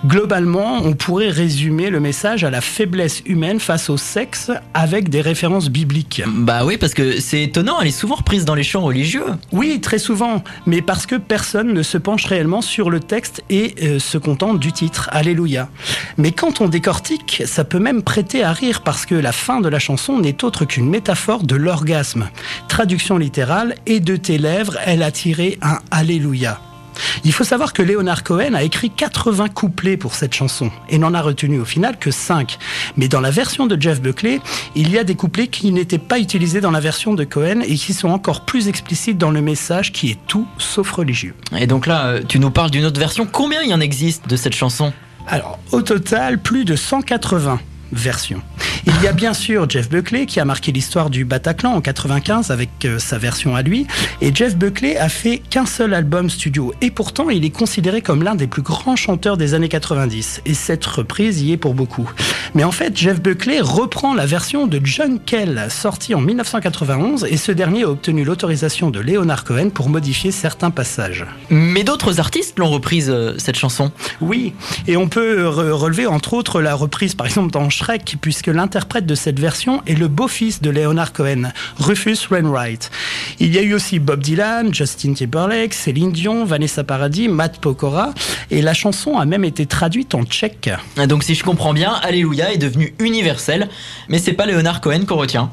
Globalement, 0.05 0.79
on 0.83 0.93
pourrait 0.93 1.29
résumer 1.29 1.89
le 1.89 1.99
message 1.99 2.43
à 2.43 2.49
la 2.49 2.61
faiblesse 2.61 3.21
humaine 3.25 3.59
face 3.59 3.89
au 3.89 3.97
sexe 3.97 4.51
avec 4.73 5.09
des 5.09 5.21
références 5.21 5.69
bibliques. 5.69 6.21
Bah 6.27 6.65
oui, 6.65 6.77
parce 6.77 6.93
que 6.93 7.19
c'est 7.19 7.43
étonnant, 7.43 7.79
elle 7.81 7.87
est 7.87 7.91
souvent 7.91 8.15
reprise 8.15 8.45
dans 8.45 8.55
les 8.55 8.63
chants 8.63 8.81
religieux. 8.81 9.25
Oui, 9.51 9.79
très 9.81 9.99
souvent, 9.99 10.43
mais 10.65 10.81
parce 10.81 11.05
que 11.05 11.15
personne 11.15 11.73
ne 11.73 11.83
se 11.83 11.97
penche 11.97 12.25
réellement 12.25 12.61
sur 12.61 12.89
le 12.89 12.99
texte 12.99 13.43
et 13.49 13.75
euh, 13.81 13.99
se 13.99 14.17
contente 14.17 14.59
du 14.59 14.71
titre, 14.71 15.09
Alléluia. 15.11 15.69
Mais 16.17 16.31
quand 16.31 16.61
on 16.61 16.67
décortique, 16.67 17.43
ça 17.45 17.63
peut 17.63 17.79
même 17.79 18.03
prêter 18.03 18.43
à 18.43 18.51
rire 18.51 18.81
parce 18.81 19.05
que 19.05 19.15
la 19.15 19.31
fin 19.31 19.61
de 19.61 19.69
la 19.69 19.79
chanson 19.79 20.19
n'est 20.19 20.43
autre 20.43 20.65
qu'une 20.65 20.89
métaphore 20.89 21.43
de 21.43 21.55
l'orgasme. 21.55 22.29
Traduction 22.67 23.17
littérale, 23.17 23.64
et 23.85 23.99
de 23.99 24.15
tes 24.15 24.37
lèvres, 24.37 24.77
elle 24.85 25.01
a 25.01 25.11
tiré 25.11 25.57
un 25.61 25.79
Alléluia. 25.91 26.59
Il 27.23 27.33
faut 27.33 27.43
savoir 27.43 27.73
que 27.73 27.81
Leonard 27.81 28.23
Cohen 28.23 28.53
a 28.53 28.63
écrit 28.63 28.89
80 28.89 29.49
couplets 29.49 29.97
pour 29.97 30.15
cette 30.15 30.33
chanson 30.33 30.71
et 30.89 30.97
n'en 30.97 31.13
a 31.13 31.21
retenu 31.21 31.59
au 31.59 31.65
final 31.65 31.97
que 31.97 32.11
5. 32.11 32.57
Mais 32.97 33.07
dans 33.07 33.21
la 33.21 33.31
version 33.31 33.67
de 33.67 33.79
Jeff 33.79 34.01
Buckley, 34.01 34.39
il 34.75 34.91
y 34.91 34.97
a 34.97 35.03
des 35.03 35.15
couplets 35.15 35.47
qui 35.47 35.71
n'étaient 35.71 35.97
pas 35.97 36.19
utilisés 36.19 36.61
dans 36.61 36.71
la 36.71 36.79
version 36.79 37.13
de 37.13 37.23
Cohen 37.23 37.61
et 37.61 37.75
qui 37.75 37.93
sont 37.93 38.09
encore 38.09 38.45
plus 38.45 38.67
explicites 38.67 39.17
dans 39.17 39.31
le 39.31 39.41
message 39.41 39.91
qui 39.91 40.11
est 40.11 40.19
tout 40.27 40.47
sauf 40.57 40.91
religieux. 40.91 41.35
Et 41.57 41.67
donc 41.67 41.87
là, 41.87 42.05
euh, 42.05 42.21
tu 42.27 42.39
nous 42.39 42.51
parles 42.51 42.71
d'une 42.71 42.85
autre 42.85 42.99
version. 42.99 43.27
Combien 43.29 43.61
il 43.61 43.69
y 43.69 43.73
en 43.73 43.81
existe 43.81 44.27
de 44.27 44.35
cette 44.35 44.55
chanson? 44.55 44.93
Alors, 45.27 45.59
au 45.71 45.81
total, 45.81 46.39
plus 46.39 46.65
de 46.65 46.75
180 46.75 47.59
versions. 47.95 48.41
Il 48.87 48.93
y 49.03 49.07
a 49.07 49.13
bien 49.13 49.33
sûr 49.33 49.67
Jeff 49.69 49.89
Buckley 49.89 50.25
qui 50.27 50.39
a 50.39 50.45
marqué 50.45 50.71
l'histoire 50.71 51.09
du 51.09 51.25
Bataclan 51.25 51.71
en 51.73 51.81
95 51.81 52.51
avec 52.51 52.69
euh, 52.85 52.99
sa 52.99 53.17
version 53.17 53.55
à 53.55 53.61
lui. 53.63 53.87
Et 54.21 54.33
Jeff 54.33 54.55
Buckley 54.55 54.95
a 54.97 55.09
fait 55.09 55.39
qu'un 55.49 55.65
seul 55.65 55.93
album 55.93 56.29
studio. 56.29 56.73
Et 56.81 56.91
pourtant, 56.91 57.29
il 57.31 57.43
est 57.45 57.49
considéré 57.49 58.01
comme 58.01 58.21
l'un 58.21 58.35
des 58.35 58.45
plus 58.47 58.61
grands 58.61 58.95
chanteurs 58.95 59.37
des 59.37 59.53
années 59.55 59.69
90. 59.69 60.41
Et 60.45 60.53
cette 60.53 60.85
reprise 60.85 61.41
y 61.41 61.51
est 61.53 61.57
pour 61.57 61.73
beaucoup. 61.73 62.09
Mais 62.53 62.63
en 62.63 62.71
fait, 62.71 62.95
Jeff 62.95 63.21
Buckley 63.21 63.59
reprend 63.59 64.13
la 64.13 64.25
version 64.27 64.67
de 64.67 64.79
John 64.83 65.19
Kell, 65.19 65.67
sortie 65.69 66.13
en 66.13 66.21
1991. 66.21 67.25
Et 67.29 67.37
ce 67.37 67.51
dernier 67.51 67.83
a 67.83 67.89
obtenu 67.89 68.23
l'autorisation 68.23 68.91
de 68.91 68.99
Leonard 68.99 69.43
Cohen 69.45 69.69
pour 69.69 69.89
modifier 69.89 70.31
certains 70.31 70.71
passages. 70.71 71.25
Mais 71.49 71.83
d'autres 71.83 72.19
artistes 72.19 72.59
l'ont 72.59 72.69
reprise, 72.69 73.09
euh, 73.09 73.33
cette 73.37 73.57
chanson? 73.57 73.91
Oui. 74.21 74.53
Et 74.87 74.95
on 74.97 75.07
peut 75.09 75.45
re- 75.45 75.71
relever 75.71 76.05
entre 76.05 76.33
autres 76.33 76.61
la 76.61 76.75
reprise 76.75 77.15
par 77.15 77.25
exemple 77.25 77.51
dans 77.51 77.69
Puisque 78.19 78.47
l'interprète 78.47 79.05
de 79.05 79.13
cette 79.13 79.39
version 79.39 79.83
est 79.85 79.93
le 79.93 80.07
beau-fils 80.07 80.61
de 80.61 80.71
Leonard 80.71 81.13
Cohen, 81.13 81.51
Rufus 81.77 82.17
Wainwright. 82.31 82.89
Il 83.39 83.53
y 83.53 83.59
a 83.59 83.61
eu 83.61 83.75
aussi 83.75 83.99
Bob 83.99 84.21
Dylan, 84.21 84.73
Justin 84.73 85.13
Timberlake, 85.13 85.73
Céline 85.73 86.11
Dion, 86.11 86.45
Vanessa 86.45 86.83
Paradis, 86.83 87.27
Matt 87.27 87.59
Pokora, 87.59 88.13
et 88.49 88.63
la 88.63 88.73
chanson 88.73 89.17
a 89.17 89.25
même 89.25 89.45
été 89.45 89.67
traduite 89.67 90.15
en 90.15 90.23
tchèque. 90.23 90.71
Donc 91.07 91.23
si 91.23 91.35
je 91.35 91.43
comprends 91.43 91.73
bien, 91.73 91.93
Alléluia 91.93 92.51
est 92.51 92.57
devenu 92.57 92.95
universel, 92.99 93.69
mais 94.09 94.17
c'est 94.17 94.33
pas 94.33 94.47
Leonard 94.47 94.81
Cohen 94.81 95.05
qu'on 95.07 95.17
retient. 95.17 95.51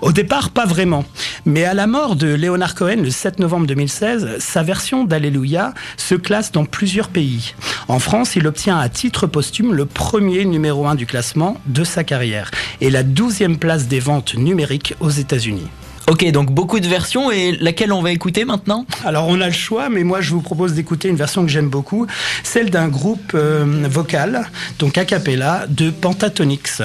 Au 0.00 0.12
départ, 0.12 0.50
pas 0.50 0.66
vraiment. 0.66 1.04
Mais 1.44 1.64
à 1.64 1.74
la 1.74 1.86
mort 1.86 2.16
de 2.16 2.28
Leonard 2.28 2.74
Cohen 2.74 3.02
le 3.02 3.10
7 3.10 3.38
novembre 3.38 3.66
2016, 3.66 4.38
sa 4.38 4.62
version 4.62 5.04
d'Alléluia 5.04 5.74
se 5.96 6.14
classe 6.14 6.52
dans 6.52 6.64
plusieurs 6.64 7.08
pays. 7.08 7.54
En 7.88 7.98
France, 7.98 8.36
il 8.36 8.46
obtient 8.46 8.78
à 8.78 8.88
titre 8.88 9.26
posthume 9.26 9.74
le 9.74 9.86
premier 9.86 10.44
numéro 10.44 10.86
1 10.86 10.94
du 10.94 11.06
classement 11.06 11.56
de 11.66 11.84
sa 11.84 12.04
carrière 12.04 12.50
et 12.80 12.90
la 12.90 13.02
12e 13.02 13.56
place 13.56 13.86
des 13.86 14.00
ventes 14.00 14.34
numériques 14.34 14.94
aux 15.00 15.10
États-Unis. 15.10 15.68
Ok, 16.08 16.24
donc 16.30 16.50
beaucoup 16.50 16.80
de 16.80 16.86
versions 16.86 17.30
et 17.30 17.52
laquelle 17.60 17.92
on 17.92 18.00
va 18.00 18.12
écouter 18.12 18.46
maintenant? 18.46 18.86
Alors 19.04 19.28
on 19.28 19.38
a 19.42 19.46
le 19.46 19.52
choix, 19.52 19.90
mais 19.90 20.04
moi 20.04 20.22
je 20.22 20.30
vous 20.30 20.40
propose 20.40 20.72
d'écouter 20.72 21.08
une 21.08 21.16
version 21.16 21.42
que 21.42 21.50
j'aime 21.50 21.68
beaucoup, 21.68 22.06
celle 22.42 22.70
d'un 22.70 22.88
groupe 22.88 23.32
euh, 23.34 23.86
vocal, 23.90 24.48
donc 24.78 24.96
a 24.96 25.04
cappella, 25.04 25.66
de 25.68 25.90
Pentatonix. 25.90 26.80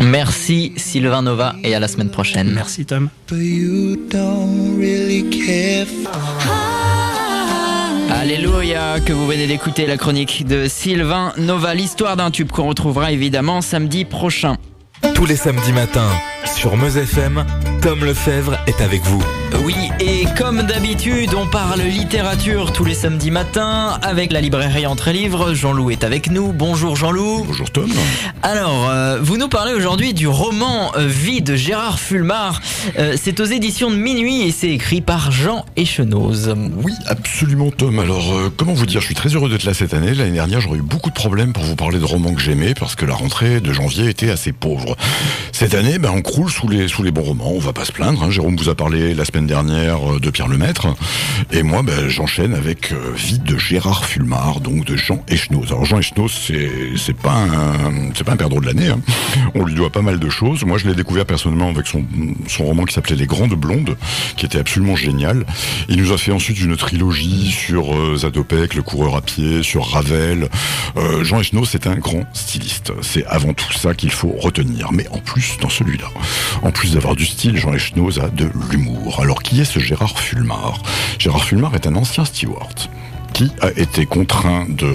Merci 0.00 0.72
Sylvain 0.76 1.22
Nova 1.22 1.54
et 1.62 1.76
à 1.76 1.78
la 1.78 1.86
semaine 1.86 2.10
prochaine. 2.10 2.50
Merci 2.52 2.84
Tom. 2.84 3.10
Alléluia, 8.10 8.98
que 9.06 9.12
vous 9.12 9.26
venez 9.28 9.46
d'écouter 9.46 9.86
la 9.86 9.96
chronique 9.96 10.44
de 10.48 10.66
Sylvain 10.66 11.32
Nova, 11.38 11.74
l'histoire 11.74 12.16
d'un 12.16 12.32
tube 12.32 12.50
qu'on 12.50 12.66
retrouvera 12.66 13.12
évidemment 13.12 13.60
samedi 13.60 14.04
prochain. 14.04 14.56
Tous 15.14 15.26
les 15.26 15.36
samedis 15.36 15.72
matins, 15.72 16.10
sur 16.44 16.76
Meuse 16.76 16.96
FM, 16.96 17.44
Tom 17.82 18.04
Lefebvre 18.04 18.58
est 18.66 18.80
avec 18.80 19.02
vous. 19.02 19.22
Oui, 19.64 19.74
et 20.00 20.24
comme 20.36 20.62
d'habitude, 20.62 21.30
on 21.34 21.46
parle 21.46 21.80
littérature 21.80 22.72
tous 22.72 22.84
les 22.84 22.94
samedis 22.94 23.30
matins 23.30 23.98
avec 24.02 24.32
la 24.32 24.40
librairie 24.40 24.86
Entre 24.86 25.10
Livres. 25.10 25.54
Jean-Loup 25.54 25.90
est 25.90 26.04
avec 26.04 26.30
nous. 26.30 26.52
Bonjour 26.52 26.96
Jean-Loup. 26.96 27.44
Bonjour 27.46 27.70
Tom. 27.70 27.90
Alors, 28.42 28.90
euh, 28.90 29.18
vous 29.20 29.36
nous 29.36 29.48
parlez 29.48 29.72
aujourd'hui 29.72 30.14
du 30.14 30.26
roman 30.26 30.92
euh, 30.96 31.06
Vie 31.06 31.42
de 31.42 31.54
Gérard 31.54 31.98
Fulmar. 31.98 32.60
Euh, 32.98 33.16
c'est 33.20 33.40
aux 33.40 33.44
éditions 33.44 33.90
de 33.90 33.96
Minuit 33.96 34.42
et 34.42 34.50
c'est 34.50 34.70
écrit 34.70 35.00
par 35.00 35.30
Jean 35.30 35.64
Echenoz. 35.76 36.54
Oui, 36.82 36.92
absolument 37.06 37.70
Tom. 37.70 37.98
Alors, 37.98 38.32
euh, 38.32 38.52
comment 38.56 38.74
vous 38.74 38.86
dire, 38.86 39.00
je 39.00 39.06
suis 39.06 39.14
très 39.14 39.30
heureux 39.30 39.48
d'être 39.48 39.64
là 39.64 39.74
cette 39.74 39.94
année. 39.94 40.12
L'année 40.12 40.32
dernière, 40.32 40.60
j'aurais 40.60 40.78
eu 40.78 40.82
beaucoup 40.82 41.10
de 41.10 41.14
problèmes 41.14 41.52
pour 41.52 41.64
vous 41.64 41.76
parler 41.76 41.98
de 41.98 42.04
romans 42.04 42.34
que 42.34 42.40
j'aimais 42.40 42.74
parce 42.74 42.94
que 42.94 43.06
la 43.06 43.14
rentrée 43.14 43.60
de 43.60 43.72
janvier 43.72 44.08
était 44.08 44.30
assez 44.30 44.52
pauvre. 44.52 44.96
Cette 45.52 45.74
année, 45.74 45.98
ben, 45.98 46.10
on 46.14 46.22
croule 46.22 46.50
sous 46.50 46.68
les, 46.68 46.88
sous 46.88 47.02
les 47.02 47.10
bons 47.10 47.22
romans, 47.22 47.52
on 47.54 47.58
va 47.66 47.72
pas 47.72 47.84
se 47.84 47.92
plaindre. 47.92 48.22
hein. 48.22 48.30
Jérôme 48.30 48.56
vous 48.56 48.68
a 48.68 48.74
parlé 48.76 49.12
la 49.14 49.24
semaine 49.24 49.46
dernière 49.46 49.98
euh, 50.14 50.20
de 50.20 50.30
Pierre 50.30 50.46
Lemaître. 50.48 50.86
Et 51.50 51.62
moi, 51.64 51.82
ben, 51.82 52.08
j'enchaîne 52.08 52.54
avec 52.54 52.92
euh, 52.92 53.12
Vie 53.16 53.40
de 53.40 53.58
Gérard 53.58 54.04
Fulmar, 54.04 54.60
donc 54.60 54.84
de 54.84 54.96
Jean 54.96 55.24
Echenoz. 55.28 55.66
Alors, 55.68 55.84
Jean 55.84 55.98
Echenoz, 55.98 56.30
c'est, 56.96 57.16
pas 57.16 57.34
un, 57.34 58.12
c'est 58.14 58.22
pas 58.24 58.32
un 58.32 58.36
perdreau 58.36 58.60
de 58.60 58.66
l'année. 58.66 58.86
hein. 58.88 59.00
On 59.56 59.64
lui 59.64 59.74
doit 59.74 59.90
pas 59.90 60.02
mal 60.02 60.20
de 60.20 60.28
choses. 60.30 60.64
Moi, 60.64 60.78
je 60.78 60.86
l'ai 60.86 60.94
découvert 60.94 61.26
personnellement 61.26 61.68
avec 61.68 61.86
son, 61.88 62.04
son 62.46 62.64
roman 62.64 62.84
qui 62.84 62.94
s'appelait 62.94 63.16
Les 63.16 63.26
Grandes 63.26 63.54
Blondes, 63.54 63.96
qui 64.36 64.46
était 64.46 64.58
absolument 64.58 64.94
génial. 64.96 65.44
Il 65.88 66.00
nous 66.00 66.12
a 66.12 66.18
fait 66.18 66.32
ensuite 66.32 66.60
une 66.60 66.76
trilogie 66.76 67.50
sur 67.50 67.94
euh, 67.96 68.16
Zadopek, 68.18 68.74
le 68.74 68.82
coureur 68.82 69.16
à 69.16 69.22
pied, 69.22 69.64
sur 69.64 69.86
Ravel. 69.90 70.48
Euh, 70.96 71.24
Jean 71.24 71.40
Echenoz, 71.40 71.68
c'est 71.68 71.88
un 71.88 71.96
grand 71.96 72.24
styliste. 72.32 72.92
C'est 73.02 73.26
avant 73.26 73.54
tout 73.54 73.72
ça 73.72 73.92
qu'il 73.94 74.12
faut 74.12 74.34
retenir. 74.38 74.92
Mais 74.92 75.08
en 75.08 75.18
plus, 75.18 75.56
dans 75.60 75.68
celui-là, 75.68 76.06
en 76.62 76.70
plus 76.70 76.92
d'avoir 76.94 77.16
du 77.16 77.26
style, 77.26 77.55
Jean 77.56 77.72
Echenoz 77.72 78.20
a 78.20 78.28
de 78.28 78.48
l'humour. 78.70 79.20
Alors, 79.20 79.42
qui 79.42 79.60
est 79.60 79.64
ce 79.64 79.78
Gérard 79.78 80.18
Fulmar? 80.18 80.82
Gérard 81.18 81.44
Fulmar 81.44 81.74
est 81.74 81.86
un 81.86 81.96
ancien 81.96 82.24
steward 82.24 82.88
qui 83.32 83.50
a 83.60 83.70
été 83.78 84.06
contraint 84.06 84.66
de 84.66 84.90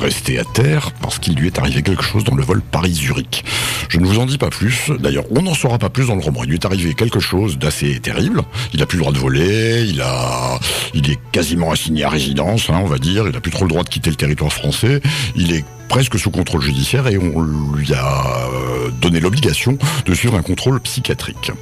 rester 0.00 0.38
à 0.38 0.44
terre 0.44 0.92
parce 1.02 1.18
qu'il 1.18 1.34
lui 1.34 1.48
est 1.48 1.58
arrivé 1.58 1.82
quelque 1.82 2.02
chose 2.02 2.24
dans 2.24 2.34
le 2.34 2.42
vol 2.42 2.62
Paris-Zurich. 2.62 3.44
Je 3.90 3.98
ne 3.98 4.06
vous 4.06 4.18
en 4.18 4.24
dis 4.24 4.38
pas 4.38 4.48
plus. 4.48 4.90
D'ailleurs, 4.98 5.24
on 5.30 5.42
n'en 5.42 5.52
saura 5.52 5.78
pas 5.78 5.90
plus 5.90 6.06
dans 6.06 6.14
le 6.14 6.22
roman. 6.22 6.42
Il 6.44 6.48
lui 6.50 6.54
est 6.54 6.64
arrivé 6.64 6.94
quelque 6.94 7.20
chose 7.20 7.58
d'assez 7.58 8.00
terrible. 8.00 8.42
Il 8.72 8.80
n'a 8.80 8.86
plus 8.86 8.96
le 8.96 9.02
droit 9.02 9.12
de 9.12 9.18
voler. 9.18 9.84
Il 9.86 10.00
a, 10.00 10.58
il 10.94 11.10
est 11.10 11.18
quasiment 11.32 11.70
assigné 11.70 12.04
à 12.04 12.08
résidence, 12.08 12.70
hein, 12.70 12.80
on 12.82 12.86
va 12.86 12.98
dire. 12.98 13.26
Il 13.26 13.32
n'a 13.32 13.40
plus 13.40 13.50
trop 13.50 13.64
le 13.64 13.70
droit 13.70 13.82
de 13.82 13.90
quitter 13.90 14.08
le 14.08 14.16
territoire 14.16 14.52
français. 14.52 15.02
Il 15.36 15.52
est 15.52 15.64
presque 15.92 16.18
sous 16.18 16.30
contrôle 16.30 16.62
judiciaire 16.62 17.06
et 17.06 17.18
on 17.18 17.42
lui 17.42 17.92
a 17.92 18.48
euh, 18.50 18.88
donné 19.02 19.20
l'obligation 19.20 19.76
de 20.06 20.14
suivre 20.14 20.34
un 20.36 20.40
contrôle 20.40 20.80
psychiatrique. 20.80 21.52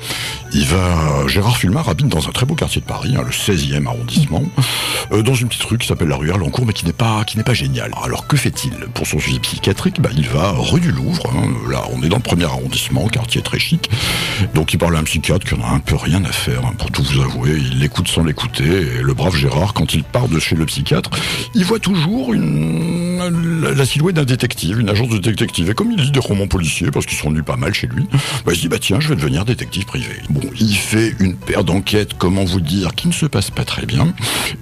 Il 0.52 0.66
va, 0.66 1.26
Gérard 1.26 1.56
Fulmar 1.56 1.88
habite 1.88 2.06
dans 2.06 2.28
un 2.28 2.30
très 2.30 2.46
beau 2.46 2.54
quartier 2.54 2.80
de 2.80 2.86
Paris, 2.86 3.16
hein, 3.18 3.22
le 3.26 3.32
16e 3.32 3.88
arrondissement, 3.88 4.44
euh, 5.10 5.22
dans 5.22 5.34
une 5.34 5.48
petite 5.48 5.64
rue 5.64 5.78
qui 5.78 5.88
s'appelle 5.88 6.06
la 6.06 6.14
rue 6.14 6.28
Erlancourt, 6.28 6.64
mais 6.64 6.72
qui 6.72 6.86
n'est 6.86 6.92
pas, 6.92 7.24
qui 7.24 7.38
n'est 7.38 7.42
pas 7.42 7.54
géniale. 7.54 7.90
Alors 8.04 8.28
que 8.28 8.36
fait-il 8.36 8.70
pour 8.94 9.04
son 9.04 9.18
suivi 9.18 9.40
psychiatrique? 9.40 10.00
Bah, 10.00 10.10
Il 10.16 10.28
va 10.28 10.52
rue 10.52 10.78
du 10.78 10.92
Louvre, 10.92 11.28
hein, 11.34 11.48
là 11.68 11.82
on 11.92 12.00
est 12.04 12.08
dans 12.08 12.18
le 12.18 12.22
premier 12.22 12.44
arrondissement, 12.44 13.08
quartier 13.08 13.42
très 13.42 13.58
chic, 13.58 13.90
donc 14.54 14.72
il 14.72 14.78
parle 14.78 14.94
à 14.94 15.00
un 15.00 15.04
psychiatre 15.04 15.44
qui 15.44 15.54
en 15.54 15.62
a 15.64 15.70
un 15.70 15.80
peu 15.80 15.96
rien 15.96 16.24
à 16.24 16.30
faire, 16.30 16.64
hein, 16.64 16.74
pour 16.78 16.92
tout 16.92 17.02
vous 17.02 17.20
avouer, 17.20 17.58
il 17.58 17.80
l'écoute 17.80 18.06
sans 18.06 18.22
l'écouter, 18.22 18.62
et 18.62 19.02
le 19.02 19.12
brave 19.12 19.34
Gérard, 19.34 19.74
quand 19.74 19.92
il 19.92 20.04
part 20.04 20.28
de 20.28 20.38
chez 20.38 20.54
le 20.54 20.66
psychiatre, 20.66 21.10
il 21.56 21.64
voit 21.64 21.80
toujours 21.80 22.32
la 22.32 23.84
silhouette 23.84 24.19
d'un 24.20 24.26
détective, 24.26 24.78
une 24.80 24.90
agence 24.90 25.08
de 25.08 25.18
détective, 25.18 25.70
et 25.70 25.74
comme 25.74 25.92
il 25.92 26.00
lit 26.00 26.10
des 26.10 26.20
romans 26.20 26.46
policiers, 26.46 26.90
parce 26.90 27.06
qu'ils 27.06 27.16
sont 27.16 27.30
nus 27.30 27.42
pas 27.42 27.56
mal 27.56 27.72
chez 27.72 27.86
lui, 27.86 28.06
bah, 28.44 28.52
il 28.52 28.56
se 28.56 28.60
dit, 28.60 28.68
bah 28.68 28.78
tiens, 28.78 29.00
je 29.00 29.08
vais 29.08 29.16
devenir 29.16 29.44
détective 29.44 29.86
privé. 29.86 30.14
Bon, 30.28 30.42
il 30.58 30.76
fait 30.76 31.14
une 31.20 31.34
paire 31.34 31.64
d'enquêtes, 31.64 32.14
comment 32.18 32.44
vous 32.44 32.60
dire, 32.60 32.94
qui 32.94 33.08
ne 33.08 33.12
se 33.12 33.26
passe 33.26 33.50
pas 33.50 33.64
très 33.64 33.86
bien, 33.86 34.12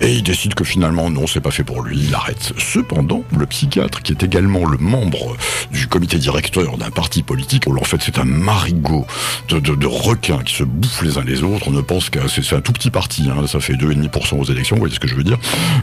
et 0.00 0.14
il 0.14 0.22
décide 0.22 0.54
que 0.54 0.64
finalement, 0.64 1.10
non, 1.10 1.26
c'est 1.26 1.40
pas 1.40 1.50
fait 1.50 1.64
pour 1.64 1.82
lui, 1.82 1.98
il 2.08 2.14
arrête. 2.14 2.52
Cependant, 2.58 3.24
le 3.36 3.46
psychiatre, 3.46 4.02
qui 4.02 4.12
est 4.12 4.22
également 4.22 4.64
le 4.64 4.78
membre 4.78 5.36
du 5.72 5.88
comité 5.88 6.18
directeur 6.18 6.78
d'un 6.78 6.90
parti 6.90 7.22
politique, 7.22 7.64
en 7.68 7.84
fait, 7.84 7.98
c'est 8.00 8.18
un 8.18 8.24
marigot 8.24 9.06
de, 9.48 9.58
de, 9.58 9.86
requins 9.86 10.42
qui 10.44 10.54
se 10.54 10.64
bouffent 10.64 11.02
les 11.02 11.18
uns 11.18 11.24
les 11.24 11.42
autres, 11.42 11.68
on 11.68 11.72
ne 11.72 11.80
pense 11.80 12.10
qu'à, 12.10 12.28
c'est 12.28 12.54
un 12.54 12.60
tout 12.60 12.72
petit 12.72 12.90
parti, 12.90 13.28
hein, 13.30 13.46
ça 13.46 13.60
fait 13.60 13.74
2,5% 13.74 14.38
aux 14.38 14.44
élections, 14.44 14.76
vous 14.76 14.80
voyez 14.80 14.94
ce 14.94 15.00
que 15.00 15.08
je 15.08 15.14
veux 15.14 15.24
dire, 15.24 15.38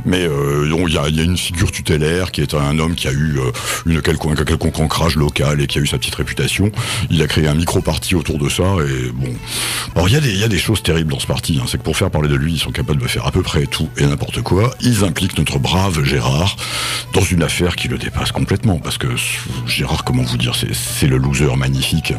mais 0.05 0.21
euh, 0.21 0.65
il 0.65 0.93
y, 0.93 0.97
a, 0.97 1.07
il 1.07 1.15
y 1.15 1.19
a 1.19 1.23
une 1.23 1.37
figure 1.37 1.71
tutélaire 1.71 2.31
qui 2.31 2.41
est 2.41 2.53
un 2.53 2.79
homme 2.79 2.95
qui 2.95 3.07
a 3.07 3.11
eu 3.11 3.39
euh, 3.39 3.51
une 3.85 4.01
quelconque, 4.01 4.43
quelconque 4.45 4.79
ancrage 4.79 5.15
local 5.15 5.61
et 5.61 5.67
qui 5.67 5.79
a 5.79 5.81
eu 5.81 5.87
sa 5.87 5.97
petite 5.97 6.15
réputation, 6.15 6.71
il 7.09 7.21
a 7.21 7.27
créé 7.27 7.47
un 7.47 7.53
micro-parti 7.55 8.15
autour 8.15 8.37
de 8.39 8.49
ça, 8.49 8.63
et 8.87 9.09
bon, 9.13 9.33
alors 9.95 10.07
il 10.09 10.13
y, 10.13 10.17
a 10.17 10.21
des- 10.21 10.31
il 10.33 10.39
y 10.39 10.43
a 10.43 10.47
des 10.47 10.57
choses 10.59 10.81
terribles 10.83 11.11
dans 11.11 11.19
ce 11.19 11.27
parti, 11.27 11.59
hein. 11.61 11.65
c'est 11.67 11.77
que 11.77 11.83
pour 11.83 11.97
faire 11.97 12.11
parler 12.11 12.29
de 12.29 12.35
lui, 12.35 12.53
ils 12.53 12.59
sont 12.59 12.71
capables 12.71 13.01
de 13.01 13.07
faire 13.07 13.25
à 13.25 13.31
peu 13.31 13.41
près 13.41 13.65
tout 13.65 13.89
et 13.97 14.05
n'importe 14.05 14.41
quoi. 14.41 14.71
Ils 14.81 15.03
impliquent 15.03 15.37
notre 15.37 15.59
brave 15.59 16.03
Gérard 16.03 16.55
dans 17.15 17.21
une 17.21 17.41
affaire 17.43 17.75
qui 17.77 17.87
le 17.87 17.97
dépasse 17.97 18.31
complètement, 18.31 18.77
parce 18.77 18.97
que 18.97 19.07
Gérard, 19.65 20.03
comment 20.03 20.21
vous 20.23 20.37
dire, 20.37 20.53
c'est- 20.55 21.07
le 21.07 21.17
loser 21.17 21.55
magnifique. 21.55 22.13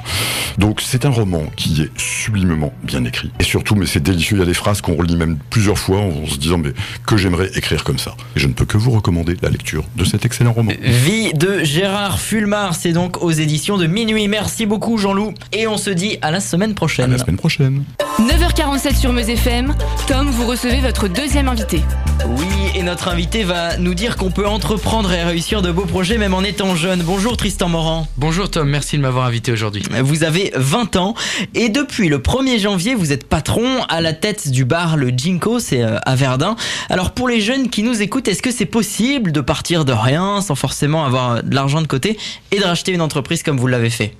Donc 0.58 0.80
c'est 0.80 1.04
un 1.04 1.10
roman 1.10 1.42
qui 1.56 1.82
est 1.82 1.90
sublimement 2.00 2.72
bien 2.84 3.04
écrit. 3.04 3.32
Et 3.40 3.42
surtout, 3.42 3.74
mais 3.74 3.84
c'est 3.84 4.00
délicieux, 4.02 4.36
il 4.36 4.38
y 4.38 4.42
a 4.42 4.46
des 4.46 4.54
phrases 4.54 4.80
qu'on 4.80 4.94
relit 4.94 5.16
même 5.16 5.38
plusieurs 5.50 5.76
fois 5.78 5.98
en 5.98 6.24
se 6.26 6.36
disant 6.36 6.58
mais 6.58 6.70
que 7.04 7.16
j'aimerais 7.16 7.50
écrire 7.56 7.82
comme 7.82 7.98
ça. 7.98 8.14
Et 8.36 8.40
je 8.40 8.46
ne 8.46 8.52
peux 8.52 8.64
que 8.64 8.76
vous 8.78 8.92
recommander 8.92 9.36
la 9.42 9.50
lecture 9.50 9.82
de 9.96 10.04
cet 10.04 10.24
excellent 10.24 10.52
roman. 10.52 10.72
Vie 10.80 11.32
de 11.34 11.64
Gérard 11.64 12.20
Fulmar, 12.20 12.76
c'est 12.76 12.92
donc 12.92 13.20
aux 13.24 13.32
éditions 13.32 13.76
de 13.76 13.86
minuit. 13.88 14.28
Merci 14.28 14.66
beaucoup 14.66 14.96
Jean-Loup 14.98 15.34
et 15.52 15.66
on 15.66 15.76
se 15.78 15.90
dit 15.90 16.16
à 16.22 16.30
la 16.30 16.38
semaine 16.40 16.74
prochaine. 16.74 17.10
la 17.10 17.18
semaine 17.18 17.36
prochaine. 17.36 17.82
9h47 18.20 18.94
sur 18.96 19.12
Meuse 19.12 19.28
FM. 19.28 19.74
Tom, 20.06 20.28
vous 20.30 20.46
recevez 20.46 20.80
votre 20.80 21.08
deuxième 21.08 21.48
invité. 21.48 21.82
Oui, 22.28 22.46
et 22.76 22.82
notre 22.84 23.08
invité 23.08 23.42
va 23.42 23.76
nous 23.78 23.94
dire 23.94 24.16
qu'on 24.16 24.30
peut 24.30 24.46
entreprendre 24.46 24.85
et 24.86 25.24
réussir 25.24 25.62
de 25.62 25.72
beaux 25.72 25.84
projets 25.84 26.16
même 26.16 26.32
en 26.32 26.42
étant 26.42 26.76
jeune. 26.76 27.02
Bonjour 27.02 27.36
Tristan 27.36 27.68
Morand. 27.68 28.06
Bonjour 28.16 28.48
Tom, 28.48 28.68
merci 28.68 28.96
de 28.96 29.02
m'avoir 29.02 29.26
invité 29.26 29.50
aujourd'hui. 29.50 29.82
Vous 30.02 30.22
avez 30.22 30.52
20 30.54 30.94
ans 30.94 31.14
et 31.54 31.68
depuis 31.68 32.08
le 32.08 32.18
1er 32.18 32.60
janvier, 32.60 32.94
vous 32.94 33.12
êtes 33.12 33.28
patron 33.28 33.82
à 33.88 34.00
la 34.00 34.12
tête 34.12 34.48
du 34.48 34.64
bar 34.64 34.96
Le 34.96 35.08
Jinko, 35.08 35.58
c'est 35.58 35.82
euh, 35.82 35.98
à 36.06 36.14
Verdun. 36.14 36.54
Alors 36.88 37.10
pour 37.10 37.28
les 37.28 37.40
jeunes 37.40 37.68
qui 37.68 37.82
nous 37.82 38.00
écoutent, 38.00 38.28
est-ce 38.28 38.42
que 38.42 38.52
c'est 38.52 38.64
possible 38.64 39.32
de 39.32 39.40
partir 39.40 39.84
de 39.84 39.92
rien 39.92 40.40
sans 40.40 40.54
forcément 40.54 41.04
avoir 41.04 41.42
de 41.42 41.54
l'argent 41.54 41.82
de 41.82 41.88
côté 41.88 42.16
et 42.52 42.60
de 42.60 42.64
racheter 42.64 42.92
une 42.92 43.02
entreprise 43.02 43.42
comme 43.42 43.58
vous 43.58 43.66
l'avez 43.66 43.90
fait? 43.90 44.14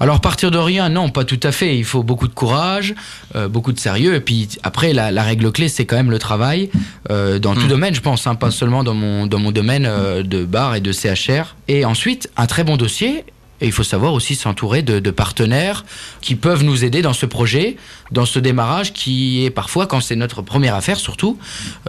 Alors 0.00 0.20
partir 0.20 0.50
de 0.50 0.58
rien, 0.58 0.88
non, 0.88 1.08
pas 1.08 1.24
tout 1.24 1.40
à 1.42 1.52
fait. 1.52 1.76
Il 1.78 1.84
faut 1.84 2.02
beaucoup 2.02 2.28
de 2.28 2.34
courage, 2.34 2.94
euh, 3.36 3.48
beaucoup 3.48 3.72
de 3.72 3.78
sérieux. 3.78 4.14
Et 4.14 4.20
puis 4.20 4.48
après, 4.62 4.92
la, 4.92 5.10
la 5.10 5.22
règle 5.22 5.50
clé, 5.52 5.68
c'est 5.68 5.84
quand 5.86 5.96
même 5.96 6.10
le 6.10 6.18
travail 6.18 6.70
euh, 7.10 7.38
dans 7.38 7.54
tout 7.54 7.66
domaine, 7.66 7.94
je 7.94 8.00
pense, 8.00 8.26
hein, 8.26 8.34
pas 8.34 8.50
seulement 8.50 8.84
dans 8.84 8.94
mon, 8.94 9.26
dans 9.26 9.38
mon 9.38 9.52
domaine 9.52 9.86
euh, 9.86 10.22
de 10.22 10.44
bar 10.44 10.74
et 10.74 10.80
de 10.80 10.92
CHR. 10.92 11.54
Et 11.68 11.84
ensuite, 11.84 12.30
un 12.36 12.46
très 12.46 12.64
bon 12.64 12.76
dossier. 12.76 13.24
Et 13.60 13.66
il 13.66 13.72
faut 13.72 13.84
savoir 13.84 14.12
aussi 14.14 14.34
s'entourer 14.34 14.82
de, 14.82 14.98
de 14.98 15.10
partenaires 15.12 15.84
qui 16.20 16.34
peuvent 16.34 16.64
nous 16.64 16.84
aider 16.84 17.02
dans 17.02 17.12
ce 17.12 17.24
projet, 17.24 17.76
dans 18.10 18.26
ce 18.26 18.40
démarrage 18.40 18.92
qui 18.92 19.44
est 19.44 19.50
parfois, 19.50 19.86
quand 19.86 20.00
c'est 20.00 20.16
notre 20.16 20.42
première 20.42 20.74
affaire 20.74 20.98
surtout, 20.98 21.38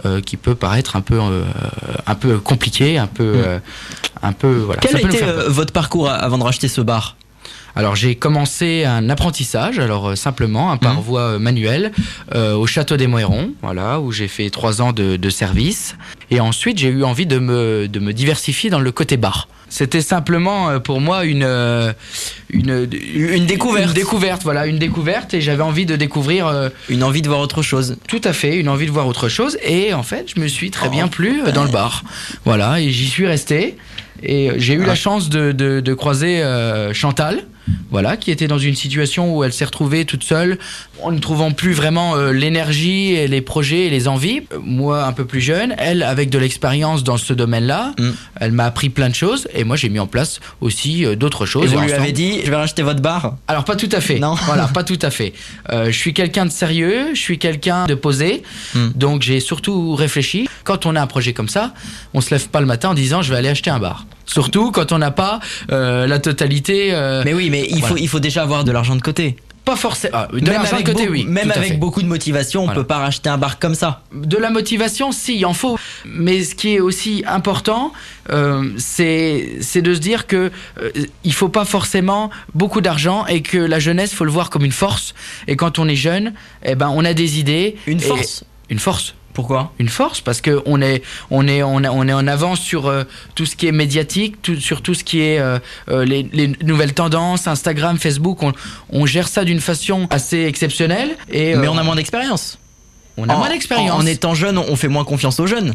euh, 0.06 0.20
qui 0.20 0.36
peut 0.36 0.54
paraître 0.54 0.94
un 0.94 1.00
peu, 1.00 1.18
euh, 1.20 1.42
un 2.06 2.14
peu 2.14 2.38
compliqué, 2.38 2.98
un 2.98 3.08
peu, 3.08 3.32
euh, 3.36 3.58
un 4.22 4.32
peu 4.32 4.52
voilà. 4.52 4.80
Quel 4.80 4.92
Ça 4.92 4.98
a 4.98 5.00
été 5.00 5.22
votre 5.48 5.72
parcours 5.72 6.08
avant 6.08 6.38
de 6.38 6.44
racheter 6.44 6.68
ce 6.68 6.80
bar? 6.80 7.16
Alors 7.76 7.94
j'ai 7.94 8.14
commencé 8.14 8.84
un 8.84 9.10
apprentissage, 9.10 9.78
alors 9.78 10.08
euh, 10.08 10.14
simplement 10.16 10.72
un 10.72 10.78
par 10.78 11.00
voie 11.02 11.20
euh, 11.34 11.38
manuelle 11.38 11.92
euh, 12.34 12.54
au 12.54 12.66
château 12.66 12.96
des 12.96 13.06
Moërons, 13.06 13.52
voilà, 13.62 14.00
où 14.00 14.12
j'ai 14.12 14.28
fait 14.28 14.48
trois 14.48 14.80
ans 14.80 14.92
de, 14.92 15.16
de 15.16 15.30
service. 15.30 15.94
Et 16.30 16.40
ensuite 16.40 16.78
j'ai 16.78 16.88
eu 16.88 17.04
envie 17.04 17.26
de 17.26 17.38
me, 17.38 17.86
de 17.86 18.00
me 18.00 18.12
diversifier 18.14 18.70
dans 18.70 18.80
le 18.80 18.90
côté 18.92 19.18
bar. 19.18 19.48
C'était 19.68 20.00
simplement 20.00 20.70
euh, 20.70 20.78
pour 20.78 21.00
moi 21.00 21.24
une, 21.26 21.42
une 22.50 22.88
une 23.14 23.46
découverte. 23.46 23.88
Une 23.88 23.94
découverte, 23.94 24.42
voilà, 24.44 24.66
une 24.66 24.78
découverte. 24.78 25.34
Et 25.34 25.40
j'avais 25.40 25.62
envie 25.64 25.84
de 25.86 25.96
découvrir. 25.96 26.46
euh, 26.46 26.68
une 26.88 27.02
envie 27.02 27.20
de 27.20 27.28
voir 27.28 27.40
autre 27.40 27.62
chose. 27.62 27.96
Tout 28.08 28.20
à 28.24 28.32
fait, 28.32 28.56
une 28.56 28.68
envie 28.68 28.86
de 28.86 28.92
voir 28.92 29.06
autre 29.08 29.28
chose. 29.28 29.58
Et 29.64 29.92
en 29.92 30.02
fait, 30.04 30.32
je 30.34 30.40
me 30.40 30.46
suis 30.46 30.70
très 30.70 30.88
bien 30.88 31.08
plu 31.08 31.42
dans 31.52 31.64
le 31.64 31.70
bar. 31.70 32.04
Voilà, 32.44 32.80
et 32.80 32.90
j'y 32.90 33.06
suis 33.08 33.26
resté. 33.26 33.76
Et 34.22 34.52
j'ai 34.56 34.74
eu 34.74 34.84
la 34.84 34.94
chance 34.94 35.28
de, 35.28 35.52
de- 35.52 35.80
de 35.80 35.94
croiser 35.94 36.42
euh, 36.42 36.94
Chantal, 36.94 37.44
voilà, 37.90 38.16
qui 38.16 38.30
était 38.30 38.46
dans 38.48 38.58
une 38.58 38.74
situation 38.74 39.36
où 39.36 39.44
elle 39.44 39.52
s'est 39.52 39.64
retrouvée 39.64 40.04
toute 40.04 40.24
seule, 40.24 40.58
en 41.02 41.10
ne 41.12 41.18
trouvant 41.18 41.52
plus 41.52 41.72
vraiment 41.72 42.16
euh, 42.16 42.32
l'énergie 42.32 43.12
et 43.12 43.28
les 43.28 43.40
projets 43.40 43.86
et 43.86 43.90
les 43.90 44.08
envies. 44.08 44.42
Euh, 44.52 44.58
Moi, 44.62 45.04
un 45.04 45.12
peu 45.12 45.24
plus 45.24 45.40
jeune, 45.40 45.74
elle, 45.78 46.02
avec 46.02 46.30
de 46.30 46.38
l'expérience 46.38 47.04
dans 47.04 47.16
ce 47.16 47.32
domaine-là, 47.32 47.94
elle 48.40 48.52
m'a 48.52 48.64
appris 48.66 48.88
plein 48.88 49.08
de 49.08 49.14
choses 49.14 49.48
et 49.54 49.64
moi, 49.64 49.76
j'ai 49.76 49.88
mis 49.88 49.98
en 49.98 50.06
place 50.06 50.40
aussi 50.60 51.04
euh, 51.04 51.16
d'autres 51.16 51.46
choses. 51.46 51.64
Et 51.64 51.66
vous 51.74 51.80
lui 51.80 51.86
ensemble- 51.86 52.02
avez 52.02 52.12
dit, 52.12 52.40
je 52.44 52.50
vais 52.50 52.56
racheter 52.56 52.82
votre 52.82 53.00
bar 53.02 53.36
alors 53.48 53.64
pas 53.64 53.76
tout 53.76 53.88
à 53.92 54.00
fait. 54.00 54.18
Non. 54.18 54.34
Voilà, 54.46 54.68
pas 54.74 54.84
tout 54.84 54.98
à 55.02 55.10
fait. 55.10 55.32
Euh, 55.72 55.86
je 55.86 55.96
suis 55.98 56.12
quelqu'un 56.14 56.46
de 56.46 56.50
sérieux, 56.50 57.14
je 57.14 57.20
suis 57.20 57.38
quelqu'un 57.38 57.86
de 57.86 57.94
posé, 57.94 58.42
Hmm. 58.74 58.88
donc 58.94 59.22
j'ai 59.22 59.40
surtout 59.40 59.94
réfléchi. 59.94 60.48
Quand 60.64 60.86
on 60.86 60.96
a 60.96 61.00
un 61.00 61.06
projet 61.06 61.32
comme 61.32 61.48
ça, 61.48 61.72
on 62.14 62.20
se 62.20 62.30
lève 62.30 62.48
pas 62.48 62.60
le 62.60 62.66
matin 62.66 62.90
en 62.90 62.94
disant 62.94 63.22
je 63.22 63.30
vais 63.32 63.38
aller 63.38 63.48
acheter 63.48 63.70
un 63.70 63.78
bar. 63.78 64.06
Surtout 64.26 64.70
quand 64.72 64.92
on 64.92 64.98
n'a 64.98 65.10
pas 65.10 65.40
euh, 65.70 66.06
la 66.06 66.18
totalité. 66.18 66.88
euh, 66.92 67.22
Mais 67.24 67.32
oui, 67.34 67.48
mais 67.50 67.66
il, 67.68 67.78
voilà. 67.80 67.86
faut, 67.88 67.96
il 67.96 68.08
faut 68.08 68.20
déjà 68.20 68.42
avoir 68.42 68.64
de 68.64 68.72
l'argent 68.72 68.96
de 68.96 69.02
côté. 69.02 69.36
Pas 69.64 69.74
forcément. 69.74 70.16
ah, 70.16 70.28
de 70.32 70.36
Même 70.40 70.44
l'argent 70.52 70.70
de 70.70 70.74
avec 70.76 70.86
côté, 70.86 71.00
beaucoup- 71.06 71.12
oui. 71.12 71.24
Même 71.24 71.50
avec 71.50 71.80
beaucoup 71.80 72.00
de 72.00 72.06
motivation, 72.06 72.60
on 72.60 72.64
Voilà. 72.66 72.80
peut 72.82 72.86
pas 72.86 72.98
racheter 72.98 73.28
un 73.28 73.36
bar 73.38 73.58
comme 73.58 73.74
ça. 73.74 74.02
De 74.12 74.36
la 74.36 74.50
motivation, 74.50 75.10
si, 75.10 75.36
il 75.38 75.44
en 75.44 75.54
faut. 75.54 75.76
Mais 76.04 76.44
ce 76.44 76.54
qui 76.54 76.74
est 76.76 76.80
aussi 76.80 77.24
important, 77.26 77.92
euh, 78.30 78.70
c'est 78.76 79.58
de 79.82 79.92
se 79.94 79.98
dire 79.98 80.28
que 80.28 80.52
euh, 80.80 80.90
il 81.24 81.32
faut 81.32 81.48
pas 81.48 81.64
forcément 81.64 82.30
beaucoup 82.54 82.80
d'argent 82.80 83.26
et 83.26 83.42
que 83.42 83.58
la 83.58 83.80
jeunesse, 83.80 84.12
faut 84.14 84.24
le 84.24 84.30
voir 84.30 84.50
comme 84.50 84.64
une 84.64 84.70
force. 84.70 85.14
Et 85.48 85.56
quand 85.56 85.80
on 85.80 85.88
est 85.88 85.96
jeune, 85.96 86.32
eh 86.64 86.76
ben, 86.76 86.92
on 86.94 87.04
a 87.04 87.12
des 87.12 87.40
idées. 87.40 87.74
Une 87.88 87.98
Et- 88.00 88.04
force 88.04 88.44
Une 88.70 88.78
force. 88.78 89.14
Pourquoi? 89.36 89.70
Une 89.78 89.90
force 89.90 90.22
parce 90.22 90.40
que 90.40 90.62
on 90.64 90.80
est 90.80 91.02
on 91.30 91.46
est 91.46 91.62
on, 91.62 91.84
est- 91.84 91.88
on 91.88 92.08
est 92.08 92.12
en 92.14 92.26
avance 92.26 92.58
sur 92.58 92.86
euh, 92.86 93.04
tout 93.34 93.44
ce 93.44 93.54
qui 93.54 93.66
est 93.66 93.72
médiatique, 93.72 94.40
tout- 94.40 94.58
sur 94.58 94.80
tout 94.80 94.94
ce 94.94 95.04
qui 95.04 95.20
est 95.20 95.38
euh, 95.38 95.58
euh, 95.90 96.06
les, 96.06 96.22
les 96.32 96.48
nouvelles 96.64 96.94
tendances, 96.94 97.46
Instagram, 97.46 97.98
Facebook. 97.98 98.42
On, 98.42 98.52
on 98.88 99.04
gère 99.04 99.28
ça 99.28 99.44
d'une 99.44 99.60
façon 99.60 100.06
assez 100.08 100.44
exceptionnelle. 100.44 101.10
Et 101.30 101.54
Mais 101.54 101.66
euh, 101.66 101.70
on 101.70 101.76
a 101.76 101.82
moins 101.82 101.96
d'expérience. 101.96 102.56
On 103.18 103.28
a 103.28 103.34
En- 103.34 103.38
moins 103.38 103.50
d'expérience. 103.50 103.90
En, 103.90 103.98
en 104.04 104.06
étant 104.06 104.34
jeune, 104.34 104.56
on 104.56 104.74
fait 104.74 104.88
moins 104.88 105.04
confiance 105.04 105.38
aux 105.38 105.46
jeunes. 105.46 105.74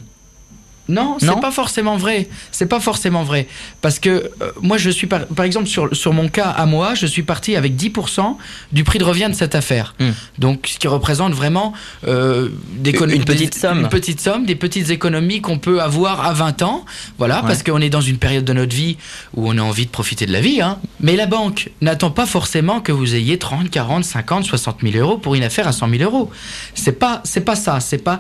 Non, 0.90 1.18
c'est 1.20 1.40
pas 1.40 1.52
forcément 1.52 1.96
vrai. 1.96 2.28
C'est 2.52 2.66
pas 2.66 2.80
forcément 2.80 3.24
vrai. 3.24 3.48
Parce 3.82 4.00
que 4.00 4.10
euh, 4.42 4.52
moi, 4.62 4.78
je 4.78 4.90
suis 4.90 5.08
par, 5.08 5.26
par 5.28 5.46
exemple 5.46 5.68
sur, 5.68 5.96
sur 5.96 6.12
mon 6.12 6.28
cas 6.28 6.50
à 6.50 6.66
moi, 6.66 6.96
je 6.96 7.06
suis 7.06 7.24
parti 7.24 7.56
avec 7.56 7.76
10% 7.76 8.36
du 8.72 8.84
prix 8.84 9.00
de 9.00 9.04
revient 9.06 9.28
de 9.30 9.36
cette 9.36 9.56
affaire. 9.56 9.96
Donc, 10.38 10.68
ce 10.74 10.78
qui 10.80 10.88
représente 10.88 11.34
vraiment 11.34 11.74
euh, 12.08 12.50
des 12.74 12.92
Hmm. 12.92 13.04
Une- 13.06 13.12
une 13.12 13.24
petite 13.26 13.54
des- 13.54 13.60
somme. 13.60 13.80
Une 13.82 13.90
petite 13.90 14.20
somme, 14.20 14.46
des 14.46 14.56
petites 14.56 14.90
économies 14.90 15.40
qu'on 15.42 15.58
peut 15.60 15.82
avoir 15.82 16.26
à 16.26 16.34
20 16.34 16.62
ans. 16.62 16.86
Voilà, 17.18 17.38
Ouais. 17.38 17.48
parce 17.48 17.64
qu'on 17.64 17.80
est 17.80 17.90
dans 17.90 18.02
une 18.02 18.18
période 18.18 18.44
de 18.44 18.54
notre 18.54 18.76
vie 18.76 18.98
où 19.36 19.48
on 19.50 19.58
a 19.58 19.62
envie 19.62 19.86
de 19.86 19.92
profiter 19.92 20.26
de 20.26 20.34
la 20.34 20.42
vie. 20.42 20.62
Hein. 20.62 20.78
Mais 21.00 21.16
la 21.16 21.26
banque 21.26 21.70
n'attend 21.82 22.12
pas 22.12 22.26
forcément 22.26 22.82
que 22.82 22.92
vous 22.92 23.16
ayez 23.16 23.38
30, 23.38 23.70
40, 23.70 24.04
50, 24.04 24.44
60 24.46 24.80
000 24.84 24.98
euros 24.98 25.18
pour 25.18 25.36
une 25.36 25.44
affaire 25.44 25.68
à 25.68 25.72
100 25.72 25.90
000 25.90 26.04
euros. 26.04 26.30
C'est 26.76 27.00
pas, 27.00 27.22
c'est 27.24 27.42
pas 27.46 27.56
ça. 27.56 27.80
C'est 27.80 27.98
pas 28.04 28.20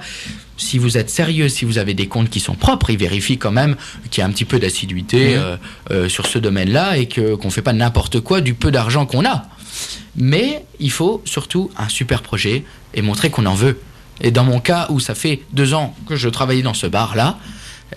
si 0.57 0.77
vous 0.77 0.97
êtes 0.97 1.09
sérieux, 1.09 1.49
si 1.49 1.65
vous 1.65 1.77
avez 1.77 1.93
des 1.93 2.07
comptes 2.07 2.29
qui 2.29 2.39
sont 2.39 2.53
propres, 2.55 2.89
ils 2.91 2.97
vérifient 2.97 3.37
quand 3.39 3.51
même 3.51 3.75
qu'il 4.09 4.21
y 4.21 4.23
a 4.23 4.27
un 4.27 4.31
petit 4.31 4.45
peu 4.45 4.59
d'assiduité 4.59 5.35
Mhm. 5.35 5.41
euh, 5.41 5.57
euh, 5.91 6.09
sur 6.09 6.27
ce 6.27 6.37
domaine-là 6.39 6.97
et 6.97 7.07
que 7.07 7.35
qu'on 7.35 7.49
fait 7.49 7.61
pas 7.63 7.73
n'importe 7.73 8.19
quoi 8.19 8.41
du 8.41 8.53
peu 8.53 8.71
d'argent 8.71 9.05
qu'on 9.05 9.25
a. 9.25 9.45
Mais 10.15 10.63
il 10.79 10.91
faut 10.91 11.21
surtout 11.25 11.71
un 11.77 11.89
super 11.89 12.21
projet 12.21 12.63
et 12.93 13.01
montrer 13.01 13.29
qu'on 13.29 13.45
en 13.45 13.55
veut. 13.55 13.79
Et 14.21 14.29
dans 14.31 14.43
mon 14.43 14.59
cas, 14.59 14.85
où 14.89 14.99
ça 14.99 15.15
fait 15.15 15.41
deux 15.53 15.73
ans 15.73 15.95
que 16.07 16.15
je 16.15 16.29
travaillais 16.29 16.61
dans 16.61 16.73
ce 16.75 16.85
bar-là, 16.85 17.39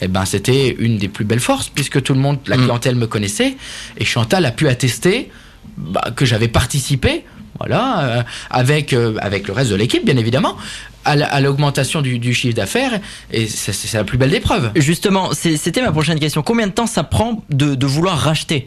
eh 0.01 0.09
ben 0.09 0.25
c'était 0.25 0.75
une 0.79 0.97
des 0.97 1.09
plus 1.09 1.25
belles 1.25 1.41
forces 1.41 1.69
puisque 1.69 2.03
tout 2.03 2.15
le 2.15 2.21
monde, 2.21 2.39
la 2.47 2.57
clientèle 2.57 2.95
me 2.97 3.07
connaissait 3.07 3.57
et 3.99 4.05
Chantal 4.05 4.45
a 4.47 4.51
pu 4.53 4.69
attester 4.69 5.31
bah, 5.77 6.13
que 6.17 6.25
j'avais 6.25 6.49
participé, 6.49 7.25
voilà, 7.59 8.01
euh, 8.01 8.23
avec, 8.51 8.93
euh, 8.93 9.17
avec 9.21 9.47
le 9.47 9.53
reste 9.53 9.71
de 9.71 9.77
l'équipe, 9.77 10.05
bien 10.05 10.17
évidemment, 10.17 10.57
à 11.05 11.17
la- 11.17 11.27
à 11.27 11.41
l'augmentation 11.41 12.03
du, 12.03 12.19
du 12.19 12.35
chiffre 12.35 12.55
d'affaires, 12.55 13.01
et 13.33 13.47
c'est 13.47 13.93
la 13.95 14.05
plus 14.05 14.19
belle 14.19 14.31
des 14.31 14.41
preuves. 14.41 14.71
Justement, 14.77 15.31
c'était 15.33 15.83
ma 15.83 15.93
prochaine 15.93 16.19
question. 16.19 16.43
Combien 16.43 16.67
de 16.67 16.73
temps 16.73 16.87
ça 16.87 17.05
prend 17.05 17.43
de, 17.51 17.75
de 17.75 17.87
vouloir 17.87 18.19
racheter? 18.19 18.67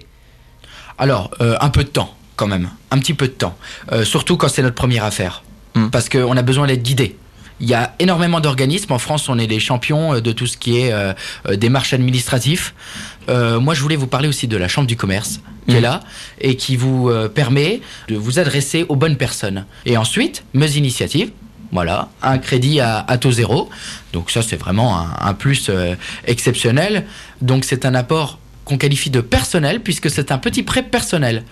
Alors, 0.98 1.32
euh, 1.42 1.56
un 1.62 1.70
peu 1.70 1.84
de 1.84 1.90
temps, 1.90 2.16
quand 2.36 2.48
même. 2.48 2.70
Un 2.92 3.00
petit 3.00 3.14
peu 3.14 3.28
de 3.28 3.34
temps. 3.34 3.56
Euh, 3.92 4.04
surtout 4.04 4.38
quand 4.38 4.48
c'est 4.50 4.62
notre 4.64 4.76
première 4.76 5.04
affaire. 5.04 5.44
Parce 5.92 6.10
qu'on 6.10 6.36
a 6.36 6.42
besoin 6.42 6.66
d'être 6.66 6.82
guidé. 6.82 7.16
Il 7.60 7.68
y 7.68 7.76
a 7.76 7.94
énormément 8.00 8.40
d'organismes. 8.40 8.94
En 8.94 8.98
France, 8.98 9.30
on 9.30 9.38
est 9.38 9.46
les 9.46 9.60
champions 9.60 10.16
euh, 10.16 10.22
de 10.22 10.32
tout 10.32 10.48
ce 10.48 10.58
qui 10.58 10.80
est 10.80 10.92
euh, 10.92 11.14
démarches 11.56 11.94
administratives. 11.94 12.72
Moi, 13.30 13.74
je 13.74 13.82
voulais 13.82 13.98
vous 13.98 14.08
parler 14.08 14.28
aussi 14.30 14.48
de 14.48 14.56
la 14.58 14.68
Chambre 14.70 14.88
du 14.88 14.96
commerce 14.96 15.42
qui 15.68 15.76
est 15.76 15.82
là 15.82 16.00
et 16.40 16.56
qui 16.56 16.78
vous 16.78 17.12
permet 17.36 17.82
de 18.08 18.16
vous 18.16 18.40
adresser 18.40 18.86
aux 18.88 18.96
bonnes 18.96 19.18
personnes. 19.18 19.66
Et 19.86 19.98
ensuite, 19.98 20.46
Meuse 20.54 20.78
Initiative. 20.78 21.32
Voilà, 21.72 22.10
un 22.22 22.38
crédit 22.38 22.80
à, 22.80 23.06
taux 23.20 23.32
zéro. 23.32 23.70
Donc 24.14 24.32
ça, 24.32 24.42
c'est 24.42 24.56
vraiment 24.56 25.00
un, 25.00 25.16
un 25.20 25.34
plus 25.34 25.70
euh, 25.70 25.96
exceptionnel. 26.26 27.06
Donc 27.42 27.66
c'est 27.66 27.86
un 27.86 27.94
apport 27.94 28.40
qu'on 28.68 28.78
qualifie 28.78 29.10
de 29.10 29.22
personnel 29.22 29.80
puisque 29.80 30.10
c'est 30.10 30.32
un 30.32 30.38
petit 30.38 30.62
prêt 30.62 30.84
personnel 30.84 31.44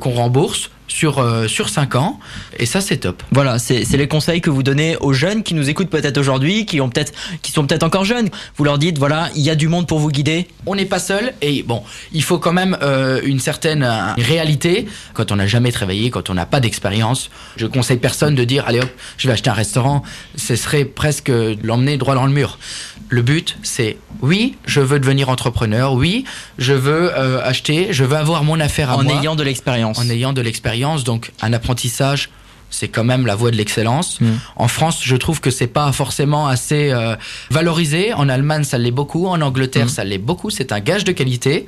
qu'on 0.00 0.12
rembourse 0.12 0.70
sur, 0.92 1.18
euh, 1.18 1.48
sur 1.48 1.68
5 1.68 1.94
ans. 1.96 2.20
Et 2.58 2.66
ça, 2.66 2.80
c'est 2.80 2.98
top. 2.98 3.22
Voilà, 3.30 3.58
c'est 3.58 3.84
c'est 3.84 3.96
les 3.96 4.08
conseils 4.08 4.40
que 4.40 4.50
vous 4.50 4.62
donnez 4.62 4.96
aux 4.98 5.12
jeunes 5.12 5.42
qui 5.42 5.54
nous 5.54 5.68
écoutent 5.68 5.90
peut-être 5.90 6.18
aujourd'hui, 6.18 6.66
qui 6.66 6.80
ont 6.80 6.88
peut-être, 6.88 7.12
qui 7.40 7.50
sont 7.50 7.66
peut-être 7.66 7.82
encore 7.82 8.04
jeunes. 8.04 8.28
Vous 8.56 8.64
leur 8.64 8.78
dites, 8.78 8.98
voilà, 8.98 9.30
il 9.34 9.42
y 9.42 9.50
a 9.50 9.54
du 9.54 9.68
monde 9.68 9.86
pour 9.86 9.98
vous 9.98 10.10
guider. 10.10 10.48
On 10.66 10.74
n'est 10.74 10.86
pas 10.86 10.98
seul 10.98 11.32
et 11.40 11.62
bon, 11.62 11.82
il 12.12 12.22
faut 12.22 12.38
quand 12.38 12.52
même 12.52 12.76
euh, 12.82 13.20
une 13.24 13.40
certaine 13.40 13.82
euh, 13.82 14.12
réalité. 14.18 14.86
Quand 15.14 15.32
on 15.32 15.36
n'a 15.36 15.46
jamais 15.46 15.72
travaillé, 15.72 16.10
quand 16.10 16.30
on 16.30 16.34
n'a 16.34 16.46
pas 16.46 16.60
d'expérience, 16.60 17.30
je 17.56 17.66
conseille 17.66 17.98
personne 17.98 18.34
de 18.34 18.44
dire 18.44 18.64
allez 18.66 18.80
hop, 18.80 18.90
je 19.16 19.28
vais 19.28 19.32
acheter 19.32 19.50
un 19.50 19.54
restaurant. 19.54 20.02
Ce 20.36 20.56
serait 20.56 20.84
presque 20.84 21.30
de 21.30 21.56
l'emmener 21.62 21.96
droit 21.96 22.14
dans 22.14 22.26
le 22.26 22.32
mur. 22.32 22.58
Le 23.12 23.20
but, 23.20 23.58
c'est 23.62 23.98
oui, 24.22 24.56
je 24.64 24.80
veux 24.80 24.98
devenir 24.98 25.28
entrepreneur. 25.28 25.92
Oui, 25.92 26.24
je 26.56 26.72
veux 26.72 27.12
euh, 27.14 27.44
acheter, 27.44 27.88
je 27.92 28.04
veux 28.04 28.16
avoir 28.16 28.42
mon 28.42 28.58
affaire 28.58 28.88
à 28.88 28.96
En 28.96 29.02
moi. 29.02 29.20
ayant 29.20 29.36
de 29.36 29.42
l'expérience. 29.42 29.98
En 29.98 30.08
ayant 30.08 30.32
de 30.32 30.40
l'expérience, 30.40 31.04
donc 31.04 31.30
un 31.42 31.52
apprentissage. 31.52 32.30
C'est 32.72 32.88
quand 32.88 33.04
même 33.04 33.26
la 33.26 33.36
voie 33.36 33.50
de 33.52 33.56
l'excellence. 33.56 34.20
Mm. 34.20 34.26
En 34.56 34.66
France, 34.66 35.00
je 35.04 35.14
trouve 35.14 35.40
que 35.40 35.50
c'est 35.50 35.68
pas 35.68 35.92
forcément 35.92 36.48
assez 36.48 36.90
euh, 36.90 37.14
valorisé. 37.50 38.12
En 38.14 38.28
Allemagne, 38.28 38.64
ça 38.64 38.78
l'est 38.78 38.90
beaucoup. 38.90 39.26
En 39.28 39.40
Angleterre, 39.42 39.88
ça 39.88 40.02
l'est 40.02 40.18
beaucoup. 40.18 40.50
C'est 40.50 40.72
un 40.72 40.80
gage 40.80 41.04
de 41.04 41.12
qualité. 41.12 41.66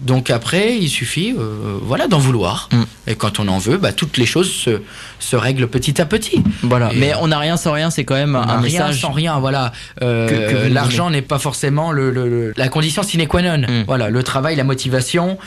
Donc 0.00 0.30
après, 0.30 0.76
il 0.76 0.88
suffit, 0.88 1.34
euh, 1.36 1.78
voilà, 1.82 2.06
d'en 2.06 2.18
vouloir. 2.18 2.68
Et 3.06 3.14
quand 3.16 3.40
on 3.40 3.48
en 3.48 3.58
veut, 3.58 3.78
bah, 3.78 3.92
toutes 3.92 4.16
les 4.18 4.26
choses 4.26 4.50
se, 4.52 4.80
se 5.18 5.34
règlent 5.36 5.66
petit 5.66 6.00
à 6.00 6.04
petit. 6.06 6.42
Voilà, 6.62 6.92
Et, 6.92 6.98
mais 6.98 7.12
euh, 7.14 7.18
on 7.22 7.28
n'a 7.28 7.38
rien 7.38 7.56
sans 7.56 7.72
rien, 7.72 7.90
c'est 7.90 8.04
quand 8.04 8.14
même 8.14 8.36
on 8.36 8.38
un 8.38 8.60
rien 8.60 8.60
message. 8.60 9.00
sans 9.00 9.10
rien, 9.12 9.38
voilà. 9.38 9.72
Euh, 10.02 10.68
L'argent 10.68 11.10
n'est 11.10 11.22
pas 11.22 11.38
forcément 11.38 11.90
le, 11.92 12.10
le- 12.10 12.28
le- 12.28 12.52
la 12.56 12.68
condition 12.68 13.02
sine 13.02 13.26
qua 13.26 13.42
non. 13.42 13.58
Mm. 13.66 13.84
Voilà, 13.86 14.10
le 14.10 14.22
travail, 14.22 14.56
la 14.56 14.64
motivation, 14.64 15.38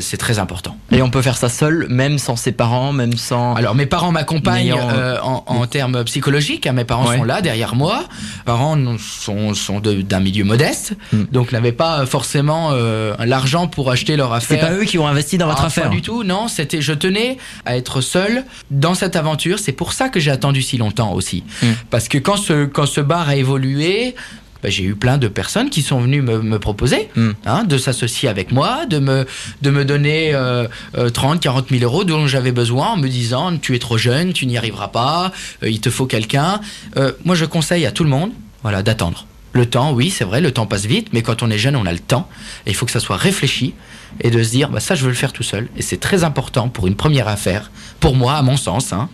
c'est 0.00 0.16
très 0.16 0.38
important. 0.38 0.76
Et 0.90 1.02
on 1.02 1.10
peut 1.10 1.22
faire 1.22 1.36
ça 1.36 1.48
seul, 1.48 1.86
même 1.90 2.18
sans 2.18 2.36
ses 2.36 2.52
parents, 2.52 2.92
même 2.92 3.16
sans. 3.16 3.54
Alors 3.54 3.74
mes 3.74 3.86
parents 3.86 4.12
m'accompagnent 4.12 4.45
N'ayant- 4.54 4.88
euh, 4.92 5.18
en, 5.22 5.44
en 5.46 5.66
termes 5.66 6.04
psychologiques. 6.04 6.66
hein. 6.66 6.72
mes 6.72 6.84
parents 6.84 7.06
Ouais. 7.08 7.16
sont 7.18 7.24
là 7.24 7.40
derrière 7.42 7.74
moi. 7.74 8.04
Mes 8.38 8.42
parents 8.44 8.76
sont, 8.98 9.54
sont 9.54 9.80
d'un 9.80 10.20
milieu 10.20 10.44
modeste, 10.44 10.94
donc 11.32 11.52
n'avaient 11.52 11.72
pas 11.72 12.06
forcément 12.06 12.70
euh, 12.72 13.14
l'argent 13.24 13.66
pour 13.68 13.90
acheter 13.90 14.16
leur 14.16 14.30
C'est 14.42 14.54
affaire. 14.54 14.68
pas 14.68 14.74
eux 14.74 14.84
qui 14.84 14.98
ont 14.98 15.06
investi 15.06 15.38
dans 15.38 15.46
votre 15.46 15.62
Ah, 15.62 15.66
affaire. 15.66 15.84
Pas 15.88 15.94
du 15.94 16.02
tout, 16.02 16.24
non. 16.24 16.48
C'était, 16.48 16.80
je 16.80 16.92
tenais 16.92 17.36
à 17.64 17.76
être 17.76 18.00
seul 18.00 18.44
dans 18.70 18.94
cette 18.94 19.16
aventure. 19.16 19.58
C'est 19.58 19.72
pour 19.72 19.92
ça 19.92 20.08
que 20.08 20.20
j'ai 20.20 20.30
attendu 20.30 20.62
si 20.62 20.76
longtemps 20.78 21.12
aussi, 21.12 21.44
Mm. 21.62 21.66
parce 21.90 22.08
que 22.08 22.18
quand 22.18 22.36
ce 22.36 22.64
quand 22.66 22.86
ce 22.86 23.00
bar 23.00 23.28
a 23.28 23.36
évolué. 23.36 24.14
Bah, 24.66 24.70
j'ai 24.72 24.82
eu 24.82 24.96
plein 24.96 25.16
de 25.16 25.28
personnes 25.28 25.70
qui 25.70 25.80
sont 25.82 26.00
venues 26.00 26.22
me, 26.22 26.42
me 26.42 26.58
proposer 26.58 27.08
Mm. 27.14 27.30
hein, 27.46 27.62
de 27.62 27.78
s'associer 27.78 28.28
avec 28.28 28.50
moi, 28.50 28.84
de 28.86 28.98
me, 28.98 29.24
de 29.62 29.70
me 29.70 29.84
donner 29.84 30.34
euh, 30.34 30.66
30, 31.14 31.38
40 31.40 31.68
000 31.70 31.84
euros 31.84 32.02
dont 32.02 32.26
j'avais 32.26 32.50
besoin 32.50 32.88
en 32.88 32.96
me 32.96 33.08
disant 33.08 33.56
tu 33.58 33.76
es 33.76 33.78
trop 33.78 33.96
jeune, 33.96 34.32
tu 34.32 34.44
n'y 34.46 34.58
arriveras 34.58 34.88
pas, 34.88 35.30
euh, 35.62 35.70
il 35.70 35.80
te 35.80 35.88
faut 35.88 36.06
quelqu'un. 36.06 36.60
Euh, 36.96 37.12
moi, 37.24 37.36
je 37.36 37.44
conseille 37.44 37.86
à 37.86 37.92
tout 37.92 38.02
le 38.02 38.10
monde 38.10 38.32
voilà, 38.64 38.82
d'attendre. 38.82 39.26
Le 39.52 39.66
temps, 39.66 39.92
oui, 39.92 40.10
c'est 40.10 40.24
vrai, 40.24 40.40
le 40.40 40.50
temps 40.50 40.66
passe 40.66 40.84
vite, 40.84 41.10
mais 41.12 41.22
quand 41.22 41.44
on 41.44 41.50
est 41.50 41.58
jeune, 41.58 41.76
on 41.76 41.86
a 41.86 41.92
le 41.92 42.00
temps. 42.00 42.28
Et 42.66 42.70
il 42.70 42.74
faut 42.74 42.86
que 42.86 42.92
ça 42.92 42.98
soit 43.00 43.16
réfléchi 43.16 43.72
et 44.20 44.30
de 44.32 44.42
se 44.42 44.50
dire, 44.50 44.68
bah, 44.68 44.80
ça, 44.80 44.96
je 44.96 45.02
veux 45.04 45.10
le 45.10 45.14
faire 45.14 45.32
tout 45.32 45.44
seul. 45.44 45.68
Et 45.76 45.82
c'est 45.82 45.98
très 46.00 46.24
important 46.24 46.68
pour 46.68 46.88
une 46.88 46.96
première 46.96 47.28
affaire, 47.28 47.70
pour 48.00 48.16
moi, 48.16 48.34
à 48.34 48.42
mon 48.42 48.56
sens, 48.56 48.92
hein, 48.92 49.08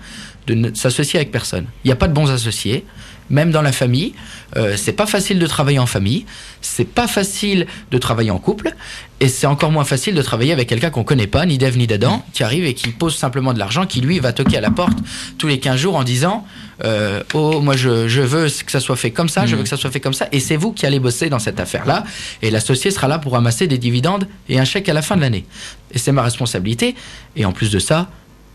de 0.47 0.55
ne 0.55 0.75
s'associer 0.75 1.19
avec 1.21 1.31
personne. 1.31 1.67
Il 1.85 1.89
n'y 1.89 1.93
a 1.93 1.97
pas 1.97 2.09
de 2.09 2.15
bons 2.15 2.31
associés, 2.31 2.87
même 3.31 3.51
dans 3.51 3.63
la 3.63 3.73
famille. 3.73 4.15
Euh, 4.57 4.77
c'est 4.77 4.93
pas 4.93 5.07
facile 5.07 5.39
de 5.39 5.47
travailler 5.47 5.79
en 5.79 5.87
famille, 5.87 6.27
c'est 6.61 6.85
pas 6.85 7.07
facile 7.07 7.67
de 7.91 7.99
travailler 7.99 8.31
en 8.31 8.39
couple, 8.39 8.75
et 9.21 9.29
c'est 9.29 9.47
encore 9.47 9.71
moins 9.71 9.85
facile 9.85 10.15
de 10.15 10.23
travailler 10.23 10.53
avec 10.53 10.69
quelqu'un 10.69 10.91
qu'on 10.91 11.05
connaît 11.05 11.27
pas, 11.27 11.47
ni 11.47 11.59
d'Ève 11.59 11.79
ni 11.79 11.87
d'Adam, 11.87 12.25
qui 12.33 12.43
arrive 12.43 12.65
et 12.65 12.75
qui 12.75 12.91
pose 12.91 13.17
simplement 13.17 13.55
de 13.55 13.59
l'argent, 13.59 13.87
qui 13.87 14.01
lui 14.01 14.19
va 14.19 14.33
toquer 14.33 14.59
à 14.59 14.61
la 14.61 14.71
porte 14.71 14.99
tous 15.39 15.47
les 15.47 15.59
15 15.59 15.79
jours 15.81 15.97
en 15.97 16.05
disant 16.05 16.47
euh, 16.85 17.23
Oh, 17.33 17.61
moi 17.61 17.77
je, 17.77 18.09
je 18.09 18.21
veux 18.21 18.49
que 18.49 18.71
ça 18.71 18.81
soit 18.81 18.97
fait 18.97 19.11
comme 19.11 19.29
ça, 19.29 19.47
je 19.47 19.57
veux 19.57 19.63
que 19.63 19.69
ça 19.69 19.77
soit 19.77 19.91
fait 19.91 20.01
comme 20.01 20.15
ça, 20.15 20.29
et 20.33 20.41
c'est 20.41 20.57
vous 20.57 20.73
qui 20.73 20.87
allez 20.87 20.99
bosser 20.99 21.31
dans 21.31 21.39
cette 21.39 21.61
affaire-là, 21.61 22.05
et 22.43 22.51
l'associé 22.51 22.91
sera 22.91 23.09
là 23.09 23.19
pour 23.19 23.33
ramasser 23.33 23.67
des 23.67 23.79
dividendes 23.79 24.29
et 24.49 24.59
un 24.59 24.65
chèque 24.65 24.89
à 24.89 24.93
la 24.93 25.03
fin 25.03 25.17
de 25.17 25.23
l'année. 25.23 25.47
Et 25.93 25.99
c'est 25.99 26.13
ma 26.13 26.23
responsabilité, 26.23 26.95
et 27.37 27.45
en 27.45 27.53
plus 27.53 27.71
de 27.71 27.79
ça, 27.79 28.09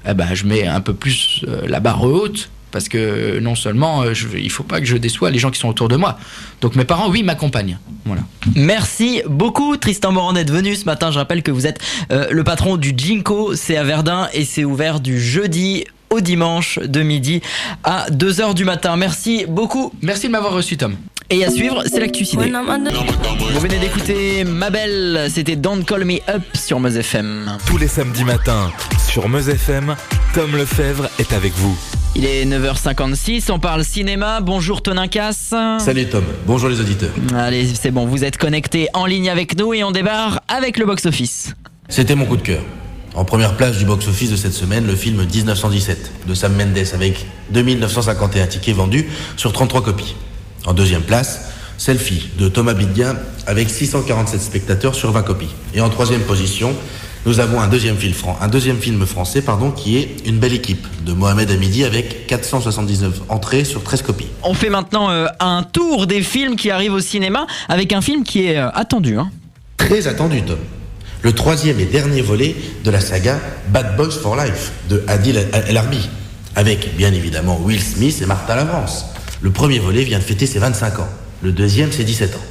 eh 0.07 0.13
ben, 0.13 0.33
je 0.33 0.45
mets 0.45 0.65
un 0.65 0.81
peu 0.81 0.93
plus 0.93 1.43
euh, 1.47 1.61
la 1.67 1.79
barre 1.79 2.03
haute. 2.03 2.49
Parce 2.71 2.89
que 2.89 3.39
non 3.39 3.55
seulement 3.55 4.01
euh, 4.01 4.13
je, 4.13 4.27
il 4.37 4.51
faut 4.51 4.63
pas 4.63 4.79
que 4.79 4.85
je 4.85 4.97
déçois 4.97 5.31
les 5.31 5.39
gens 5.39 5.51
qui 5.51 5.59
sont 5.59 5.69
autour 5.69 5.87
de 5.87 5.95
moi. 5.95 6.17
Donc 6.61 6.75
mes 6.75 6.85
parents, 6.85 7.09
oui, 7.09 7.23
m'accompagnent. 7.23 7.77
Voilà. 8.05 8.21
Merci 8.55 9.21
beaucoup 9.27 9.77
Tristan 9.77 10.11
Morand 10.11 10.33
d'être 10.33 10.51
venu 10.51 10.75
ce 10.75 10.85
matin. 10.85 11.11
Je 11.11 11.19
rappelle 11.19 11.43
que 11.43 11.51
vous 11.51 11.65
êtes 11.67 11.79
euh, 12.11 12.27
le 12.31 12.43
patron 12.43 12.77
du 12.77 12.93
Jinko, 12.95 13.55
c'est 13.55 13.77
à 13.77 13.83
Verdun 13.83 14.27
et 14.33 14.45
c'est 14.45 14.65
ouvert 14.65 14.99
du 14.99 15.19
jeudi 15.19 15.85
au 16.09 16.21
dimanche 16.21 16.79
de 16.79 17.01
midi 17.01 17.41
à 17.83 18.07
2h 18.09 18.53
du 18.53 18.65
matin. 18.65 18.95
Merci 18.95 19.45
beaucoup. 19.47 19.91
Merci 20.01 20.27
de 20.27 20.31
m'avoir 20.31 20.53
reçu 20.53 20.77
Tom. 20.77 20.95
Et 21.29 21.43
à 21.43 21.51
suivre, 21.51 21.83
c'est 21.85 21.99
l'actu 21.99 22.23
ciné. 22.23 22.49
Vous 22.51 23.59
venez 23.59 23.79
d'écouter 23.79 24.45
Ma 24.45 24.69
Belle, 24.69 25.27
c'était 25.29 25.57
Don't 25.57 25.83
Call 25.83 26.05
Me 26.05 26.19
Up 26.29 26.41
sur 26.53 26.79
Meuse 26.79 26.95
FM. 26.95 27.57
Tous 27.65 27.77
les 27.77 27.89
samedis 27.89 28.23
matins, 28.23 28.71
sur 29.09 29.27
Meuse 29.27 29.49
FM, 29.49 29.97
Tom 30.33 30.55
Lefebvre 30.55 31.09
est 31.19 31.33
avec 31.33 31.51
vous. 31.55 31.77
Il 32.15 32.23
est 32.23 32.45
9h56, 32.45 33.51
on 33.51 33.59
parle 33.59 33.83
cinéma. 33.83 34.39
Bonjour 34.39 34.81
Tonin 34.81 35.09
Casse. 35.09 35.53
Salut 35.79 36.07
Tom, 36.07 36.23
bonjour 36.45 36.69
les 36.69 36.79
auditeurs. 36.79 37.11
Allez, 37.35 37.67
c'est 37.75 37.91
bon, 37.91 38.05
vous 38.05 38.23
êtes 38.23 38.37
connectés 38.37 38.87
en 38.93 39.05
ligne 39.05 39.29
avec 39.29 39.57
nous 39.59 39.73
et 39.73 39.83
on 39.83 39.91
débarre 39.91 40.39
avec 40.47 40.77
le 40.77 40.85
box-office. 40.85 41.53
C'était 41.89 42.15
mon 42.15 42.25
coup 42.25 42.37
de 42.37 42.41
cœur. 42.41 42.61
En 43.15 43.25
première 43.25 43.57
place 43.57 43.77
du 43.77 43.85
box-office 43.85 44.31
de 44.31 44.37
cette 44.37 44.53
semaine, 44.53 44.87
le 44.87 44.95
film 44.95 45.25
1917 45.25 46.11
de 46.25 46.33
Sam 46.33 46.53
Mendes 46.53 46.85
avec 46.93 47.25
2951 47.51 48.47
tickets 48.47 48.75
vendus 48.75 49.09
sur 49.35 49.51
33 49.51 49.83
copies. 49.83 50.15
En 50.67 50.73
deuxième 50.73 51.01
place, 51.01 51.49
Selfie 51.77 52.29
de 52.37 52.47
Thomas 52.49 52.73
Bidien 52.73 53.15
avec 53.47 53.69
647 53.69 54.41
spectateurs 54.41 54.93
sur 54.95 55.11
20 55.11 55.21
copies. 55.23 55.49
Et 55.73 55.81
en 55.81 55.89
troisième 55.89 56.21
position, 56.21 56.75
nous 57.25 57.39
avons 57.39 57.59
un 57.61 57.67
deuxième 57.67 57.97
film, 57.97 58.13
fran- 58.13 58.37
un 58.41 58.47
deuxième 58.47 58.77
film 58.77 59.05
français 59.05 59.41
pardon, 59.41 59.71
qui 59.71 59.97
est 59.97 60.15
Une 60.25 60.37
belle 60.39 60.53
équipe 60.53 60.85
de 61.05 61.13
Mohamed 61.13 61.49
Hamidi 61.51 61.83
avec 61.83 62.27
479 62.27 63.21
entrées 63.29 63.63
sur 63.63 63.81
13 63.83 64.01
copies. 64.01 64.27
On 64.43 64.53
fait 64.53 64.69
maintenant 64.69 65.09
euh, 65.09 65.27
un 65.39 65.63
tour 65.63 66.05
des 66.07 66.21
films 66.21 66.55
qui 66.55 66.69
arrivent 66.69 66.93
au 66.93 66.99
cinéma 66.99 67.47
avec 67.69 67.93
un 67.93 68.01
film 68.01 68.23
qui 68.23 68.45
est 68.47 68.57
euh, 68.57 68.69
attendu. 68.71 69.17
Hein. 69.17 69.29
Très 69.77 70.07
attendu, 70.07 70.41
Tom. 70.41 70.57
Le 71.21 71.31
troisième 71.33 71.79
et 71.79 71.85
dernier 71.85 72.21
volet 72.21 72.55
de 72.83 72.91
la 72.91 72.99
saga 72.99 73.39
Bad 73.69 73.95
Boys 73.97 74.11
for 74.11 74.35
Life 74.35 74.71
de 74.89 75.03
Adil 75.07 75.37
El 75.67 75.77
Arbi, 75.77 76.07
avec 76.55 76.95
bien 76.95 77.11
évidemment 77.13 77.59
Will 77.63 77.81
Smith 77.81 78.19
et 78.21 78.25
Martha 78.25 78.55
Lavrance. 78.55 79.05
Le 79.41 79.51
premier 79.51 79.77
volet 79.77 80.03
vient 80.03 80.17
de 80.17 80.23
fêter 80.23 80.47
ses 80.47 80.57
25 80.57 80.99
ans, 80.99 81.09
le 81.43 81.51
deuxième 81.51 81.91
ses 81.91 82.03
17 82.03 82.35
ans. 82.35 82.45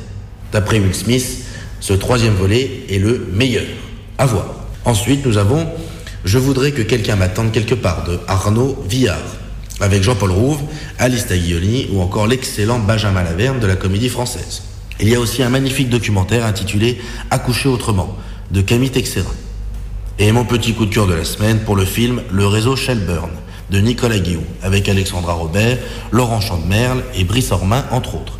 D'après 0.53 0.79
Will 0.79 0.95
Smith, 0.95 1.39
ce 1.81 1.93
troisième 1.93 2.35
volet 2.35 2.85
est 2.89 2.99
le 2.99 3.27
meilleur. 3.33 3.65
À 4.19 4.27
voir. 4.27 4.47
Ensuite, 4.85 5.27
nous 5.27 5.37
avons 5.37 5.67
Je 6.25 6.39
voudrais 6.39 6.71
que 6.71 6.83
quelqu'un 6.83 7.17
m'attende 7.17 7.51
quelque 7.51 7.75
part 7.75 8.05
de 8.05 8.21
Arnaud 8.29 8.85
Villard, 8.89 9.19
avec 9.81 10.03
Jean-Paul 10.03 10.31
Rouve, 10.31 10.61
Alice 10.99 11.27
Taglioni 11.27 11.89
ou 11.93 12.01
encore 12.01 12.29
l'excellent 12.29 12.79
Benjamin 12.79 13.25
Laverne 13.25 13.59
de 13.59 13.67
la 13.67 13.77
comédie 13.77 14.09
française. 14.09 14.63
Il 15.01 15.09
y 15.09 15.15
a 15.15 15.21
aussi 15.21 15.43
un 15.43 15.51
magnifique 15.51 15.91
documentaire 15.91 16.47
intitulé 16.47 16.99
Accoucher 17.31 17.69
autrement 17.69 18.17
de 18.53 18.61
Camille 18.61 18.91
Texerin. 18.91 19.27
Et 20.19 20.31
mon 20.33 20.45
petit 20.45 20.73
coup 20.73 20.87
de 20.87 20.95
cœur 20.95 21.07
de 21.07 21.15
la 21.15 21.25
semaine 21.25 21.59
pour 21.59 21.77
le 21.77 21.85
film 21.85 22.23
Le 22.31 22.47
réseau 22.47 22.77
Shelburne 22.77 23.31
de 23.71 23.79
Nicolas 23.81 24.19
Guillaume 24.19 24.45
avec 24.63 24.89
Alexandra 24.89 25.33
Robert, 25.35 25.79
Laurent 26.13 26.41
Chandemerle 26.41 27.03
et 27.15 27.25
Brice 27.25 27.51
Ormin 27.53 27.85
entre 27.91 28.15
autres. 28.15 28.39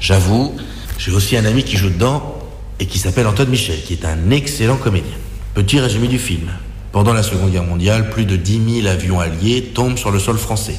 J'avoue, 0.00 0.54
j'ai 0.98 1.12
aussi 1.12 1.36
un 1.36 1.44
ami 1.44 1.62
qui 1.64 1.76
joue 1.76 1.90
dedans 1.90 2.38
et 2.78 2.86
qui 2.86 2.98
s'appelle 2.98 3.26
Antoine 3.26 3.48
Michel, 3.48 3.82
qui 3.82 3.94
est 3.94 4.04
un 4.04 4.30
excellent 4.30 4.76
comédien. 4.76 5.16
Petit 5.54 5.80
résumé 5.80 6.08
du 6.08 6.18
film. 6.18 6.48
Pendant 6.92 7.12
la 7.12 7.22
Seconde 7.22 7.50
Guerre 7.50 7.64
mondiale, 7.64 8.10
plus 8.10 8.24
de 8.24 8.36
10 8.36 8.82
000 8.82 8.86
avions 8.86 9.20
alliés 9.20 9.70
tombent 9.74 9.98
sur 9.98 10.10
le 10.10 10.18
sol 10.18 10.38
français. 10.38 10.76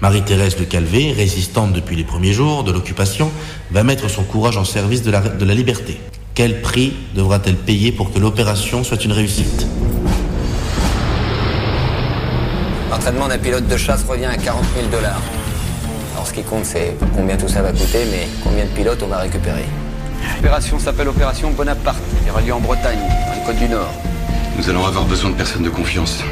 Marie-Thérèse 0.00 0.56
de 0.56 0.64
Calvé, 0.64 1.12
résistante 1.12 1.72
depuis 1.72 1.96
les 1.96 2.04
premiers 2.04 2.32
jours 2.32 2.64
de 2.64 2.72
l'occupation, 2.72 3.30
va 3.70 3.84
mettre 3.84 4.10
son 4.10 4.24
courage 4.24 4.56
en 4.56 4.64
service 4.64 5.02
de 5.02 5.10
la 5.10 5.54
liberté. 5.54 5.98
Quel 6.34 6.60
prix 6.60 6.92
devra-t-elle 7.14 7.56
payer 7.56 7.92
pour 7.92 8.12
que 8.12 8.18
l'opération 8.18 8.82
soit 8.82 9.04
une 9.04 9.12
réussite? 9.12 9.66
L'entraînement 12.94 13.26
d'un 13.26 13.38
pilote 13.38 13.66
de 13.66 13.76
chasse 13.76 14.04
revient 14.04 14.26
à 14.26 14.36
40 14.36 14.64
000 14.76 14.86
dollars. 14.86 15.20
Alors 16.12 16.28
ce 16.28 16.32
qui 16.32 16.44
compte, 16.44 16.64
c'est 16.64 16.96
combien 17.16 17.36
tout 17.36 17.48
ça 17.48 17.60
va 17.60 17.72
coûter, 17.72 18.06
mais 18.08 18.28
combien 18.44 18.66
de 18.66 18.70
pilotes 18.70 19.02
on 19.02 19.08
va 19.08 19.18
récupérer. 19.18 19.64
L'opération 20.36 20.78
s'appelle 20.78 21.08
Opération 21.08 21.50
Bonaparte. 21.50 21.98
Elle 22.24 22.30
aura 22.30 22.40
lieu 22.40 22.54
en 22.54 22.60
Bretagne, 22.60 23.00
dans 23.00 23.34
les 23.34 23.44
Côtes 23.44 23.58
du 23.58 23.68
Nord. 23.68 23.92
Nous 24.56 24.70
allons 24.70 24.86
avoir 24.86 25.06
besoin 25.06 25.30
de 25.30 25.34
personnes 25.34 25.64
de 25.64 25.70
confiance. 25.70 26.22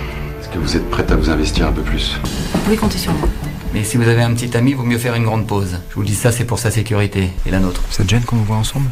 Est-ce 0.40 0.50
que 0.50 0.58
vous 0.58 0.76
êtes 0.76 0.88
prête 0.88 1.10
à 1.10 1.16
vous 1.16 1.30
investir 1.30 1.66
un 1.66 1.72
peu 1.72 1.82
plus? 1.82 2.16
Vous 2.52 2.60
pouvez 2.60 2.76
compter 2.76 2.98
sur 2.98 3.12
moi. 3.12 3.28
Mais 3.74 3.82
si 3.82 3.96
vous 3.96 4.06
avez 4.06 4.22
un 4.22 4.32
petit 4.32 4.56
ami, 4.56 4.74
vaut 4.74 4.84
mieux 4.84 4.98
faire 4.98 5.16
une 5.16 5.24
grande 5.24 5.48
pause. 5.48 5.80
Je 5.90 5.96
vous 5.96 6.04
dis 6.04 6.14
ça, 6.14 6.30
c'est 6.30 6.44
pour 6.44 6.60
sa 6.60 6.70
sécurité 6.70 7.32
et 7.44 7.50
la 7.50 7.58
nôtre. 7.58 7.82
Ça 7.90 8.04
te 8.04 8.08
gêne 8.08 8.22
qu'on 8.22 8.36
nous 8.36 8.44
voit 8.44 8.58
ensemble? 8.58 8.88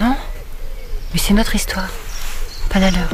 Non? 0.00 0.16
Mais 1.12 1.20
c'est 1.20 1.34
notre 1.34 1.54
histoire. 1.54 1.88
Pas 2.74 2.80
la 2.80 2.90
leur. 2.90 3.08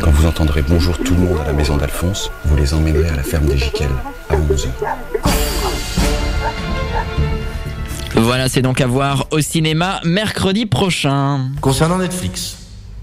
Quand 0.00 0.10
vous 0.10 0.26
entendrez 0.26 0.60
bonjour 0.62 0.98
tout 0.98 1.14
le 1.14 1.20
monde 1.20 1.38
à 1.40 1.44
la 1.44 1.52
maison 1.52 1.76
d'Alphonse, 1.76 2.32
vous 2.44 2.56
les 2.56 2.74
emmènerez 2.74 3.08
à 3.08 3.14
la 3.14 3.22
ferme 3.22 3.46
des 3.46 3.54
à 4.28 4.34
11h. 4.34 4.66
Voilà, 8.16 8.48
c'est 8.48 8.62
donc 8.62 8.80
à 8.80 8.88
voir 8.88 9.28
au 9.30 9.40
cinéma 9.40 10.00
mercredi 10.02 10.66
prochain. 10.66 11.50
Concernant 11.60 11.98
Netflix, 11.98 12.56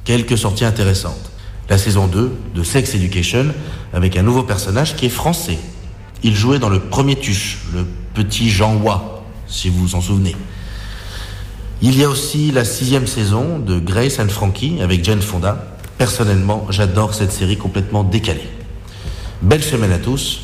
quelques 0.03 0.38
sorties 0.38 0.65
intéressantes. 0.65 1.32
La 1.69 1.78
saison 1.78 2.07
2 2.07 2.34
de 2.53 2.63
Sex 2.63 2.93
Education 2.93 3.45
avec 3.93 4.17
un 4.17 4.24
nouveau 4.24 4.43
personnage 4.43 4.97
qui 4.97 5.05
est 5.05 5.09
français. 5.09 5.57
Il 6.22 6.36
jouait 6.36 6.59
dans 6.59 6.67
le 6.67 6.82
premier 6.82 7.15
Tuche, 7.15 7.59
le 7.74 7.88
petit 8.13 8.49
Jean 8.49 8.76
Wa, 8.76 9.24
si 9.47 9.69
vous 9.69 9.80
vous 9.88 9.95
en 9.95 10.01
souvenez. 10.01 10.36
Il 11.84 11.97
y 11.97 12.03
a 12.03 12.09
aussi 12.09 12.51
la 12.51 12.63
sixième 12.63 13.07
saison 13.07 13.57
de 13.57 13.79
Grace 13.79 14.19
and 14.19 14.29
Frankie 14.29 14.82
avec 14.84 15.03
Jane 15.03 15.21
Fonda. 15.21 15.65
Personnellement, 15.97 16.67
j'adore 16.69 17.15
cette 17.15 17.32
série 17.32 17.57
complètement 17.57 18.03
décalée. 18.03 18.47
Belle 19.41 19.63
semaine 19.63 19.91
à 19.91 19.97
tous 19.97 20.41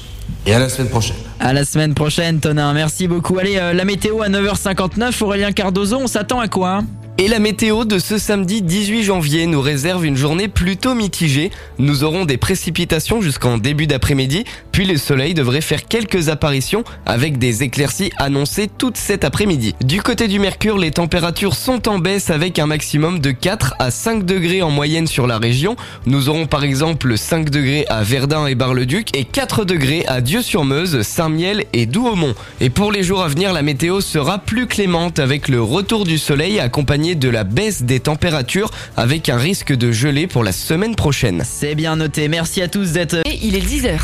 et 0.47 0.55
à 0.55 0.59
la 0.59 0.67
semaine 0.67 0.89
prochaine. 0.89 1.15
À 1.39 1.53
la 1.53 1.63
semaine 1.63 1.93
prochaine, 1.93 2.39
Tonin. 2.39 2.73
Merci 2.73 3.07
beaucoup. 3.07 3.37
Allez, 3.37 3.57
euh, 3.57 3.73
la 3.73 3.85
météo 3.85 4.23
à 4.23 4.29
9h59. 4.29 5.21
Aurélien 5.23 5.51
Cardozo, 5.51 5.97
on 6.01 6.07
s'attend 6.07 6.39
à 6.39 6.47
quoi 6.47 6.81
Et 7.19 7.27
la 7.27 7.39
météo 7.39 7.83
de 7.83 7.97
ce 7.97 8.19
samedi 8.19 8.61
18 8.61 9.01
janvier 9.01 9.47
nous 9.47 9.59
réserve 9.59 10.05
une 10.05 10.15
journée 10.15 10.47
plutôt 10.47 10.93
mitigée. 10.93 11.49
Nous 11.79 12.03
aurons 12.03 12.25
des 12.25 12.37
précipitations 12.37 13.23
jusqu'en 13.23 13.57
début 13.57 13.87
d'après-midi, 13.87 14.43
puis 14.71 14.85
le 14.85 14.97
soleil 14.97 15.33
devrait 15.33 15.61
faire 15.61 15.87
quelques 15.87 16.29
apparitions 16.29 16.83
avec 17.07 17.39
des 17.39 17.63
éclaircies 17.63 18.11
annoncées 18.19 18.67
toute 18.67 18.97
cet 18.97 19.23
après-midi. 19.23 19.73
Du 19.83 20.03
côté 20.03 20.27
du 20.27 20.37
Mercure, 20.37 20.77
les 20.77 20.91
températures 20.91 21.55
sont 21.55 21.89
en 21.89 21.97
baisse 21.97 22.29
avec 22.29 22.59
un 22.59 22.67
maximum 22.67 23.17
de 23.17 23.31
4 23.31 23.73
à 23.79 23.89
5 23.89 24.23
degrés 24.23 24.61
en 24.61 24.69
moyenne 24.69 25.07
sur 25.07 25.25
la 25.25 25.39
région. 25.39 25.75
Nous 26.05 26.29
aurons 26.29 26.45
par 26.45 26.63
exemple 26.63 27.17
5 27.17 27.49
degrés 27.49 27.87
à 27.89 28.03
Verdun 28.03 28.45
et 28.45 28.53
Bar-le-Duc 28.53 29.17
et 29.17 29.23
4 29.23 29.65
degrés 29.65 30.03
à 30.05 30.21
Dieu-sur-Meuse, 30.21 31.01
Saint-Miel 31.01 31.65
et 31.73 31.87
Douaumont. 31.87 32.35
Et 32.61 32.69
pour 32.69 32.91
les 32.91 33.01
jours 33.01 33.23
à 33.23 33.27
venir, 33.27 33.53
la 33.53 33.63
météo 33.63 34.01
sera 34.01 34.37
plus 34.37 34.67
clémente 34.67 35.17
avec 35.17 35.47
le 35.47 35.63
retour 35.63 36.03
du 36.03 36.19
soleil 36.19 36.59
accompagné 36.59 37.06
de 37.15 37.29
la 37.29 37.43
baisse 37.43 37.83
des 37.83 37.99
températures 37.99 38.71
avec 38.95 39.29
un 39.29 39.37
risque 39.37 39.73
de 39.73 39.91
gelée 39.91 40.27
pour 40.27 40.43
la 40.43 40.51
semaine 40.51 40.95
prochaine. 40.95 41.43
C'est 41.45 41.75
bien 41.75 41.95
noté. 41.95 42.27
Merci 42.27 42.61
à 42.61 42.67
tous 42.67 42.91
d'être. 42.93 43.21
Et 43.25 43.39
il 43.41 43.55
est 43.55 43.65
10h. 43.65 43.99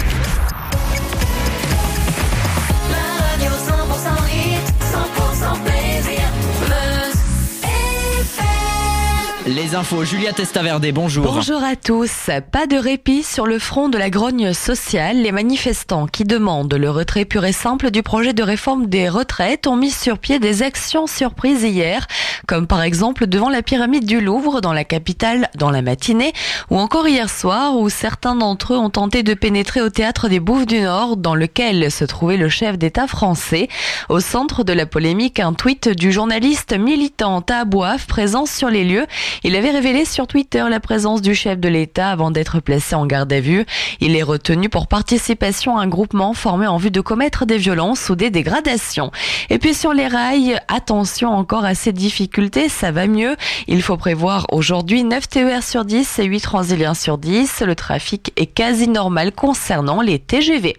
Les 9.56 9.76
infos, 9.76 10.04
Julia 10.04 10.34
Testaverde, 10.34 10.88
bonjour. 10.94 11.32
Bonjour 11.32 11.64
à 11.64 11.76
tous. 11.76 12.32
Pas 12.52 12.66
de 12.66 12.76
répit 12.76 13.22
sur 13.22 13.46
le 13.46 13.60
front 13.60 13.88
de 13.88 14.00
la 14.00 14.10
grogne 14.10 14.52
sociale. 14.52 15.18
Les 15.18 15.32
manifestants 15.32 16.08
qui 16.08 16.24
demandent 16.24 16.74
le 16.74 16.90
retrait 16.90 17.26
pur 17.26 17.46
et 17.46 17.52
simple 17.52 17.92
du 17.92 18.02
projet 18.02 18.34
de 18.34 18.42
réforme 18.42 18.88
des 18.88 19.10
retraites 19.10 19.68
ont 19.68 19.76
mis 19.76 19.92
sur 19.92 20.18
pied 20.18 20.40
des 20.40 20.64
actions 20.64 21.06
surprises 21.06 21.62
hier, 21.62 22.08
comme 22.48 22.66
par 22.66 22.82
exemple 22.82 23.28
devant 23.28 23.50
la 23.50 23.62
pyramide 23.62 24.06
du 24.06 24.22
Louvre 24.22 24.60
dans 24.60 24.74
la 24.74 24.86
capitale 24.86 25.50
dans 25.54 25.70
la 25.70 25.84
matinée, 25.84 26.34
ou 26.72 26.80
encore 26.80 27.08
hier 27.08 27.30
soir 27.30 27.78
où 27.78 27.90
certains 27.90 28.36
d'entre 28.36 28.74
eux 28.74 28.78
ont 28.78 28.90
tenté 28.90 29.22
de 29.22 29.36
pénétrer 29.36 29.82
au 29.82 29.90
théâtre 29.92 30.30
des 30.30 30.40
Bouffes 30.40 30.66
du 30.66 30.82
Nord 30.82 31.16
dans 31.16 31.36
lequel 31.36 31.92
se 31.92 32.06
trouvait 32.06 32.38
le 32.38 32.50
chef 32.50 32.80
d'État 32.80 33.06
français. 33.06 33.68
Au 34.10 34.20
centre 34.20 34.64
de 34.64 34.74
la 34.74 34.88
polémique, 34.88 35.40
un 35.40 35.54
tweet 35.54 35.90
du 35.90 36.12
journaliste 36.12 36.76
militant 36.76 37.42
Tabouaf 37.42 38.08
présent 38.08 38.48
sur 38.48 38.72
les 38.72 38.84
lieux. 38.84 39.06
Il 39.46 39.58
avait 39.58 39.72
révélé 39.72 40.06
sur 40.06 40.26
Twitter 40.26 40.64
la 40.70 40.80
présence 40.80 41.22
du 41.22 41.36
chef 41.36 41.60
de 41.60 41.68
l'État 41.68 42.10
avant 42.10 42.32
d'être 42.32 42.62
placé 42.62 42.96
en 42.96 43.06
garde 43.06 43.34
à 43.34 43.42
vue. 43.42 43.66
Il 44.00 44.16
est 44.16 44.24
retenu 44.24 44.70
pour 44.70 44.88
participation 44.88 45.78
à 45.78 45.82
un 45.82 45.88
groupement 45.88 46.34
formé 46.34 46.66
en 46.66 46.78
vue 46.78 46.92
de 46.92 47.02
commettre 47.02 47.46
des 47.46 47.58
violences 47.58 48.10
ou 48.10 48.16
des 48.16 48.30
dégradations. 48.30 49.12
Et 49.50 49.60
puis 49.60 49.74
sur 49.74 49.92
les 49.92 50.08
rails, 50.08 50.58
attention 50.70 51.30
encore 51.30 51.66
à 51.66 51.76
ces 51.76 51.92
difficultés, 51.92 52.70
ça 52.70 52.92
va 52.92 53.06
mieux. 53.06 53.36
Il 53.68 53.82
faut 53.82 53.98
prévoir 53.98 54.46
aujourd'hui 54.50 55.04
9 55.04 55.28
TER 55.28 55.62
sur 55.62 55.84
10 55.84 56.20
et 56.20 56.24
8 56.24 56.40
Transiliens 56.40 56.94
sur 56.94 57.18
10. 57.18 57.64
Le 57.66 57.76
trafic 57.76 58.32
est 58.38 58.46
quasi 58.46 58.88
normal 58.88 59.34
concernant 59.34 60.00
les 60.00 60.20
TGV. 60.20 60.78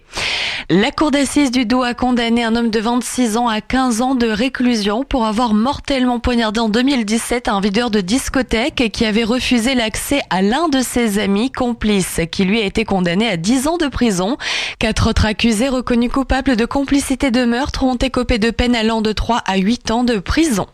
La 0.71 0.89
cour 0.89 1.11
d'assises 1.11 1.51
du 1.51 1.67
Doubs 1.67 1.83
a 1.83 1.93
condamné 1.93 2.43
un 2.43 2.55
homme 2.55 2.71
de 2.71 2.79
26 2.79 3.37
ans 3.37 3.47
à 3.47 3.61
15 3.61 4.01
ans 4.01 4.15
de 4.15 4.25
réclusion 4.25 5.03
pour 5.03 5.25
avoir 5.25 5.53
mortellement 5.53 6.19
poignardé 6.19 6.59
en 6.59 6.69
2017 6.69 7.49
un 7.49 7.59
videur 7.59 7.91
de 7.91 8.01
discothèque 8.01 8.54
qui 8.63 9.05
avait 9.05 9.25
refusé 9.25 9.75
l'accès 9.75 10.21
à 10.29 10.41
l'un 10.41 10.69
de 10.69 10.79
ses 10.79 11.19
amis 11.19 11.51
complices 11.51 12.21
qui 12.31 12.45
lui 12.45 12.61
a 12.61 12.65
été 12.65 12.85
condamné 12.85 13.27
à 13.27 13.35
10 13.35 13.67
ans 13.67 13.77
de 13.77 13.87
prison. 13.87 14.37
Quatre 14.79 15.09
autres 15.09 15.25
accusés 15.25 15.67
reconnus 15.67 16.11
coupables 16.11 16.55
de 16.55 16.65
complicité 16.65 17.31
de 17.31 17.43
meurtre 17.43 17.83
ont 17.83 17.95
écopé 17.95 18.37
de 18.37 18.51
peine 18.51 18.73
allant 18.73 19.01
de 19.01 19.11
3 19.11 19.41
à 19.45 19.57
8 19.57 19.91
ans 19.91 20.03
de 20.05 20.19
prison. 20.19 20.67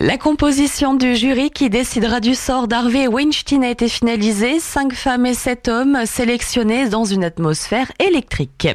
La 0.00 0.16
composition 0.16 0.94
du 0.94 1.14
jury 1.14 1.50
qui 1.50 1.70
décidera 1.70 2.20
du 2.20 2.34
sort 2.34 2.66
d'Harvey 2.66 3.06
Weinstein 3.06 3.62
a 3.62 3.70
été 3.70 3.88
finalisée. 3.88 4.58
Cinq 4.58 4.92
femmes 4.92 5.26
et 5.26 5.34
sept 5.34 5.68
hommes 5.68 6.06
sélectionnés 6.06 6.88
dans 6.88 7.04
une 7.04 7.22
atmosphère 7.22 7.92
électrique. 8.00 8.66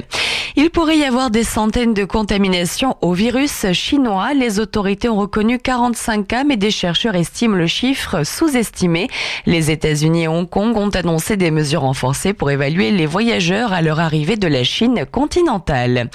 Il 0.54 0.70
pourrait 0.70 0.98
y 0.98 1.04
avoir 1.04 1.30
des 1.30 1.44
centaines 1.44 1.92
de 1.92 2.04
contaminations 2.04 2.96
au 3.02 3.12
virus 3.12 3.72
chinois. 3.72 4.32
Les 4.32 4.60
autorités 4.60 5.08
ont 5.08 5.18
reconnu 5.18 5.58
45 5.58 6.26
cas, 6.26 6.44
mais 6.44 6.56
des 6.56 6.70
chercheurs 6.70 7.16
estiment 7.16 7.56
le 7.56 7.66
chiffre 7.66 8.22
sous-estimé. 8.46 9.08
Les 9.46 9.70
États-Unis 9.70 10.24
et 10.24 10.28
Hong 10.28 10.48
Kong 10.48 10.76
ont 10.76 10.90
annoncé 10.90 11.36
des 11.36 11.50
mesures 11.50 11.82
renforcées 11.82 12.32
pour 12.32 12.50
évaluer 12.50 12.90
les 12.90 13.06
voyageurs 13.06 13.72
à 13.72 13.82
leur 13.82 14.00
arrivée 14.00 14.36
de 14.36 14.46
la 14.46 14.64
Chine 14.64 15.04
continentale. 15.10 16.10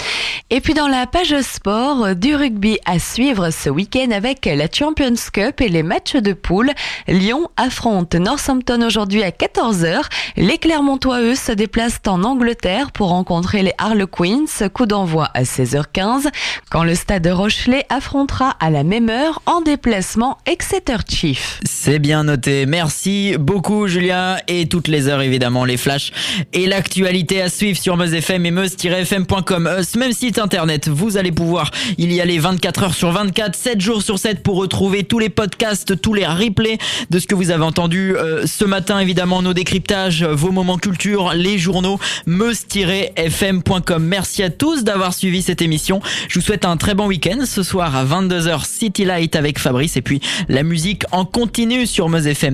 Et 0.50 0.60
puis 0.60 0.74
dans 0.74 0.88
la 0.88 1.06
page 1.06 1.40
sport, 1.40 2.14
du 2.14 2.34
rugby 2.34 2.78
à 2.84 2.98
suivre 2.98 3.50
ce 3.50 3.70
week-end 3.70 4.10
avec 4.10 4.46
la 4.46 4.66
Champions 4.70 5.14
Cup 5.32 5.60
et 5.60 5.68
les 5.68 5.82
matchs 5.82 6.16
de 6.16 6.32
poule. 6.32 6.70
Lyon 7.08 7.48
affronte 7.56 8.14
Northampton 8.14 8.82
aujourd'hui 8.82 9.22
à 9.22 9.30
14h. 9.30 10.02
Les 10.36 10.58
Clermontois, 10.58 11.20
eux, 11.20 11.34
se 11.34 11.52
déplacent 11.52 12.00
en 12.06 12.22
Angleterre 12.22 12.92
pour 12.92 13.08
rencontrer 13.08 13.62
les 13.62 13.72
Harlequins. 13.78 14.44
Coup 14.72 14.86
d'envoi 14.86 15.28
à 15.34 15.42
16h15 15.42 16.28
quand 16.70 16.84
le 16.84 16.94
stade 16.94 17.22
de 17.22 17.30
Rochelet 17.30 17.84
affrontera 17.88 18.56
à 18.60 18.70
la 18.70 18.84
même 18.84 19.10
heure 19.10 19.42
en 19.46 19.60
déplacement 19.60 20.38
Exeter 20.46 20.96
Chief. 21.08 21.60
C'est 21.64 21.98
bien 21.98 22.21
noté. 22.24 22.66
Merci 22.66 23.34
beaucoup, 23.38 23.86
Julia. 23.86 24.38
Et 24.48 24.66
toutes 24.66 24.88
les 24.88 25.08
heures, 25.08 25.22
évidemment, 25.22 25.64
les 25.64 25.76
flashs 25.76 26.12
et 26.52 26.66
l'actualité 26.66 27.40
à 27.40 27.48
suivre 27.48 27.78
sur 27.78 27.96
meuse.fm 27.96 28.46
et 28.46 28.50
meuse-fm.com. 28.50 29.66
Euh, 29.66 29.82
ce 29.82 29.98
même 29.98 30.12
site 30.12 30.38
internet, 30.38 30.88
vous 30.88 31.16
allez 31.16 31.32
pouvoir 31.32 31.70
y 31.98 32.20
aller 32.20 32.38
24 32.38 32.82
heures 32.82 32.94
sur 32.94 33.10
24, 33.10 33.54
7 33.54 33.80
jours 33.80 34.02
sur 34.02 34.18
7 34.18 34.42
pour 34.42 34.56
retrouver 34.56 35.04
tous 35.04 35.18
les 35.18 35.28
podcasts, 35.28 36.00
tous 36.00 36.14
les 36.14 36.26
replays 36.26 36.78
de 37.10 37.18
ce 37.18 37.26
que 37.26 37.34
vous 37.34 37.50
avez 37.50 37.64
entendu 37.64 38.16
euh, 38.16 38.46
ce 38.46 38.64
matin, 38.64 38.98
évidemment, 38.98 39.42
nos 39.42 39.54
décryptages, 39.54 40.24
vos 40.24 40.52
moments 40.52 40.78
culture, 40.78 41.32
les 41.34 41.58
journaux, 41.58 41.98
meuse-fm.com. 42.26 44.04
Merci 44.04 44.42
à 44.42 44.50
tous 44.50 44.84
d'avoir 44.84 45.14
suivi 45.14 45.42
cette 45.42 45.62
émission. 45.62 46.00
Je 46.28 46.38
vous 46.38 46.44
souhaite 46.44 46.64
un 46.64 46.76
très 46.76 46.94
bon 46.94 47.06
week-end. 47.06 47.44
Ce 47.46 47.62
soir 47.62 47.96
à 47.96 48.04
22h, 48.04 48.66
City 48.66 49.04
Light 49.04 49.36
avec 49.36 49.58
Fabrice 49.58 49.96
et 49.96 50.02
puis 50.02 50.20
la 50.48 50.62
musique 50.62 51.04
en 51.12 51.24
continu 51.24 51.86
sur 51.86 52.08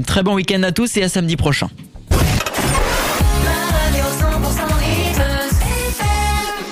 Très 0.05 0.23
bon 0.23 0.35
week-end 0.35 0.63
à 0.63 0.73
tous 0.73 0.97
et 0.97 1.03
à 1.03 1.09
samedi 1.09 1.37
prochain. 1.37 1.69